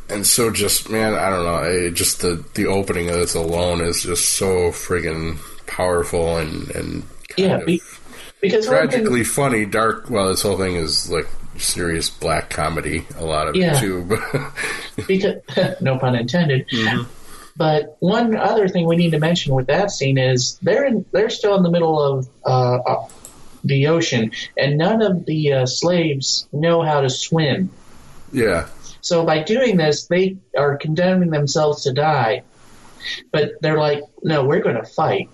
And 0.09 0.27
so, 0.27 0.51
just 0.51 0.91
man, 0.91 1.15
I 1.15 1.31
don't 1.31 1.45
know. 1.45 1.59
eh, 1.63 1.91
Just 1.91 2.21
the 2.21 2.45
the 2.55 2.67
opening 2.67 3.09
of 3.09 3.17
this 3.17 3.35
alone 3.35 3.81
is 3.81 4.03
just 4.03 4.31
so 4.35 4.71
friggin' 4.71 5.39
powerful 5.67 6.37
and 6.37 6.71
and 6.73 7.03
Yeah, 7.37 7.61
be, 7.65 7.81
because 8.41 8.67
thing- 8.67 8.75
tragically 8.75 9.25
funny. 9.25 9.65
Dark. 9.65 10.11
Well, 10.11 10.29
this 10.29 10.43
whole 10.43 10.59
thing 10.59 10.75
is 10.77 11.11
like 11.11 11.27
serious 11.57 12.11
black 12.11 12.51
comedy. 12.51 13.07
A 13.19 13.25
lot 13.25 13.49
of 13.49 13.57
Yeah. 13.57 13.77
it 13.77 13.81
too. 13.81 14.19
Because 15.09 15.37
no 15.81 15.99
pun 15.99 16.15
intended. 16.15 16.67
But 17.57 17.97
one 18.01 18.37
other 18.37 18.67
thing 18.69 18.87
we 18.87 18.97
need 18.97 19.11
to 19.13 19.19
mention 19.21 19.55
with 19.55 19.69
that 19.69 19.91
scene 19.91 20.19
is 20.19 20.59
they're 20.61 20.85
in, 20.85 21.05
they're 21.13 21.31
still 21.31 21.55
in 21.57 21.63
the 21.63 21.71
middle 21.71 22.01
of 22.03 22.29
uh, 22.45 22.77
uh, 22.79 23.07
the 23.65 23.87
ocean, 23.87 24.33
and 24.59 24.77
none 24.77 25.03
of 25.03 25.25
the 25.25 25.53
uh, 25.53 25.67
slaves 25.67 26.47
know 26.53 26.83
how 26.83 27.01
to 27.01 27.09
swim. 27.09 27.71
yeah, 28.33 28.67
So 29.05 29.23
by 29.27 29.43
doing 29.43 29.77
this, 29.77 30.07
they 30.07 30.39
are 30.57 30.79
condemning 30.79 31.29
themselves 31.29 31.83
to 31.83 31.93
die. 31.93 32.43
But 33.31 33.53
they're 33.61 33.79
like, 33.79 34.03
no, 34.23 34.47
we're 34.47 34.63
going 34.63 34.77
to 34.77 34.85
fight. 34.85 35.29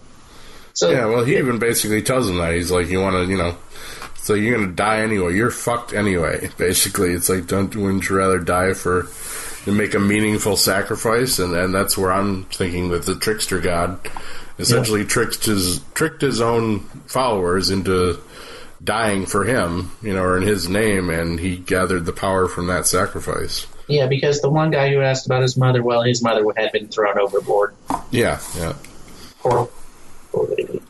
So 0.73 0.91
yeah. 0.91 1.07
Well, 1.07 1.25
he 1.25 1.39
even 1.39 1.61
basically 1.61 2.03
tells 2.03 2.27
them 2.27 2.39
that 2.39 2.53
he's 2.53 2.73
like, 2.73 2.89
you 2.89 3.01
want 3.01 3.15
to, 3.15 3.31
you 3.31 3.39
know. 3.39 3.57
So 4.17 4.35
you're 4.35 4.59
gonna 4.59 4.73
die 4.73 5.01
anyway. 5.01 5.35
You're 5.35 5.51
fucked 5.51 5.93
anyway. 5.93 6.51
Basically, 6.59 7.13
it's 7.13 7.29
like, 7.29 7.47
don't 7.47 7.75
wouldn't 7.75 8.09
you 8.09 8.17
rather 8.17 8.39
die 8.39 8.75
for 8.75 9.09
to 9.65 9.73
make 9.73 9.95
a 9.95 9.99
meaningful 9.99 10.57
sacrifice? 10.57 11.39
And 11.39 11.55
and 11.55 11.75
that's 11.75 11.97
where 11.97 12.13
I'm 12.13 12.45
thinking 12.45 12.91
that 12.91 13.07
the 13.07 13.15
trickster 13.15 13.61
god 13.61 13.99
essentially 14.59 15.05
tricked 15.05 15.47
his 15.47 15.81
tricked 15.95 16.21
his 16.21 16.41
own 16.41 16.81
followers 17.07 17.71
into 17.71 18.21
dying 18.83 19.27
for 19.27 19.45
him, 19.45 19.93
you 20.03 20.15
know, 20.15 20.23
or 20.23 20.37
in 20.37 20.43
his 20.43 20.69
name, 20.69 21.11
and 21.11 21.39
he 21.39 21.57
gathered 21.57 22.07
the 22.07 22.13
power 22.13 22.49
from 22.49 22.67
that 22.69 22.87
sacrifice. 22.87 23.67
yeah, 23.89 24.07
because 24.07 24.41
the 24.41 24.51
one 24.51 24.71
guy 24.71 24.91
who 24.91 25.01
asked 25.01 25.27
about 25.27 25.43
his 25.43 25.57
mother, 25.57 25.83
well, 25.83 26.03
his 26.03 26.23
mother 26.23 26.45
had 26.57 26.73
been 26.73 26.89
thrown 26.89 27.19
overboard. 27.19 27.75
Yeah, 28.11 28.41
yeah. 28.57 28.75
Poor, 29.41 29.69
poor 30.33 30.49
lady. 30.49 30.83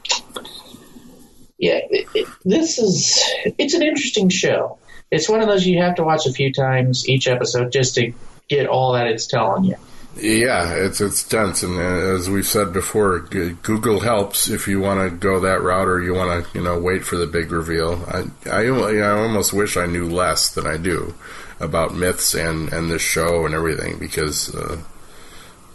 Yeah, 1.59 1.81
it, 1.91 2.09
it, 2.15 2.29
this 2.45 2.79
is 2.79 3.23
it's 3.59 3.75
an 3.75 3.83
interesting 3.83 4.29
show. 4.29 4.79
It's 5.11 5.29
one 5.29 5.43
of 5.43 5.49
those 5.49 5.67
you 5.67 5.83
have 5.83 5.97
to 5.97 6.05
watch 6.05 6.27
a 6.27 6.33
few 6.33 6.53
times 6.53 7.09
each 7.09 7.27
episode 7.27 7.73
just 7.73 7.97
to 7.97 8.13
get 8.49 8.67
all 8.67 8.93
that 8.93 9.09
it's 9.09 9.27
telling 9.27 9.65
you. 9.65 9.77
Yeah, 10.17 10.75
it's 10.75 11.01
it's 11.01 11.27
dense, 11.27 11.63
and 11.63 11.79
uh, 11.79 11.83
as 12.15 12.29
we've 12.29 12.47
said 12.47 12.73
before, 12.73 13.21
Google 13.21 14.01
helps 14.01 14.49
if 14.51 14.67
you 14.67 14.81
want 14.81 15.09
to 15.09 15.17
go 15.17 15.41
that 15.41 15.63
route, 15.63 15.89
or 15.89 16.03
you 16.03 16.15
want 16.15 16.45
to, 16.47 16.59
you 16.59 16.65
know, 16.65 16.79
wait 16.79 17.05
for 17.05 17.17
the 17.17 17.27
big 17.29 17.53
reveal. 17.53 18.05
I, 18.09 18.25
I, 18.51 18.67
I 18.67 19.11
almost 19.13 19.53
wish 19.53 19.77
I 19.77 19.87
knew 19.87 20.09
less 20.11 20.51
than 20.53 20.67
I 20.67 20.77
do 20.79 21.15
about 21.61 21.95
myths 21.95 22.35
and 22.35 22.73
and 22.73 22.91
this 22.91 23.03
show 23.03 23.47
and 23.47 23.55
everything, 23.55 23.99
because 23.99 24.53
uh, 24.55 24.83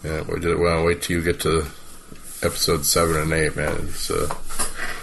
yeah, 0.04 0.22
we 0.24 0.40
did, 0.40 0.60
well, 0.60 0.84
wait 0.86 1.02
till 1.02 1.18
you 1.18 1.24
get 1.24 1.40
to 1.42 1.66
episode 2.44 2.86
seven 2.86 3.16
and 3.16 3.32
eight, 3.34 3.56
man. 3.56 3.76
It's 3.88 4.12
uh, 4.12 4.28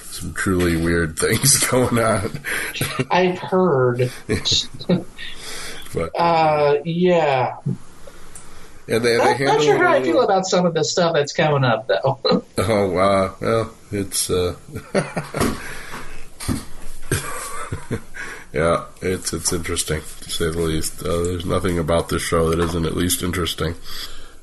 some 0.03 0.35
truly 0.35 0.77
weird 0.77 1.19
things 1.19 1.59
going 1.69 1.99
on. 1.99 2.39
I've 3.11 3.39
heard. 3.39 4.13
but 5.95 6.11
Uh, 6.21 6.77
yeah. 6.85 7.57
Yeah, 8.87 8.99
they, 8.99 9.13
they 9.13 9.19
Not, 9.19 9.37
handle 9.37 9.55
not 9.55 9.63
sure 9.63 9.79
how 9.79 9.93
I 9.93 10.03
feel 10.03 10.23
about 10.23 10.47
some 10.47 10.67
of 10.67 10.75
the 10.75 10.85
stuff 10.85 11.15
that's 11.15 11.33
coming 11.33 11.65
up, 11.65 11.89
though. 11.89 12.45
Oh 12.59 12.91
wow! 12.91 13.35
Well, 13.41 13.75
it's 13.91 14.31
uh, 14.31 14.55
yeah, 18.53 18.85
it's 19.01 19.33
it's 19.33 19.53
interesting 19.53 20.03
to 20.21 20.31
say 20.31 20.51
the 20.51 20.59
least. 20.59 21.03
Uh, 21.03 21.23
there's 21.23 21.47
nothing 21.47 21.79
about 21.79 22.09
this 22.09 22.23
show 22.23 22.51
that 22.51 22.61
isn't 22.61 22.85
at 22.85 22.95
least 22.95 23.23
interesting. 23.23 23.75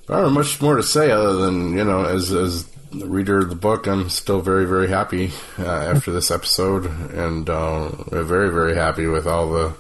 I 0.10 0.14
don't 0.16 0.24
have 0.24 0.34
much 0.34 0.60
more 0.62 0.76
to 0.76 0.84
say 0.84 1.12
other 1.12 1.34
than 1.34 1.78
you 1.78 1.84
know, 1.84 2.04
as 2.06 2.32
as 2.32 2.66
the 2.92 3.08
reader 3.08 3.38
of 3.40 3.50
the 3.50 3.56
book, 3.56 3.88
I'm 3.88 4.10
still 4.10 4.42
very, 4.42 4.66
very 4.66 4.88
happy 4.88 5.32
uh, 5.60 5.66
after 5.66 6.12
this 6.12 6.32
episode, 6.32 6.86
and 6.86 7.48
uh, 7.50 7.90
very, 8.10 8.50
very 8.52 8.76
happy 8.76 9.06
with 9.06 9.28
all 9.28 9.52
the 9.52 9.74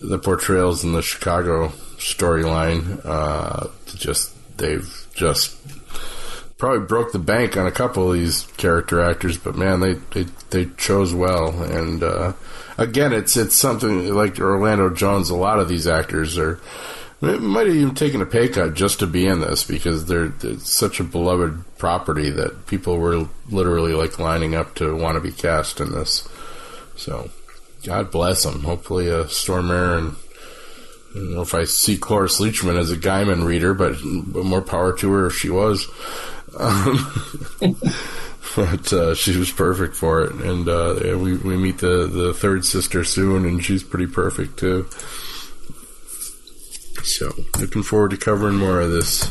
the 0.00 0.18
portrayals 0.18 0.84
in 0.84 0.92
the 0.92 1.02
Chicago 1.02 1.72
storyline. 2.04 3.00
Uh, 3.04 3.68
just 3.96 4.34
they've 4.58 5.06
just 5.14 5.56
probably 6.58 6.86
broke 6.86 7.12
the 7.12 7.18
bank 7.18 7.56
on 7.56 7.66
a 7.66 7.72
couple 7.72 8.08
of 8.08 8.14
these 8.14 8.46
character 8.56 9.00
actors, 9.00 9.38
but 9.38 9.56
man, 9.56 9.80
they 9.80 9.94
they, 10.12 10.26
they 10.50 10.66
chose 10.76 11.14
well. 11.14 11.62
And 11.62 12.02
uh, 12.02 12.34
again, 12.78 13.12
it's 13.12 13.36
it's 13.36 13.56
something 13.56 14.12
like 14.14 14.38
Orlando 14.38 14.90
Jones. 14.90 15.30
A 15.30 15.36
lot 15.36 15.58
of 15.58 15.68
these 15.68 15.86
actors 15.86 16.38
are 16.38 16.60
might 17.20 17.66
have 17.66 17.76
even 17.76 17.94
taken 17.94 18.20
a 18.20 18.26
pay 18.26 18.48
cut 18.48 18.74
just 18.74 18.98
to 18.98 19.06
be 19.06 19.26
in 19.26 19.40
this 19.40 19.64
because 19.64 20.04
they're 20.04 20.32
such 20.58 21.00
a 21.00 21.04
beloved 21.04 21.64
property 21.78 22.28
that 22.28 22.66
people 22.66 22.98
were 22.98 23.26
literally 23.48 23.94
like 23.94 24.18
lining 24.18 24.54
up 24.54 24.74
to 24.74 24.94
want 24.94 25.14
to 25.14 25.20
be 25.20 25.32
cast 25.32 25.80
in 25.80 25.92
this. 25.92 26.28
So, 26.96 27.30
God 27.82 28.10
bless 28.10 28.42
them. 28.42 28.62
Hopefully, 28.62 29.10
uh, 29.10 29.24
Stormare 29.24 29.98
and 29.98 30.16
I 31.14 31.18
don't 31.18 31.34
know 31.34 31.42
if 31.42 31.54
I 31.54 31.64
see 31.64 31.96
Cloris 31.96 32.40
Leachman 32.40 32.76
as 32.76 32.90
a 32.90 32.96
Gaiman 32.96 33.46
reader, 33.46 33.72
but, 33.72 33.96
but 34.02 34.44
more 34.44 34.62
power 34.62 34.92
to 34.98 35.12
her 35.12 35.26
if 35.26 35.34
she 35.34 35.48
was. 35.48 35.86
Um, 36.58 37.12
but 38.56 38.92
uh, 38.92 39.14
she 39.14 39.36
was 39.36 39.50
perfect 39.50 39.94
for 39.94 40.22
it, 40.22 40.32
and 40.32 40.68
uh, 40.68 41.16
we 41.18 41.36
we 41.36 41.56
meet 41.56 41.78
the 41.78 42.06
the 42.06 42.34
third 42.34 42.64
sister 42.64 43.04
soon, 43.04 43.44
and 43.44 43.64
she's 43.64 43.82
pretty 43.82 44.06
perfect 44.06 44.58
too. 44.58 44.88
So 47.02 47.32
looking 47.60 47.82
forward 47.82 48.10
to 48.10 48.16
covering 48.16 48.56
more 48.56 48.80
of 48.80 48.90
this. 48.90 49.30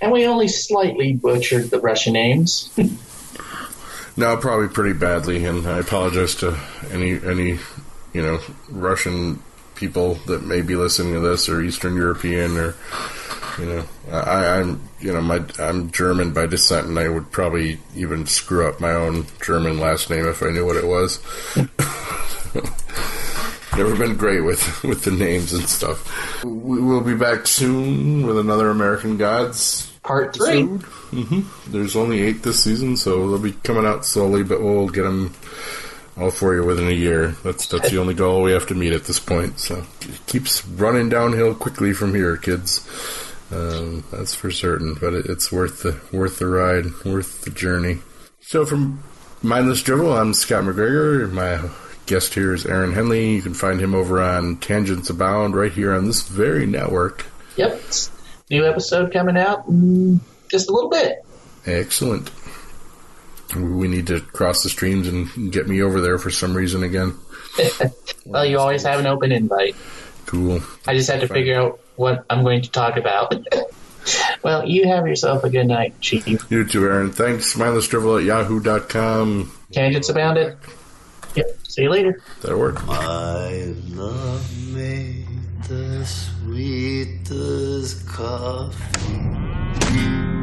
And 0.00 0.12
we 0.12 0.26
only 0.26 0.48
slightly 0.48 1.14
butchered 1.14 1.70
the 1.70 1.80
Russian 1.80 2.12
names. 2.14 2.70
no, 4.16 4.36
probably 4.36 4.68
pretty 4.68 4.98
badly, 4.98 5.44
and 5.44 5.66
I 5.66 5.78
apologize 5.78 6.34
to 6.36 6.58
any 6.90 7.20
any 7.22 7.58
you 8.12 8.22
know 8.22 8.40
Russian 8.70 9.42
people 9.78 10.14
that 10.26 10.44
may 10.44 10.60
be 10.60 10.76
listening 10.76 11.14
to 11.14 11.20
this, 11.20 11.48
are 11.48 11.62
Eastern 11.62 11.96
European, 11.96 12.56
or 12.56 12.74
you 13.58 13.66
know, 13.66 13.84
I, 14.10 14.58
I'm 14.58 14.80
you 15.00 15.12
know 15.12 15.22
my 15.22 15.44
I'm 15.58 15.90
German 15.90 16.32
by 16.32 16.46
descent, 16.46 16.88
and 16.88 16.98
I 16.98 17.08
would 17.08 17.30
probably 17.30 17.78
even 17.94 18.26
screw 18.26 18.66
up 18.66 18.80
my 18.80 18.92
own 18.92 19.26
German 19.40 19.78
last 19.78 20.10
name 20.10 20.26
if 20.26 20.42
I 20.42 20.50
knew 20.50 20.66
what 20.66 20.76
it 20.76 20.86
was. 20.86 21.20
Never 23.76 23.96
been 23.96 24.16
great 24.16 24.40
with 24.40 24.82
with 24.82 25.04
the 25.04 25.12
names 25.12 25.52
and 25.52 25.68
stuff. 25.68 26.44
We 26.44 26.80
will 26.80 27.02
be 27.02 27.14
back 27.14 27.46
soon 27.46 28.26
with 28.26 28.38
another 28.38 28.70
American 28.70 29.16
Gods 29.16 29.92
part 30.02 30.34
3 30.34 30.78
Mm-hmm. 31.08 31.72
There's 31.72 31.96
only 31.96 32.20
eight 32.20 32.42
this 32.42 32.64
season, 32.64 32.96
so 32.96 33.30
they'll 33.30 33.38
be 33.38 33.52
coming 33.52 33.86
out 33.86 34.04
slowly, 34.04 34.42
but 34.42 34.60
we'll 34.60 34.88
get 34.88 35.04
them 35.04 35.34
all 36.18 36.30
for 36.30 36.54
you 36.54 36.64
within 36.64 36.88
a 36.88 36.92
year. 36.92 37.28
That's 37.44 37.66
that's 37.66 37.90
the 37.90 37.98
only 37.98 38.14
goal 38.14 38.42
we 38.42 38.52
have 38.52 38.66
to 38.68 38.74
meet 38.74 38.92
at 38.92 39.04
this 39.04 39.20
point. 39.20 39.60
So 39.60 39.84
it 40.00 40.26
keeps 40.26 40.66
running 40.66 41.08
downhill 41.08 41.54
quickly 41.54 41.92
from 41.92 42.14
here, 42.14 42.36
kids. 42.36 42.86
Um, 43.50 44.04
that's 44.10 44.34
for 44.34 44.50
certain. 44.50 44.94
But 44.94 45.14
it, 45.14 45.26
it's 45.26 45.52
worth 45.52 45.82
the 45.82 46.00
worth 46.16 46.38
the 46.38 46.46
ride, 46.46 46.86
worth 47.04 47.42
the 47.42 47.50
journey. 47.50 47.98
So 48.40 48.66
from 48.66 49.02
Mindless 49.42 49.82
Drivel, 49.82 50.18
I'm 50.18 50.34
Scott 50.34 50.64
McGregor. 50.64 51.30
My 51.30 51.70
guest 52.06 52.34
here 52.34 52.54
is 52.54 52.66
Aaron 52.66 52.92
Henley. 52.92 53.34
You 53.34 53.42
can 53.42 53.54
find 53.54 53.80
him 53.80 53.94
over 53.94 54.20
on 54.20 54.56
Tangents 54.56 55.10
Abound 55.10 55.54
right 55.54 55.72
here 55.72 55.94
on 55.94 56.06
this 56.06 56.26
very 56.26 56.66
network. 56.66 57.26
Yep. 57.56 57.82
New 58.50 58.66
episode 58.66 59.12
coming 59.12 59.36
out 59.36 59.68
in 59.68 60.20
just 60.50 60.70
a 60.70 60.72
little 60.72 60.90
bit. 60.90 61.24
Excellent. 61.66 62.30
We 63.56 63.88
need 63.88 64.08
to 64.08 64.20
cross 64.20 64.62
the 64.62 64.68
streams 64.68 65.08
and 65.08 65.52
get 65.52 65.68
me 65.68 65.82
over 65.82 66.00
there 66.00 66.18
for 66.18 66.30
some 66.30 66.54
reason 66.54 66.82
again. 66.82 67.14
well, 68.26 68.44
you 68.44 68.58
always 68.58 68.82
have 68.82 69.00
an 69.00 69.06
open 69.06 69.32
invite. 69.32 69.74
Cool. 70.26 70.60
I 70.86 70.94
just 70.94 71.10
had 71.10 71.20
to 71.20 71.28
figure 71.28 71.58
out 71.58 71.80
what 71.96 72.24
I'm 72.28 72.42
going 72.42 72.62
to 72.62 72.70
talk 72.70 72.96
about. 72.96 73.34
well, 74.42 74.68
you 74.68 74.86
have 74.86 75.06
yourself 75.06 75.44
a 75.44 75.50
good 75.50 75.66
night, 75.66 75.98
Chief. 76.00 76.26
You 76.50 76.66
too, 76.66 76.84
Aaron. 76.84 77.12
Thanks. 77.12 77.54
Mindlessdrivel 77.54 78.20
at 78.20 78.24
yahoo.com. 78.24 79.52
Tangents 79.72 80.08
Abounded. 80.08 80.56
Yep. 81.34 81.58
See 81.64 81.82
you 81.82 81.90
later. 81.90 82.22
That'll 82.42 82.58
work. 82.58 82.84
My 82.86 83.74
love 83.88 84.74
made 84.74 85.26
the 85.68 86.04
sweetest 86.04 88.06
coffee 88.06 90.37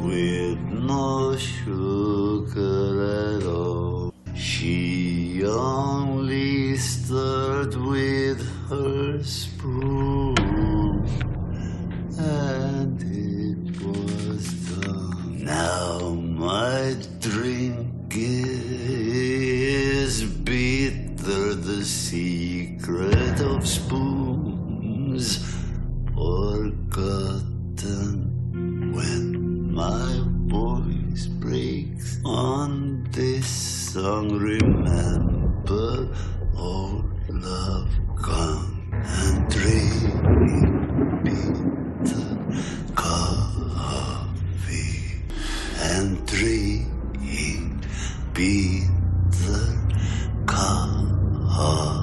with 0.00 0.58
no 0.60 1.36
sugar 1.36 3.36
at 3.36 3.46
all. 3.46 4.14
She 4.34 5.42
only 5.44 6.76
stirred 6.76 7.74
with 7.74 8.40
her 8.68 9.22
spoon, 9.22 10.36
and 12.18 13.02
it 13.02 13.82
was 13.82 14.76
done. 14.76 15.44
Now 15.44 16.14
my 16.14 16.96
drink 17.20 18.14
is 18.14 20.24
bitter, 20.24 21.54
the 21.54 21.84
secret 21.84 23.40
of 23.40 23.66
spoons 23.66 24.18
forgotten 26.98 28.92
when 28.92 29.27
my 29.78 30.20
voice 30.50 31.26
breaks 31.38 32.18
on 32.24 33.06
this 33.12 33.46
song. 33.46 34.36
Remember, 34.36 36.08
all 36.56 37.04
love 37.28 37.88
gone 38.20 38.90
and 38.92 39.48
dreaming 39.48 41.20
bitter 41.22 42.38
coffee 42.96 44.02
and 45.80 46.26
dreaming 46.26 47.80
bitter 48.34 49.78
coffee. 50.46 51.97